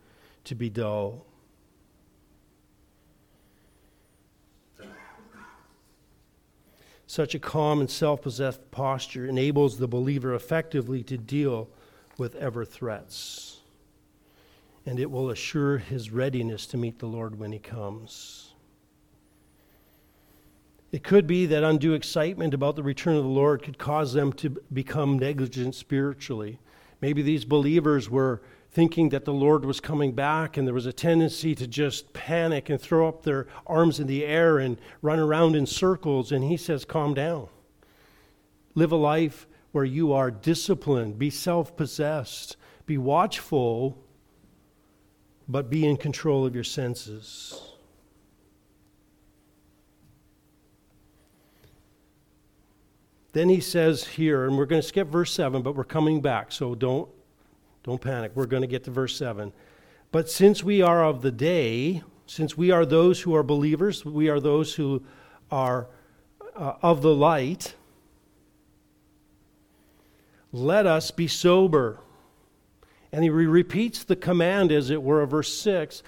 to 0.45 0.55
be 0.55 0.71
dull. 0.71 1.28
Such 7.09 7.35
a 7.35 7.39
calm 7.39 7.81
and 7.81 7.91
self 7.91 8.21
possessed 8.21 8.71
posture 8.71 9.27
enables 9.27 9.79
the 9.79 9.89
believer 9.89 10.35
effectively 10.35 11.03
to 11.05 11.17
deal 11.17 11.71
with 12.19 12.35
ever 12.37 12.67
threats, 12.67 13.61
and 14.85 15.01
it 15.01 15.11
will 15.11 15.31
assure 15.31 15.79
his 15.79 16.11
readiness 16.11 16.67
to 16.67 16.77
meet 16.77 16.99
the 16.99 17.07
Lord 17.07 17.39
when 17.39 17.51
he 17.51 17.59
comes. 17.59 18.53
It 20.93 21.03
could 21.03 21.27
be 21.27 21.47
that 21.47 21.65
undue 21.65 21.95
excitement 21.95 22.53
about 22.53 22.77
the 22.77 22.83
return 22.83 23.17
of 23.17 23.25
the 23.25 23.31
Lord 23.31 23.63
could 23.63 23.79
cause 23.79 24.13
them 24.13 24.31
to 24.35 24.51
become 24.71 25.19
negligent 25.19 25.75
spiritually. 25.75 26.59
Maybe 27.01 27.23
these 27.23 27.47
believers 27.47 28.11
were 28.11 28.43
thinking 28.71 29.09
that 29.09 29.25
the 29.25 29.33
Lord 29.33 29.65
was 29.65 29.81
coming 29.81 30.13
back, 30.13 30.57
and 30.57 30.67
there 30.67 30.75
was 30.75 30.87
a 30.87 30.93
tendency 30.93 31.55
to 31.55 31.67
just 31.67 32.13
panic 32.13 32.69
and 32.69 32.81
throw 32.81 33.09
up 33.09 33.23
their 33.23 33.47
arms 33.67 33.99
in 33.99 34.07
the 34.07 34.25
air 34.25 34.59
and 34.59 34.79
run 35.03 35.19
around 35.19 35.57
in 35.57 35.67
circles. 35.67 36.33
And 36.33 36.45
he 36.45 36.57
says, 36.57 36.85
Calm 36.85 37.15
down. 37.15 37.49
Live 38.75 38.93
a 38.93 38.97
life 38.97 39.47
where 39.73 39.85
you 39.85 40.13
are 40.13 40.31
disciplined, 40.31 41.19
be 41.19 41.31
self 41.31 41.77
possessed, 41.77 42.57
be 42.87 42.99
watchful, 42.99 43.99
but 45.49 45.71
be 45.71 45.87
in 45.87 45.97
control 45.97 46.45
of 46.47 46.55
your 46.55 46.65
senses. 46.65 47.61
Then 53.33 53.49
he 53.49 53.61
says 53.61 54.05
here, 54.05 54.47
and 54.47 54.57
we're 54.57 54.67
going 54.67 54.83
to 54.83 54.87
skip 54.89 55.09
verse 55.09 55.33
7, 55.33 55.63
but 55.63 55.77
we're 55.77 55.85
coming 55.85 56.21
back, 56.21 56.51
so 56.51 56.75
don't, 56.75 57.09
don't 57.89 58.01
panic. 58.03 58.33
We're 58.35 58.45
going 58.45 58.61
to 58.61 58.69
get 58.69 58.85
to 58.85 58.91
verse 58.91 59.17
7. 59.17 59.51
But 60.13 60.29
since 60.29 60.63
we 60.63 60.83
are 60.83 61.03
of 61.03 61.23
the 61.23 61.31
day, 61.31 62.03
since 62.27 62.55
we 62.55 62.71
are 62.71 62.85
those 62.85 63.23
who 63.23 63.35
are 63.35 63.43
believers, 63.43 64.05
we 64.05 64.29
are 64.29 64.41
those 64.41 64.75
who 64.75 65.03
are 65.51 65.89
uh, 66.55 66.75
of 66.83 67.01
the 67.01 67.15
light, 67.15 67.75
let 70.53 70.85
us 70.85 71.11
be 71.11 71.27
sober. 71.27 72.01
And 73.11 73.25
he 73.25 73.31
repeats 73.31 74.05
the 74.05 74.17
command, 74.17 74.71
as 74.71 74.91
it 74.91 75.03
were, 75.03 75.23
of 75.23 75.31
verse 75.31 75.59
6 75.59 76.03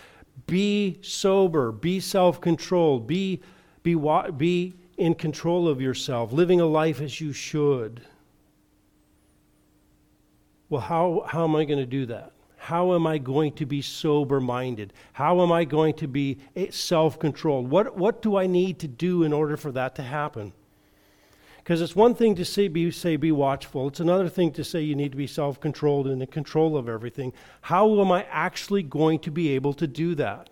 be 0.46 0.98
sober, 1.00 1.72
be 1.72 2.00
self 2.00 2.40
controlled, 2.40 3.06
be, 3.06 3.40
be, 3.82 3.94
be 4.36 4.74
in 4.98 5.14
control 5.14 5.66
of 5.66 5.80
yourself, 5.80 6.32
living 6.32 6.60
a 6.60 6.66
life 6.66 7.00
as 7.00 7.20
you 7.20 7.32
should. 7.32 8.02
Well, 10.70 10.80
how, 10.80 11.24
how 11.26 11.44
am 11.44 11.56
I 11.56 11.64
going 11.64 11.80
to 11.80 11.86
do 11.86 12.06
that? 12.06 12.32
How 12.56 12.94
am 12.94 13.06
I 13.06 13.18
going 13.18 13.52
to 13.54 13.66
be 13.66 13.82
sober 13.82 14.40
minded? 14.40 14.92
How 15.12 15.42
am 15.42 15.50
I 15.50 15.64
going 15.64 15.94
to 15.94 16.06
be 16.06 16.38
eh, 16.54 16.68
self 16.70 17.18
controlled? 17.18 17.68
What, 17.68 17.96
what 17.96 18.22
do 18.22 18.36
I 18.36 18.46
need 18.46 18.78
to 18.78 18.88
do 18.88 19.24
in 19.24 19.32
order 19.32 19.56
for 19.56 19.72
that 19.72 19.96
to 19.96 20.02
happen? 20.02 20.52
Because 21.58 21.80
it's 21.80 21.96
one 21.96 22.14
thing 22.14 22.36
to 22.36 22.44
say 22.44 22.68
be, 22.68 22.90
say 22.90 23.16
be 23.16 23.32
watchful, 23.32 23.88
it's 23.88 24.00
another 24.00 24.28
thing 24.28 24.52
to 24.52 24.64
say 24.64 24.80
you 24.80 24.94
need 24.94 25.10
to 25.10 25.18
be 25.18 25.26
self 25.26 25.58
controlled 25.60 26.06
and 26.06 26.22
in 26.22 26.28
control 26.28 26.76
of 26.76 26.88
everything. 26.88 27.32
How 27.62 28.00
am 28.00 28.12
I 28.12 28.24
actually 28.30 28.82
going 28.82 29.18
to 29.20 29.30
be 29.30 29.50
able 29.50 29.74
to 29.74 29.86
do 29.86 30.14
that? 30.14 30.50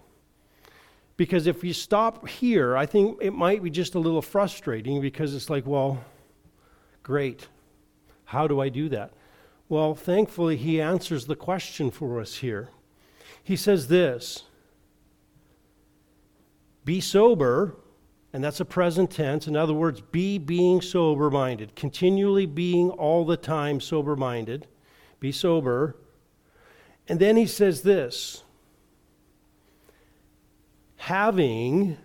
Because 1.17 1.47
if 1.47 1.63
you 1.63 1.73
stop 1.73 2.29
here, 2.29 2.77
I 2.77 2.87
think 2.87 3.19
it 3.21 3.33
might 3.33 3.63
be 3.63 3.71
just 3.71 3.95
a 3.95 3.99
little 3.99 4.23
frustrating 4.23 5.01
because 5.01 5.35
it's 5.35 5.51
like, 5.51 5.67
well, 5.67 6.03
great. 7.03 7.49
How 8.25 8.47
do 8.47 8.61
I 8.61 8.69
do 8.69 8.89
that? 8.91 9.13
Well, 9.69 9.95
thankfully, 9.95 10.57
he 10.57 10.81
answers 10.81 11.27
the 11.27 11.37
question 11.37 11.91
for 11.91 12.21
us 12.21 12.37
here. 12.37 12.71
He 13.43 13.57
says 13.57 13.89
this 13.89 14.45
Be 16.85 17.01
sober, 17.01 17.77
and 18.33 18.43
that's 18.43 18.61
a 18.61 18.65
present 18.65 19.11
tense. 19.11 19.47
In 19.47 19.57
other 19.57 19.75
words, 19.75 20.01
be 20.01 20.39
being 20.39 20.81
sober 20.81 21.31
minded, 21.31 21.75
continually 21.75 22.47
being 22.47 22.91
all 22.91 23.25
the 23.25 23.37
time 23.37 23.81
sober 23.81 24.17
minded. 24.17 24.67
Be 25.21 25.33
sober. 25.33 25.97
And 27.09 27.21
then 27.21 27.37
he 27.37 27.47
says 27.47 27.83
this 27.83 28.43
having 30.97 31.97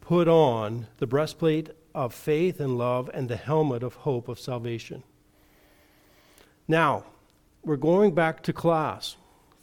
put 0.00 0.28
on 0.28 0.86
the 0.98 1.06
breastplate 1.06 1.70
of 1.94 2.12
faith 2.12 2.60
and 2.60 2.76
love, 2.76 3.08
and 3.14 3.28
the 3.28 3.36
helmet 3.36 3.82
of 3.82 3.94
hope 3.94 4.28
of 4.28 4.38
salvation. 4.38 5.02
Now, 6.66 7.04
we're 7.62 7.76
going 7.76 8.14
back 8.14 8.42
to 8.44 8.52
class. 8.52 9.16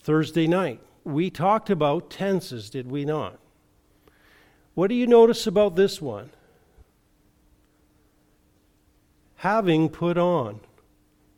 Thursday 0.04 0.48
night, 0.48 0.80
we 1.04 1.30
talked 1.30 1.70
about 1.70 2.10
tenses, 2.10 2.70
did 2.70 2.90
we 2.90 3.06
not? 3.06 3.40
What 4.74 4.88
do 4.88 4.96
you 4.96 5.08
notice 5.08 5.48
about 5.48 5.76
this 5.76 6.02
one? 6.02 6.30
Having 9.38 9.90
put 9.90 10.18
on. 10.18 10.60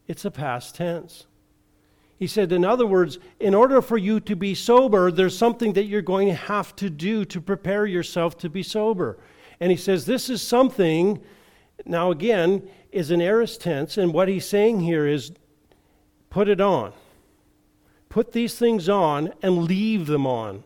It's 0.08 0.26
a 0.26 0.32
past 0.32 0.76
tense. 0.76 1.26
He 2.18 2.28
said, 2.28 2.52
in 2.52 2.64
other 2.64 2.86
words, 2.86 3.18
in 3.40 3.54
order 3.54 3.82
for 3.82 3.98
you 3.98 4.20
to 4.22 4.36
be 4.36 4.56
sober, 4.56 5.12
there's 5.12 5.38
something 5.38 5.74
that 5.74 5.86
you're 5.86 6.02
going 6.02 6.28
to 6.28 6.36
have 6.36 6.76
to 6.78 6.90
do 6.90 7.26
to 7.26 7.42
prepare 7.42 7.86
yourself 7.86 8.38
to 8.40 8.50
be 8.50 8.64
sober. 8.64 9.18
And 9.60 9.72
he 9.72 9.78
says, 9.78 10.06
this 10.06 10.30
is 10.30 10.42
something, 10.42 11.22
now 11.86 12.12
again, 12.12 12.70
is 12.92 13.12
an 13.12 13.22
aorist 13.22 13.62
tense, 13.62 13.98
and 13.98 14.14
what 14.14 14.28
he's 14.28 14.46
saying 14.46 14.82
here 14.82 15.08
is 15.08 15.32
put 16.34 16.50
it 16.50 16.60
on. 16.60 16.92
Put 18.10 18.32
these 18.32 18.56
things 18.56 18.90
on 18.90 19.34
and 19.42 19.64
leave 19.64 20.08
them 20.08 20.26
on. 20.28 20.64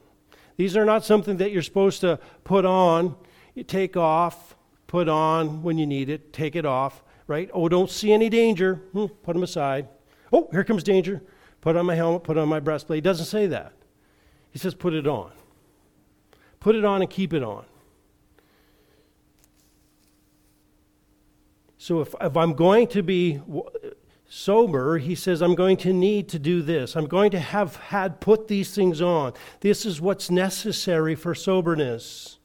These 0.55 0.75
are 0.75 0.85
not 0.85 1.05
something 1.05 1.37
that 1.37 1.51
you're 1.51 1.61
supposed 1.61 2.01
to 2.01 2.19
put 2.43 2.65
on, 2.65 3.15
you 3.53 3.63
take 3.63 3.95
off, 3.95 4.55
put 4.87 5.07
on 5.07 5.61
when 5.61 5.77
you 5.77 5.85
need 5.85 6.09
it, 6.09 6.33
take 6.33 6.55
it 6.55 6.65
off, 6.65 7.03
right? 7.27 7.49
Oh, 7.53 7.69
don't 7.69 7.91
see 7.91 8.11
any 8.11 8.29
danger, 8.29 8.75
hmm, 8.93 9.07
put 9.23 9.33
them 9.33 9.43
aside. 9.43 9.87
Oh, 10.33 10.47
here 10.51 10.63
comes 10.63 10.83
danger 10.83 11.21
put 11.59 11.75
on 11.75 11.85
my 11.85 11.95
helmet, 11.95 12.23
put 12.23 12.37
on 12.37 12.47
my 12.47 12.61
breastplate. 12.61 12.97
He 12.97 13.01
doesn't 13.01 13.25
say 13.25 13.47
that. 13.47 13.73
He 14.51 14.57
says, 14.57 14.73
put 14.73 14.93
it 14.93 15.05
on. 15.05 15.31
Put 16.61 16.75
it 16.75 16.85
on 16.85 17.01
and 17.01 17.09
keep 17.09 17.33
it 17.33 17.43
on. 17.43 17.65
So 21.77 21.99
if, 21.99 22.15
if 22.21 22.37
I'm 22.37 22.53
going 22.53 22.87
to 22.87 23.03
be 23.03 23.41
sober, 24.27 24.97
he 24.97 25.15
says, 25.15 25.41
I'm 25.41 25.55
going 25.55 25.77
to 25.77 25.93
need 25.93 26.29
to 26.29 26.39
do 26.39 26.61
this. 26.61 26.95
I'm 26.95 27.07
going 27.07 27.31
to 27.31 27.39
have 27.39 27.75
had 27.75 28.19
put 28.19 28.47
these 28.47 28.75
things 28.75 29.01
on. 29.01 29.33
This 29.61 29.85
is 29.85 30.01
what's 30.01 30.29
necessary 30.29 31.15
for 31.15 31.33
soberness. 31.33 32.37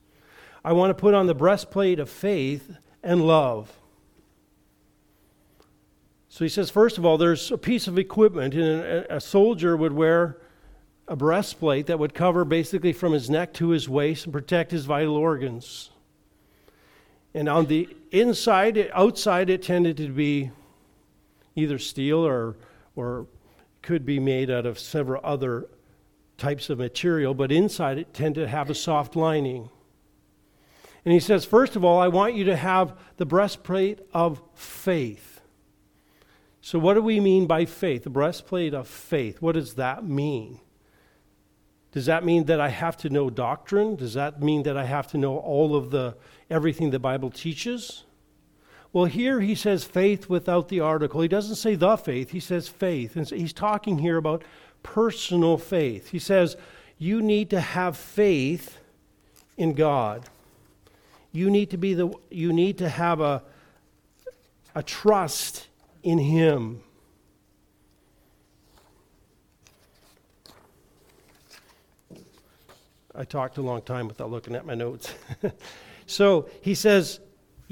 I 0.65 0.73
want 0.73 0.91
to 0.91 1.01
put 1.01 1.15
on 1.15 1.27
the 1.27 1.35
breastplate 1.35 1.99
of 1.99 2.09
faith 2.09 2.77
and 3.03 3.27
love. 3.27 3.73
So 6.29 6.45
he 6.45 6.49
says, 6.49 6.71
first 6.71 6.99
of 6.99 7.05
all, 7.05 7.19
there's 7.19 7.51
a 7.51 7.59
piece 7.59 7.87
of 7.87 7.99
equipment, 7.99 8.55
and 8.55 9.05
a 9.11 9.21
soldier 9.21 9.77
would 9.77 9.93
wear 9.93 10.39
a 11.09 11.17
breastplate 11.17 11.87
that 11.87 11.99
would 11.99 12.15
cover 12.15 12.45
basically 12.45 12.93
from 12.93 13.13
his 13.13 13.29
neck 13.29 13.53
to 13.55 13.71
his 13.71 13.89
waist 13.89 14.25
and 14.25 14.33
protect 14.33 14.71
his 14.71 14.87
vital 14.87 15.17
organs. 15.17 15.91
And 17.35 17.49
on 17.49 17.67
the 17.67 17.89
inside, 18.13 18.91
outside, 18.95 19.51
it 19.51 19.63
tended 19.63 19.97
to 19.99 20.09
be 20.09 20.53
either 21.55 21.79
steel 21.79 22.27
or, 22.27 22.57
or 22.97 23.27
could 23.83 24.05
be 24.05 24.19
made 24.19 24.51
out 24.51 24.67
of 24.67 24.79
several 24.79 25.21
other 25.25 25.69
types 26.39 26.71
of 26.71 26.79
material, 26.79 27.35
but 27.35 27.53
inside 27.53 27.99
it 27.99 28.15
tend 28.15 28.35
to 28.35 28.49
have 28.49 28.71
a 28.71 28.75
soft 28.75 29.17
lining. 29.17 29.69
And 31.05 31.13
he 31.13 31.21
says, 31.21 31.45
first 31.45 31.77
of 31.77 31.85
all, 31.85 32.01
I 32.01 32.09
want 32.09 32.35
you 32.35 32.45
to 32.45 32.57
have 32.57 32.97
the 33.17 33.27
breastplate 33.27 34.01
of 34.13 34.41
faith. 34.55 35.41
So, 36.61 36.79
what 36.79 36.95
do 36.95 37.03
we 37.03 37.19
mean 37.19 37.47
by 37.47 37.65
faith? 37.65 38.05
The 38.05 38.11
breastplate 38.11 38.73
of 38.73 38.87
faith. 38.87 39.43
What 39.43 39.57
does 39.57 39.75
that 39.75 40.05
mean? 40.05 40.61
Does 41.91 42.07
that 42.07 42.25
mean 42.25 42.45
that 42.45 42.61
I 42.61 42.69
have 42.69 42.97
to 42.99 43.11
know 43.11 43.31
doctrine? 43.31 43.97
Does 43.97 44.15
that 44.15 44.41
mean 44.41 44.63
that 44.63 44.77
I 44.77 44.85
have 44.85 45.09
to 45.09 45.19
know 45.19 45.39
all 45.39 45.75
of 45.75 45.91
the 45.91 46.17
everything 46.49 46.91
the 46.91 47.01
Bible 47.01 47.31
teaches? 47.31 48.05
Well, 48.93 49.07
here 49.07 49.41
he 49.41 49.55
says 49.55 49.85
faith 49.85 50.29
without 50.29 50.69
the 50.69 50.81
article. 50.81 51.23
He 51.23 51.29
doesn't 51.29 51.57
say 51.57 51.75
the 51.75 51.97
faith, 51.97 52.31
he 52.31 52.41
says 52.41 52.69
faith. 52.69 53.17
And 53.17 53.27
so 53.27 53.37
he's 53.37 53.53
talking 53.53 53.99
here 53.99 54.17
about 54.17 54.43
personal 54.83 55.57
faith. 55.59 56.11
He 56.11 56.19
says 56.19 56.57
you 56.99 57.23
need 57.23 57.51
to 57.51 57.61
have 57.61 57.97
faith 57.97 58.79
in 59.57 59.73
God. 59.75 60.29
You 61.33 61.51
need 61.51 61.71
to 61.71 61.77
be 61.79 61.95
the 61.95 62.13
you 62.31 62.53
need 62.53 62.79
to 62.79 62.89
have 62.89 63.21
a 63.21 63.43
a 64.75 64.83
trust 64.83 65.69
in 66.03 66.19
Him. 66.19 66.83
I 73.15 73.25
talked 73.25 73.59
a 73.59 73.63
long 73.63 73.83
time 73.83 74.09
without 74.09 74.31
looking 74.31 74.55
at 74.55 74.65
my 74.65 74.75
notes. 74.75 75.13
so 76.07 76.49
he 76.63 76.75
says, 76.75 77.21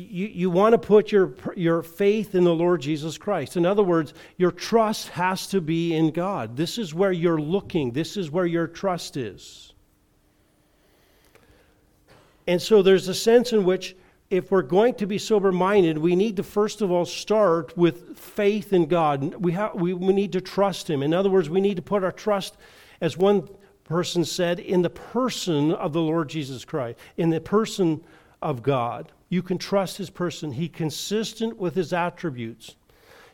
you, 0.01 0.27
you 0.29 0.51
want 0.51 0.73
to 0.73 0.79
put 0.79 1.13
your, 1.13 1.35
your 1.57 1.83
faith 1.83 2.35
in 2.35 2.45
the 2.45 2.55
Lord 2.55 2.81
Jesus 2.81 3.19
Christ. 3.19 3.57
In 3.57 3.67
other 3.67 3.83
words, 3.83 4.15
your 4.37 4.51
trust 4.51 5.09
has 5.09 5.47
to 5.49 5.61
be 5.61 5.95
in 5.95 6.11
God. 6.11 6.57
This 6.57 6.79
is 6.79 6.95
where 6.95 7.13
you're 7.13 7.41
looking, 7.41 7.93
this 7.93 8.17
is 8.17 8.31
where 8.31 8.47
your 8.47 8.67
trust 8.67 9.17
is. 9.17 9.73
And 12.47 12.61
so 12.61 12.83
there's 12.83 13.09
a 13.09 13.15
sense 13.15 13.53
in 13.53 13.65
which 13.65 13.95
if 14.31 14.51
we're 14.51 14.63
going 14.63 14.95
to 14.95 15.07
be 15.07 15.19
sober 15.19 15.51
minded, 15.51 15.99
we 15.99 16.15
need 16.15 16.37
to 16.37 16.43
first 16.43 16.83
of 16.83 16.91
all 16.91 17.05
start 17.05 17.77
with 17.77 18.17
faith 18.19 18.73
in 18.73 18.87
God. 18.87 19.35
We, 19.35 19.53
have, 19.53 19.75
we, 19.75 19.93
we 19.93 20.13
need 20.13 20.33
to 20.33 20.41
trust 20.41 20.89
Him. 20.89 21.03
In 21.03 21.13
other 21.13 21.31
words, 21.31 21.51
we 21.51 21.61
need 21.61 21.77
to 21.77 21.83
put 21.83 22.05
our 22.05 22.13
trust, 22.13 22.57
as 23.01 23.17
one 23.17 23.49
person 23.85 24.25
said, 24.25 24.61
in 24.61 24.83
the 24.83 24.91
person 24.91 25.73
of 25.73 25.93
the 25.93 26.01
Lord 26.01 26.29
Jesus 26.29 26.65
Christ, 26.65 26.99
in 27.17 27.31
the 27.31 27.41
person 27.41 28.03
of 28.41 28.63
God. 28.63 29.11
You 29.31 29.43
can 29.43 29.57
trust 29.57 29.97
His 29.97 30.11
person. 30.11 30.53
He's 30.53 30.71
consistent 30.75 31.57
with 31.57 31.75
His 31.75 31.95
attributes. 31.95 32.77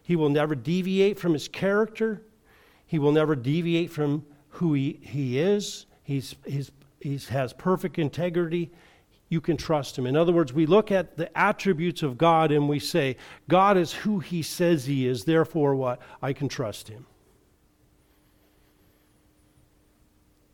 He 0.05 0.15
will 0.15 0.29
never 0.29 0.55
deviate 0.55 1.19
from 1.19 1.33
His 1.33 1.49
character, 1.49 2.23
He 2.87 3.01
will 3.01 3.13
never 3.13 3.35
deviate 3.35 3.91
from 3.91 4.25
who 4.51 4.75
He, 4.75 5.01
he 5.03 5.41
is. 5.41 5.87
He's, 6.05 6.37
he's, 6.47 6.71
he 7.01 7.19
has 7.31 7.53
perfect 7.53 7.99
integrity 7.99 8.71
you 9.29 9.41
can 9.41 9.57
trust 9.57 9.99
him. 9.99 10.07
In 10.07 10.17
other 10.17 10.33
words, 10.33 10.53
we 10.53 10.67
look 10.67 10.93
at 10.93 11.17
the 11.17 11.37
attributes 11.37 12.03
of 12.03 12.17
God 12.17 12.53
and 12.53 12.69
we 12.69 12.79
say, 12.79 13.17
God 13.49 13.77
is 13.77 13.93
who 13.93 14.21
he 14.21 14.43
says 14.43 14.87
he 14.87 15.07
is, 15.07 15.25
therefore, 15.25 15.75
what? 15.75 16.01
I 16.23 16.33
can 16.33 16.49
trust 16.49 16.89
him. 16.89 17.07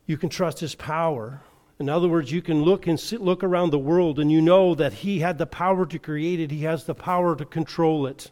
You 0.06 0.16
can 0.16 0.30
trust 0.30 0.60
his 0.60 0.74
power. 0.74 1.42
In 1.82 1.88
other 1.88 2.08
words, 2.08 2.30
you 2.30 2.42
can 2.42 2.62
look 2.62 2.86
and 2.86 2.98
sit, 2.98 3.20
look 3.20 3.42
around 3.42 3.70
the 3.70 3.78
world 3.78 4.20
and 4.20 4.30
you 4.30 4.40
know 4.40 4.72
that 4.76 4.92
he 4.92 5.18
had 5.18 5.36
the 5.36 5.46
power 5.46 5.84
to 5.84 5.98
create 5.98 6.38
it, 6.38 6.52
he 6.52 6.62
has 6.62 6.84
the 6.84 6.94
power 6.94 7.34
to 7.34 7.44
control 7.44 8.06
it. 8.06 8.30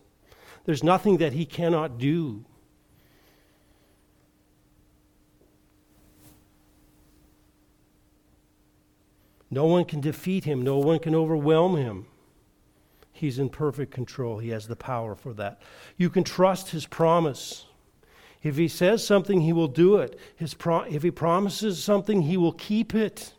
There's 0.66 0.84
nothing 0.84 1.16
that 1.16 1.32
he 1.32 1.44
cannot 1.44 1.98
do. 1.98 2.44
No 9.50 9.66
one 9.66 9.84
can 9.84 10.00
defeat 10.00 10.44
him, 10.44 10.62
no 10.62 10.78
one 10.78 11.00
can 11.00 11.16
overwhelm 11.16 11.76
him. 11.76 12.06
He's 13.10 13.40
in 13.40 13.48
perfect 13.48 13.90
control. 13.90 14.38
He 14.38 14.50
has 14.50 14.68
the 14.68 14.76
power 14.76 15.16
for 15.16 15.32
that. 15.32 15.60
You 15.96 16.08
can 16.08 16.22
trust 16.22 16.70
his 16.70 16.86
promise. 16.86 17.66
If 18.44 18.56
he 18.56 18.68
says 18.68 19.04
something, 19.04 19.40
he 19.40 19.52
will 19.52 19.66
do 19.66 19.96
it. 19.96 20.16
His 20.36 20.54
pro- 20.54 20.82
if 20.82 21.02
he 21.02 21.10
promises 21.10 21.82
something, 21.82 22.22
he 22.22 22.36
will 22.36 22.52
keep 22.52 22.94
it. 22.94 23.34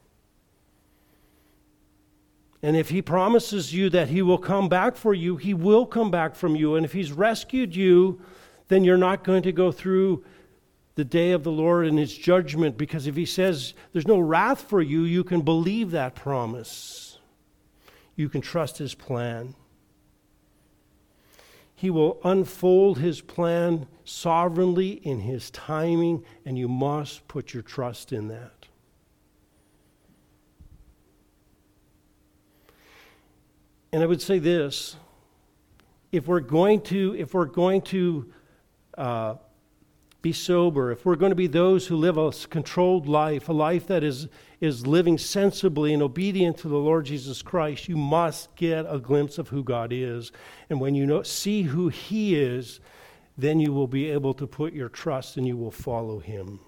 And 2.64 2.76
if 2.76 2.90
he 2.90 3.02
promises 3.02 3.74
you 3.74 3.90
that 3.90 4.10
he 4.10 4.22
will 4.22 4.38
come 4.38 4.70
back 4.70 4.96
for 4.96 5.14
you, 5.14 5.38
he 5.38 5.54
will 5.54 5.86
come 5.86 6.12
back 6.12 6.36
from 6.36 6.56
you. 6.56 6.76
And 6.76 6.86
if 6.86 6.94
he's 6.94 7.12
rescued 7.12 7.76
you, 7.76 8.22
then 8.68 8.84
you're 8.84 8.98
not 8.98 9.24
going 9.24 9.44
to 9.44 9.52
go 9.52 9.72
through 9.72 10.24
the 10.96 11.04
day 11.06 11.32
of 11.32 11.44
the 11.44 11.52
Lord 11.52 11.88
and 11.88 11.98
his 11.98 12.16
judgment, 12.16 12.78
because 12.78 13.08
if 13.08 13.16
he 13.16 13.26
says 13.26 13.74
there's 13.94 14.08
no 14.08 14.20
wrath 14.20 14.62
for 14.62 14.82
you, 14.82 15.04
you 15.04 15.24
can 15.24 15.42
believe 15.42 15.92
that 15.92 16.16
promise. 16.16 17.18
You 18.16 18.30
can 18.30 18.42
trust 18.42 18.78
his 18.78 18.94
plan. 18.94 19.56
He 21.74 21.90
will 21.90 22.20
unfold 22.24 23.00
his 23.00 23.22
plan 23.22 23.88
sovereignly 24.04 24.92
in 24.92 25.22
his 25.22 25.50
timing, 25.50 26.24
and 26.46 26.58
you 26.58 26.68
must 26.68 27.28
put 27.28 27.54
your 27.54 27.64
trust 27.64 28.14
in 28.14 28.28
that. 28.28 28.61
And 33.92 34.02
I 34.02 34.06
would 34.06 34.22
say 34.22 34.40
this 34.40 34.96
if 36.12 36.28
we're 36.28 36.40
going 36.40 36.82
to, 36.82 37.16
if 37.18 37.34
we're 37.34 37.46
going 37.46 37.82
to 37.84 38.32
uh, 38.98 39.36
be 40.22 40.32
sober, 40.32 40.92
if 40.92 41.06
we're 41.06 41.16
going 41.16 41.32
to 41.32 41.36
be 41.36 41.48
those 41.48 41.88
who 41.88 41.96
live 41.96 42.18
a 42.18 42.32
controlled 42.50 43.08
life, 43.08 43.50
a 43.50 43.54
life 43.54 43.88
that 43.88 44.04
is, 44.04 44.28
is 44.60 44.86
living 44.86 45.18
sensibly 45.18 45.94
and 45.94 46.04
obedient 46.04 46.58
to 46.60 46.68
the 46.68 46.78
Lord 46.78 47.06
Jesus 47.06 47.42
Christ, 47.42 47.90
you 47.90 47.98
must 47.98 48.56
get 48.56 48.86
a 48.88 49.00
glimpse 49.00 49.38
of 49.38 49.48
who 49.50 49.64
God 49.64 49.92
is. 49.92 50.32
And 50.70 50.80
when 50.80 50.96
you 50.96 51.06
know, 51.06 51.24
see 51.24 51.64
who 51.64 51.88
He 51.88 52.36
is, 52.36 52.80
then 53.38 53.60
you 53.60 53.74
will 53.74 53.88
be 53.88 54.10
able 54.12 54.34
to 54.36 54.46
put 54.46 54.74
your 54.74 54.90
trust 54.90 55.38
and 55.38 55.48
you 55.48 55.58
will 55.58 55.72
follow 55.72 56.20
Him. 56.20 56.60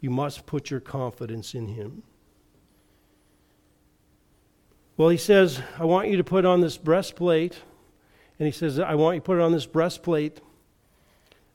You 0.00 0.10
must 0.10 0.44
put 0.44 0.70
your 0.70 0.80
confidence 0.80 1.54
in 1.54 1.68
Him. 1.68 2.02
Well, 4.96 5.08
he 5.08 5.16
says, 5.16 5.60
I 5.78 5.84
want 5.84 6.08
you 6.08 6.16
to 6.16 6.24
put 6.24 6.44
on 6.44 6.60
this 6.60 6.76
breastplate. 6.76 7.58
And 8.38 8.46
he 8.46 8.52
says, 8.52 8.78
I 8.78 8.94
want 8.94 9.16
you 9.16 9.20
to 9.20 9.24
put 9.24 9.40
on 9.40 9.52
this 9.52 9.66
breastplate 9.66 10.40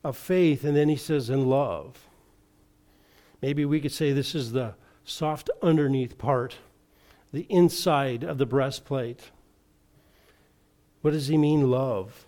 of 0.03 0.17
faith. 0.17 0.63
And 0.63 0.75
then 0.75 0.89
he 0.89 0.95
says, 0.95 1.29
in 1.29 1.47
love. 1.47 2.07
Maybe 3.41 3.63
we 3.63 3.79
could 3.79 3.93
say 3.93 4.11
this 4.11 4.35
is 4.35 4.51
the 4.51 4.75
soft 5.05 5.49
underneath 5.61 6.17
part, 6.17 6.57
the 7.31 7.45
inside 7.49 8.23
of 8.23 8.37
the 8.37 8.45
breastplate. 8.45 9.31
What 11.01 11.11
does 11.11 11.27
he 11.27 11.37
mean, 11.37 11.71
love? 11.71 12.25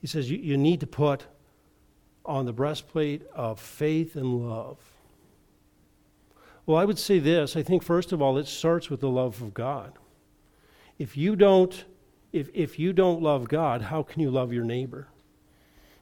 He 0.00 0.06
says, 0.06 0.30
you, 0.30 0.38
you 0.38 0.56
need 0.56 0.80
to 0.80 0.86
put 0.86 1.26
on 2.24 2.46
the 2.46 2.52
breastplate 2.52 3.22
of 3.34 3.60
faith 3.60 4.16
and 4.16 4.48
love. 4.48 4.78
Well, 6.68 6.76
I 6.76 6.84
would 6.84 6.98
say 6.98 7.18
this. 7.18 7.56
I 7.56 7.62
think, 7.62 7.82
first 7.82 8.12
of 8.12 8.20
all, 8.20 8.36
it 8.36 8.46
starts 8.46 8.90
with 8.90 9.00
the 9.00 9.08
love 9.08 9.40
of 9.40 9.54
God. 9.54 9.94
If 10.98 11.16
you 11.16 11.34
don't, 11.34 11.86
if, 12.30 12.50
if 12.52 12.78
you 12.78 12.92
don't 12.92 13.22
love 13.22 13.48
God, 13.48 13.80
how 13.80 14.02
can 14.02 14.20
you 14.20 14.30
love 14.30 14.52
your 14.52 14.64
neighbor? 14.64 15.08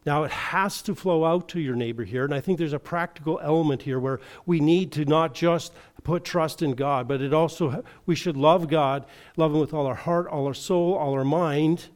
Now, 0.05 0.25
it 0.25 0.33
has 0.33 0.83
to 0.83 0.97
flow 0.97 1.25
out 1.25 1.49
to 1.51 1.61
your 1.61 1.77
neighbor 1.77 2.03
here, 2.03 2.25
and 2.25 2.35
I 2.35 2.41
think 2.41 2.59
there's 2.59 2.73
a 2.73 2.81
practical 2.81 3.39
element 3.41 3.83
here 3.83 4.01
where 4.01 4.19
we 4.45 4.59
need 4.59 4.91
to 4.93 5.05
not 5.05 5.35
just 5.35 5.73
put 6.03 6.25
trust 6.25 6.63
in 6.63 6.73
God, 6.73 7.07
but 7.07 7.23
it 7.23 7.33
also, 7.33 7.85
we 8.05 8.17
should 8.17 8.37
love 8.37 8.67
God, 8.67 9.07
love 9.37 9.53
Him 9.53 9.61
with 9.61 9.73
all 9.73 9.87
our 9.87 9.95
heart, 9.95 10.27
all 10.27 10.49
our 10.49 10.55
soul, 10.55 10.95
all 10.95 11.13
our 11.13 11.25
mind, 11.25 11.91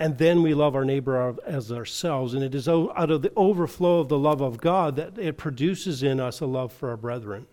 and 0.00 0.16
then 0.16 0.42
we 0.42 0.54
love 0.54 0.74
our 0.74 0.86
neighbor 0.86 1.36
as 1.44 1.70
ourselves. 1.70 2.32
And 2.32 2.42
it 2.42 2.54
is 2.54 2.66
out 2.66 3.10
of 3.10 3.20
the 3.20 3.32
overflow 3.36 4.00
of 4.00 4.08
the 4.08 4.18
love 4.18 4.40
of 4.40 4.56
God 4.56 4.96
that 4.96 5.18
it 5.18 5.36
produces 5.36 6.02
in 6.02 6.18
us 6.18 6.40
a 6.40 6.46
love 6.46 6.72
for 6.72 6.88
our 6.88 6.96
brethren. 6.96 7.46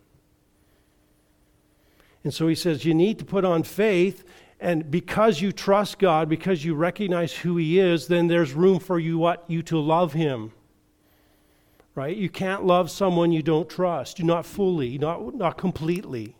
And 2.25 2.33
so 2.33 2.47
he 2.47 2.55
says, 2.55 2.83
You 2.83 2.93
need 2.93 3.19
to 3.19 3.25
put 3.25 3.45
on 3.45 3.63
faith. 3.63 4.25
And 4.59 4.89
because 4.89 5.41
you 5.41 5.51
trust 5.51 5.99
God, 5.99 6.27
because 6.27 6.65
you 6.65 6.73
recognize 6.73 7.31
who 7.31 7.55
He 7.57 7.79
is, 7.79 8.07
then 8.07 8.27
there's 8.27 8.53
room 8.53 8.79
for 8.79 8.97
you 8.97 9.17
what 9.17 9.45
you 9.47 9.61
to 9.63 9.79
love 9.79 10.13
Him. 10.13 10.51
Right? 11.93 12.17
You 12.17 12.29
can't 12.29 12.65
love 12.65 12.89
someone 12.89 13.31
you 13.31 13.43
don't 13.43 13.69
trust. 13.69 14.17
You're 14.17 14.25
not 14.25 14.45
fully, 14.45 14.97
not, 14.97 15.35
not 15.35 15.57
completely. 15.57 16.35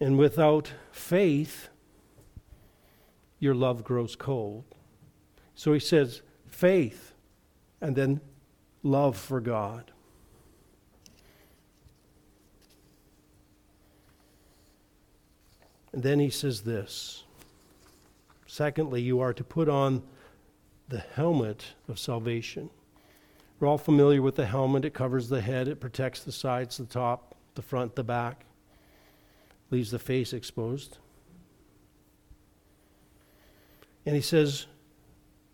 And 0.00 0.18
without 0.18 0.72
faith, 0.90 1.68
your 3.38 3.54
love 3.54 3.84
grows 3.84 4.16
cold. 4.16 4.64
So 5.54 5.72
he 5.72 5.78
says, 5.78 6.22
faith, 6.46 7.14
and 7.80 7.94
then 7.94 8.20
love 8.82 9.16
for 9.16 9.40
God. 9.40 9.91
And 15.92 16.02
then 16.02 16.18
he 16.18 16.30
says 16.30 16.62
this 16.62 17.24
Secondly, 18.46 19.00
you 19.00 19.20
are 19.20 19.32
to 19.32 19.44
put 19.44 19.68
on 19.68 20.02
the 20.88 21.00
helmet 21.14 21.74
of 21.88 21.98
salvation. 21.98 22.70
We're 23.58 23.68
all 23.68 23.78
familiar 23.78 24.20
with 24.20 24.36
the 24.36 24.46
helmet. 24.46 24.84
It 24.84 24.92
covers 24.92 25.28
the 25.28 25.40
head, 25.40 25.68
it 25.68 25.80
protects 25.80 26.24
the 26.24 26.32
sides, 26.32 26.76
the 26.76 26.84
top, 26.84 27.36
the 27.54 27.62
front, 27.62 27.94
the 27.94 28.04
back, 28.04 28.44
leaves 29.70 29.90
the 29.90 29.98
face 29.98 30.32
exposed. 30.32 30.98
And 34.04 34.16
he 34.16 34.20
says, 34.20 34.66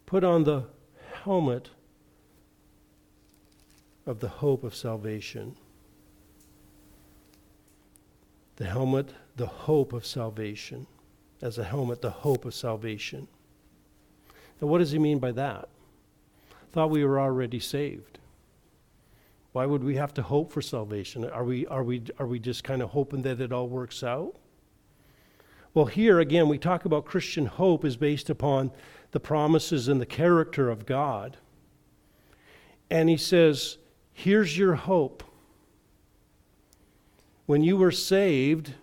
Put 0.06 0.24
on 0.24 0.44
the 0.44 0.64
helmet 1.22 1.68
of 4.06 4.20
the 4.20 4.28
hope 4.28 4.64
of 4.64 4.74
salvation. 4.74 5.54
The 8.58 8.66
helmet 8.66 9.14
the 9.38 9.46
hope 9.46 9.92
of 9.92 10.04
salvation. 10.04 10.86
As 11.40 11.56
a 11.56 11.64
helmet, 11.64 12.02
the 12.02 12.10
hope 12.10 12.44
of 12.44 12.54
salvation. 12.54 13.28
Now, 14.60 14.66
what 14.66 14.78
does 14.78 14.90
he 14.90 14.98
mean 14.98 15.20
by 15.20 15.32
that? 15.32 15.68
Thought 16.72 16.90
we 16.90 17.04
were 17.04 17.20
already 17.20 17.60
saved. 17.60 18.18
Why 19.52 19.64
would 19.64 19.82
we 19.84 19.94
have 19.94 20.12
to 20.14 20.22
hope 20.22 20.52
for 20.52 20.60
salvation? 20.60 21.24
Are 21.24 21.44
we, 21.44 21.66
are 21.68 21.84
we, 21.84 22.02
are 22.18 22.26
we 22.26 22.40
just 22.40 22.64
kind 22.64 22.82
of 22.82 22.90
hoping 22.90 23.22
that 23.22 23.40
it 23.40 23.52
all 23.52 23.68
works 23.68 24.02
out? 24.02 24.34
Well, 25.72 25.86
here 25.86 26.18
again, 26.18 26.48
we 26.48 26.58
talk 26.58 26.84
about 26.84 27.04
Christian 27.04 27.46
hope 27.46 27.84
is 27.84 27.96
based 27.96 28.28
upon 28.28 28.72
the 29.12 29.20
promises 29.20 29.86
and 29.86 30.00
the 30.00 30.06
character 30.06 30.68
of 30.68 30.84
God. 30.84 31.36
And 32.90 33.08
he 33.08 33.16
says, 33.16 33.78
Here's 34.12 34.58
your 34.58 34.74
hope. 34.74 35.22
When 37.48 37.62
you 37.62 37.78
were 37.78 37.92
saved, 37.92 38.74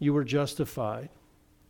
you 0.00 0.12
were 0.12 0.24
justified. 0.24 1.08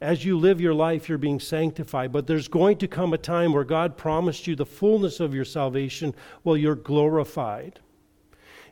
As 0.01 0.25
you 0.25 0.39
live 0.39 0.63
your 0.63 0.73
life, 0.73 1.11
you're 1.11 1.19
being 1.19 1.41
sanctified. 1.41 2.11
But 2.11 2.27
there's 2.27 2.49
going 2.49 2.79
to 2.79 2.89
come 2.89 3.13
a 3.13 3.19
time 3.19 3.53
where 3.53 3.63
God 3.63 3.99
promised 3.99 4.47
you 4.47 4.57
the 4.57 4.65
fullness 4.65 5.21
of 5.21 5.35
your 5.35 5.45
salvation 5.45 6.15
while 6.43 6.57
you're 6.57 6.75
glorified. 6.75 7.81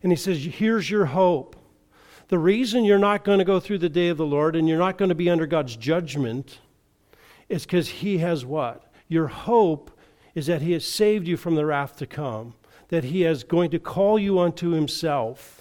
And 0.03 0.11
He 0.11 0.17
says, 0.17 0.43
Here's 0.43 0.89
your 0.89 1.05
hope. 1.05 1.55
The 2.29 2.39
reason 2.39 2.87
you're 2.87 2.99
not 2.99 3.25
going 3.25 3.41
to 3.41 3.45
go 3.45 3.61
through 3.61 3.79
the 3.81 3.91
day 3.91 4.09
of 4.09 4.17
the 4.17 4.25
Lord 4.25 4.57
and 4.57 4.67
you're 4.67 4.79
not 4.79 4.97
going 4.97 5.11
to 5.11 5.15
be 5.15 5.29
under 5.29 5.47
God's 5.47 5.77
judgment 5.77 6.61
is 7.51 7.65
because 7.67 7.91
He 7.91 8.17
has 8.19 8.47
what? 8.47 8.91
Your 9.07 9.27
hope 9.27 9.91
is 10.35 10.47
that 10.47 10.63
He 10.63 10.73
has 10.73 10.87
saved 10.87 11.29
you 11.29 11.37
from 11.37 11.57
the 11.57 11.67
wrath 11.67 11.97
to 11.97 12.07
come, 12.07 12.55
that 12.89 13.05
He 13.05 13.25
is 13.25 13.45
going 13.45 13.71
to 13.73 13.79
call 13.79 14.19
you 14.19 14.39
unto 14.39 14.71
Himself 14.71 15.60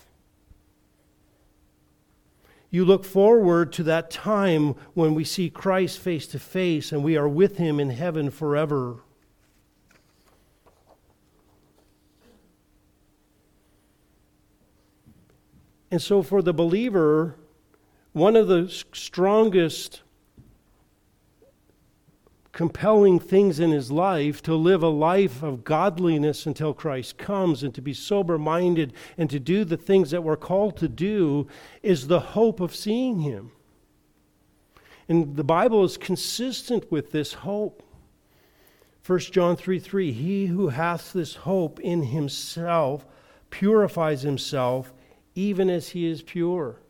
you 2.72 2.86
look 2.86 3.04
forward 3.04 3.74
to 3.74 3.84
that 3.84 4.12
time 4.12 4.76
when 4.94 5.16
we 5.16 5.24
see 5.24 5.50
Christ 5.50 6.00
face 6.00 6.28
to 6.28 6.40
face 6.40 6.92
and 6.92 7.04
we 7.04 7.18
are 7.18 7.28
with 7.28 7.58
him 7.58 7.80
in 7.80 7.90
heaven 7.90 8.30
forever. 8.30 8.98
And 15.92 16.00
so, 16.00 16.22
for 16.22 16.44
the 16.44 16.54
believer, 16.54 17.36
one 18.14 18.36
of 18.36 18.48
the 18.48 18.70
strongest 18.94 20.04
compelling 22.60 23.20
things 23.20 23.58
in 23.58 23.72
his 23.72 23.90
life 23.90 24.42
to 24.42 24.54
live 24.54 24.84
a 24.84 24.90
life 24.90 25.42
of 25.42 25.64
godliness 25.64 26.46
until 26.46 26.74
Christ 26.74 27.18
comes 27.18 27.64
and 27.64 27.74
to 27.74 27.82
be 27.82 27.94
sober 27.94 28.38
minded 28.38 28.92
and 29.18 29.30
to 29.30 29.40
do 29.40 29.64
the 29.64 29.78
things 29.78 30.12
that 30.12 30.26
we're 30.26 30.36
called 30.36 30.76
to 30.80 30.90
do 30.90 31.48
is 31.84 32.08
the 32.08 32.20
hope 32.20 32.60
of 32.60 32.76
seeing 32.76 33.22
him. 33.22 33.54
And 35.08 35.38
the 35.38 35.44
Bible 35.46 35.86
is 35.86 35.96
consistent 35.96 36.92
with 36.92 37.14
this 37.14 37.32
hope. 37.32 37.82
1 39.08 39.20
John 39.20 39.56
3 39.56 39.80
3 39.80 40.12
He 40.12 40.48
who 40.48 40.68
hath 40.68 41.14
this 41.14 41.36
hope 41.36 41.80
in 41.80 42.04
himself 42.04 43.06
purifies 43.52 44.24
himself 44.24 44.94
even 45.34 45.70
as 45.70 45.88
he 45.88 46.06
is 46.06 46.22
pure. 46.22 46.82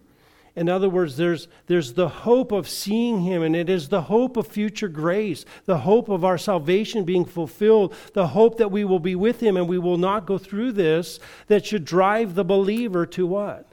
In 0.55 0.67
other 0.67 0.89
words, 0.89 1.17
there's, 1.17 1.47
there's 1.67 1.93
the 1.93 2.09
hope 2.09 2.51
of 2.51 2.67
seeing 2.67 3.21
Him, 3.21 3.43
and 3.43 3.55
it 3.55 3.69
is 3.69 3.89
the 3.89 4.03
hope 4.03 4.35
of 4.35 4.47
future 4.47 4.87
grace, 4.87 5.45
the 5.65 5.79
hope 5.79 6.09
of 6.09 6.25
our 6.25 6.37
salvation 6.37 7.05
being 7.05 7.25
fulfilled, 7.25 7.93
the 8.13 8.27
hope 8.27 8.57
that 8.57 8.71
we 8.71 8.83
will 8.83 8.99
be 8.99 9.15
with 9.15 9.41
Him 9.41 9.55
and 9.55 9.67
we 9.67 9.77
will 9.77 9.97
not 9.97 10.25
go 10.25 10.37
through 10.37 10.71
this 10.73 11.19
that 11.47 11.65
should 11.65 11.85
drive 11.85 12.35
the 12.35 12.43
believer 12.43 13.05
to 13.05 13.27
what? 13.27 13.71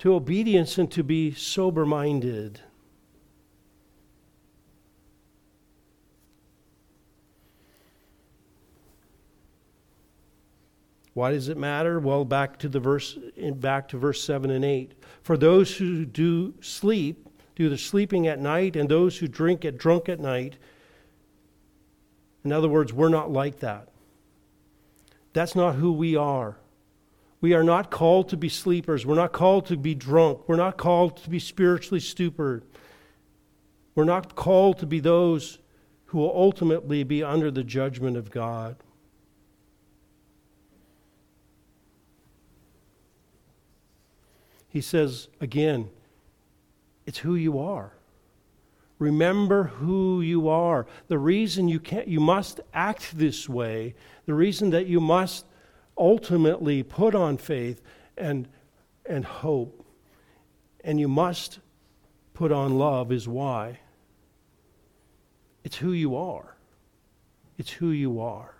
To 0.00 0.14
obedience 0.14 0.78
and 0.78 0.90
to 0.92 1.04
be 1.04 1.32
sober 1.32 1.84
minded. 1.84 2.60
Why 11.14 11.32
does 11.32 11.48
it 11.48 11.58
matter? 11.58 12.00
Well, 12.00 12.24
back 12.24 12.58
to 12.60 12.68
the 12.68 12.80
verse 12.80 13.18
back 13.36 13.88
to 13.88 13.98
verse 13.98 14.22
7 14.22 14.50
and 14.50 14.64
8. 14.64 14.92
For 15.22 15.36
those 15.36 15.76
who 15.76 16.04
do 16.04 16.54
sleep, 16.60 17.28
do 17.54 17.68
the 17.68 17.78
sleeping 17.78 18.26
at 18.26 18.40
night, 18.40 18.76
and 18.76 18.88
those 18.88 19.18
who 19.18 19.28
drink 19.28 19.60
get 19.60 19.78
drunk 19.78 20.08
at 20.08 20.18
night. 20.18 20.56
In 22.44 22.52
other 22.52 22.68
words, 22.68 22.92
we're 22.92 23.08
not 23.08 23.30
like 23.30 23.60
that. 23.60 23.88
That's 25.32 25.54
not 25.54 25.76
who 25.76 25.92
we 25.92 26.16
are. 26.16 26.56
We 27.40 27.54
are 27.54 27.64
not 27.64 27.90
called 27.90 28.28
to 28.30 28.36
be 28.36 28.48
sleepers. 28.48 29.04
We're 29.04 29.16
not 29.16 29.32
called 29.32 29.66
to 29.66 29.76
be 29.76 29.94
drunk. 29.94 30.48
We're 30.48 30.56
not 30.56 30.76
called 30.76 31.16
to 31.18 31.30
be 31.30 31.38
spiritually 31.38 32.00
stupid. 32.00 32.62
We're 33.94 34.04
not 34.04 34.34
called 34.34 34.78
to 34.78 34.86
be 34.86 35.00
those 35.00 35.58
who 36.06 36.18
will 36.18 36.32
ultimately 36.34 37.04
be 37.04 37.22
under 37.22 37.50
the 37.50 37.64
judgment 37.64 38.16
of 38.16 38.30
God. 38.30 38.76
He 44.72 44.80
says 44.80 45.28
again, 45.38 45.90
it's 47.04 47.18
who 47.18 47.34
you 47.34 47.58
are. 47.58 47.92
Remember 48.98 49.64
who 49.64 50.22
you 50.22 50.48
are. 50.48 50.86
The 51.08 51.18
reason 51.18 51.68
you 51.68 51.78
can't 51.78 52.08
you 52.08 52.20
must 52.20 52.60
act 52.72 53.18
this 53.18 53.50
way, 53.50 53.94
the 54.24 54.32
reason 54.32 54.70
that 54.70 54.86
you 54.86 54.98
must 54.98 55.44
ultimately 55.98 56.82
put 56.82 57.14
on 57.14 57.36
faith 57.36 57.82
and 58.16 58.48
and 59.04 59.26
hope. 59.26 59.84
And 60.82 60.98
you 60.98 61.08
must 61.08 61.58
put 62.32 62.50
on 62.50 62.78
love, 62.78 63.12
is 63.12 63.28
why. 63.28 63.80
It's 65.64 65.76
who 65.76 65.92
you 65.92 66.16
are. 66.16 66.56
It's 67.58 67.70
who 67.70 67.90
you 67.90 68.20
are. 68.20 68.54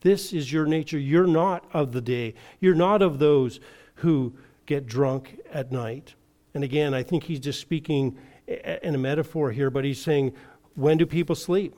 This 0.00 0.32
is 0.32 0.52
your 0.52 0.66
nature. 0.66 0.98
You're 0.98 1.28
not 1.28 1.64
of 1.72 1.92
the 1.92 2.00
day. 2.00 2.34
You're 2.58 2.74
not 2.74 3.02
of 3.02 3.20
those 3.20 3.60
who 3.96 4.34
get 4.66 4.86
drunk 4.86 5.40
at 5.50 5.72
night. 5.72 6.14
And 6.54 6.62
again, 6.64 6.94
I 6.94 7.02
think 7.02 7.24
he's 7.24 7.40
just 7.40 7.60
speaking 7.60 8.18
in 8.46 8.94
a 8.94 8.98
metaphor 8.98 9.50
here, 9.50 9.70
but 9.70 9.84
he's 9.84 10.00
saying, 10.00 10.34
when 10.74 10.98
do 10.98 11.06
people 11.06 11.34
sleep? 11.34 11.74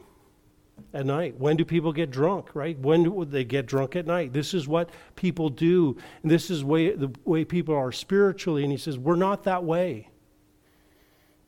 At 0.94 1.06
night. 1.06 1.36
When 1.36 1.56
do 1.56 1.64
people 1.64 1.92
get 1.92 2.12
drunk, 2.12 2.54
right? 2.54 2.78
When 2.78 3.02
do 3.02 3.24
they 3.24 3.42
get 3.42 3.66
drunk 3.66 3.96
at 3.96 4.06
night? 4.06 4.32
This 4.32 4.54
is 4.54 4.68
what 4.68 4.90
people 5.16 5.48
do. 5.48 5.96
And 6.22 6.30
this 6.30 6.50
is 6.50 6.62
way, 6.62 6.94
the 6.94 7.10
way 7.24 7.44
people 7.44 7.74
are 7.74 7.90
spiritually. 7.90 8.62
And 8.62 8.70
he 8.70 8.78
says, 8.78 8.96
we're 8.96 9.16
not 9.16 9.42
that 9.42 9.64
way. 9.64 10.08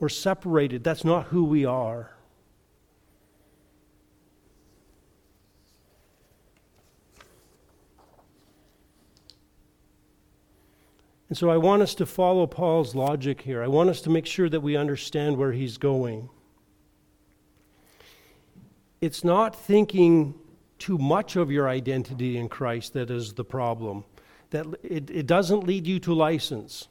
We're 0.01 0.09
separated. 0.09 0.82
That's 0.82 1.05
not 1.05 1.26
who 1.26 1.45
we 1.45 1.64
are. 1.64 2.16
And 11.30 11.38
so 11.38 11.48
I 11.48 11.58
want 11.58 11.80
us 11.80 11.94
to 11.94 12.06
follow 12.06 12.44
Paul's 12.48 12.96
logic 12.96 13.42
here. 13.42 13.62
I 13.62 13.68
want 13.68 13.88
us 13.88 14.00
to 14.02 14.10
make 14.10 14.26
sure 14.26 14.48
that 14.48 14.60
we 14.60 14.76
understand 14.76 15.36
where 15.36 15.52
he's 15.52 15.78
going. 15.78 16.28
It's 19.00 19.22
not 19.22 19.54
thinking 19.54 20.34
too 20.80 20.98
much 20.98 21.36
of 21.36 21.52
your 21.52 21.68
identity 21.68 22.36
in 22.36 22.48
Christ 22.48 22.94
that 22.94 23.12
is 23.12 23.34
the 23.34 23.44
problem. 23.44 24.04
That 24.50 24.66
it, 24.82 25.08
it 25.08 25.26
doesn't 25.28 25.62
lead 25.62 25.86
you 25.86 26.00
to 26.00 26.12
license. 26.12 26.88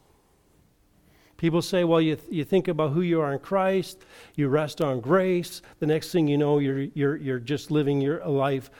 People 1.36 1.62
say, 1.62 1.84
well, 1.84 2.00
you, 2.00 2.16
th- 2.16 2.32
you 2.32 2.46
think 2.46 2.70
about 2.70 2.92
who 2.92 3.02
you 3.02 3.20
are 3.20 3.34
in 3.34 3.40
Christ, 3.40 4.06
you 4.36 4.48
rest 4.48 4.80
on 4.80 5.02
grace. 5.02 5.62
The 5.80 5.86
next 5.86 6.14
thing 6.14 6.30
you 6.30 6.38
know, 6.38 6.60
you're, 6.60 6.84
you're, 6.94 7.18
you're 7.18 7.40
just 7.40 7.72
living 7.72 8.00
your 8.00 8.26
life 8.26 8.72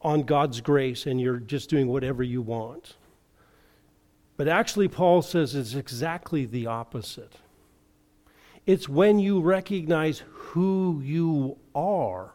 on 0.00 0.22
God's 0.24 0.60
grace 0.60 1.06
and 1.06 1.20
you're 1.20 1.38
just 1.38 1.70
doing 1.70 1.86
whatever 1.86 2.24
you 2.24 2.42
want. 2.42 2.96
But 4.42 4.48
actually, 4.48 4.88
Paul 4.88 5.22
says 5.22 5.54
it's 5.54 5.76
exactly 5.76 6.46
the 6.46 6.66
opposite. 6.66 7.34
It's 8.66 8.88
when 8.88 9.20
you 9.20 9.40
recognize 9.40 10.24
who 10.32 11.00
you 11.04 11.58
are, 11.76 12.32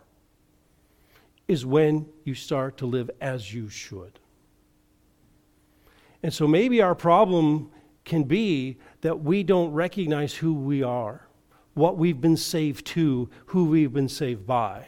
is 1.49 1.65
when 1.65 2.07
you 2.23 2.33
start 2.33 2.77
to 2.77 2.85
live 2.85 3.11
as 3.19 3.53
you 3.53 3.67
should. 3.67 4.19
And 6.23 6.33
so 6.33 6.47
maybe 6.47 6.81
our 6.81 6.95
problem 6.95 7.71
can 8.05 8.23
be 8.23 8.77
that 9.01 9.19
we 9.19 9.43
don't 9.43 9.73
recognize 9.73 10.33
who 10.35 10.53
we 10.53 10.81
are, 10.81 11.27
what 11.73 11.97
we've 11.97 12.21
been 12.21 12.37
saved 12.37 12.85
to, 12.85 13.29
who 13.47 13.65
we've 13.65 13.91
been 13.91 14.07
saved 14.07 14.47
by. 14.47 14.87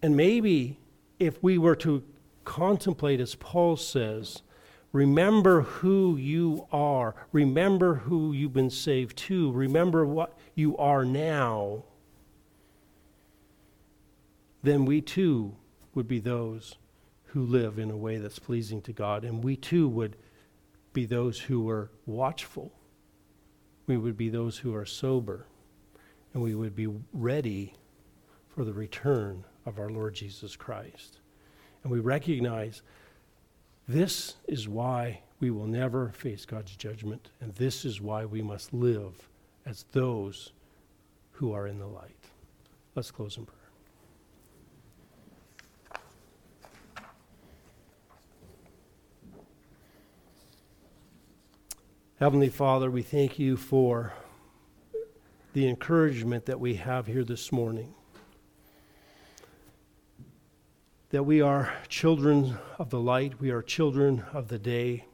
And 0.00 0.16
maybe 0.16 0.78
if 1.18 1.42
we 1.42 1.58
were 1.58 1.76
to 1.76 2.02
contemplate, 2.44 3.20
as 3.20 3.34
Paul 3.34 3.76
says, 3.76 4.42
remember 4.92 5.62
who 5.62 6.16
you 6.16 6.66
are, 6.70 7.14
remember 7.32 7.94
who 7.94 8.32
you've 8.32 8.52
been 8.52 8.70
saved 8.70 9.16
to, 9.18 9.50
remember 9.52 10.04
what 10.04 10.38
you 10.54 10.76
are 10.76 11.04
now, 11.04 11.84
then 14.62 14.84
we 14.84 15.00
too 15.00 15.56
would 15.94 16.06
be 16.06 16.20
those 16.20 16.76
who 17.26 17.42
live 17.42 17.78
in 17.78 17.90
a 17.90 17.96
way 17.96 18.18
that's 18.18 18.38
pleasing 18.38 18.82
to 18.82 18.92
God, 18.92 19.24
and 19.24 19.42
we 19.42 19.56
too 19.56 19.88
would 19.88 20.16
be 20.92 21.06
those 21.06 21.40
who 21.40 21.68
are 21.68 21.90
watchful. 22.04 22.72
We 23.86 23.96
would 23.96 24.16
be 24.16 24.28
those 24.28 24.58
who 24.58 24.74
are 24.74 24.84
sober, 24.84 25.46
and 26.32 26.42
we 26.42 26.54
would 26.54 26.76
be 26.76 26.88
ready 27.12 27.74
for 28.48 28.64
the 28.64 28.74
return 28.74 29.44
of 29.64 29.78
our 29.78 29.88
Lord 29.88 30.14
Jesus 30.14 30.56
Christ 30.56 31.21
and 31.82 31.92
we 31.92 32.00
recognize 32.00 32.82
this 33.88 34.34
is 34.46 34.68
why 34.68 35.20
we 35.40 35.50
will 35.50 35.66
never 35.66 36.10
face 36.10 36.44
God's 36.44 36.76
judgment, 36.76 37.30
and 37.40 37.54
this 37.54 37.84
is 37.84 38.00
why 38.00 38.24
we 38.24 38.42
must 38.42 38.72
live 38.72 39.28
as 39.66 39.84
those 39.92 40.52
who 41.32 41.52
are 41.52 41.66
in 41.66 41.78
the 41.78 41.86
light. 41.86 42.10
Let's 42.94 43.10
close 43.10 43.36
in 43.36 43.46
prayer. 43.46 43.58
Heavenly 52.20 52.50
Father, 52.50 52.88
we 52.88 53.02
thank 53.02 53.40
you 53.40 53.56
for 53.56 54.12
the 55.54 55.68
encouragement 55.68 56.46
that 56.46 56.60
we 56.60 56.76
have 56.76 57.08
here 57.08 57.24
this 57.24 57.50
morning 57.50 57.92
that 61.12 61.24
we 61.24 61.42
are 61.42 61.70
children 61.88 62.56
of 62.78 62.88
the 62.88 62.98
light, 62.98 63.38
we 63.38 63.50
are 63.50 63.60
children 63.60 64.24
of 64.32 64.48
the 64.48 64.58
day. 64.58 65.04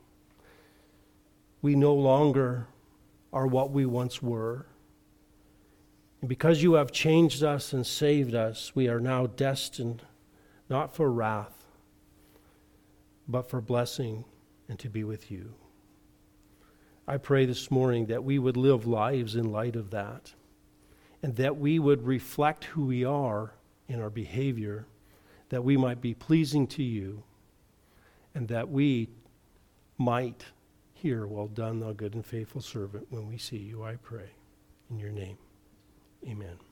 We 1.61 1.75
no 1.75 1.93
longer 1.93 2.69
are 3.33 3.49
what 3.49 3.73
we 3.73 3.85
once 3.85 4.23
were. 4.23 4.67
And 6.21 6.29
because 6.29 6.63
you 6.63 6.75
have 6.75 6.93
changed 6.93 7.43
us 7.43 7.73
and 7.73 7.85
saved 7.85 8.33
us, 8.33 8.77
we 8.77 8.87
are 8.87 9.01
now 9.01 9.27
destined 9.27 10.03
not 10.71 10.95
for 10.95 11.11
wrath, 11.11 11.65
but 13.27 13.51
for 13.51 13.61
blessing 13.61 14.25
and 14.69 14.79
to 14.79 14.89
be 14.89 15.03
with 15.03 15.33
you. 15.33 15.55
I 17.09 17.17
pray 17.17 17.45
this 17.45 17.73
morning 17.73 18.07
that 18.07 18.23
we 18.23 18.39
would 18.39 18.57
live 18.57 18.87
lives 18.87 19.35
in 19.35 19.51
light 19.51 19.75
of 19.75 19.91
that, 19.91 20.33
and 21.25 21.35
that 21.37 21.57
we 21.57 21.81
would 21.81 22.07
reflect 22.07 22.67
who 22.67 22.87
we 22.87 23.05
are 23.05 23.55
in 23.89 24.01
our 24.01 24.11
behavior 24.11 24.87
that 25.49 25.65
we 25.65 25.77
might 25.77 26.01
be 26.01 26.15
pleasing 26.15 26.67
to 26.69 26.83
you, 26.83 27.23
and 28.35 28.49
that 28.49 28.69
we 28.69 29.09
might 29.97 30.45
hear, 30.93 31.27
Well 31.27 31.49
done, 31.49 31.81
thou 31.81 31.93
good 31.93 32.15
and 32.15 32.25
faithful 32.25 32.61
servant, 32.61 33.07
when 33.11 33.29
we 33.29 33.39
see 33.39 33.59
you, 33.59 33.83
I 33.85 33.97
pray. 33.97 34.31
In 34.91 34.99
your 34.99 35.11
name, 35.11 35.39
amen. 36.27 36.68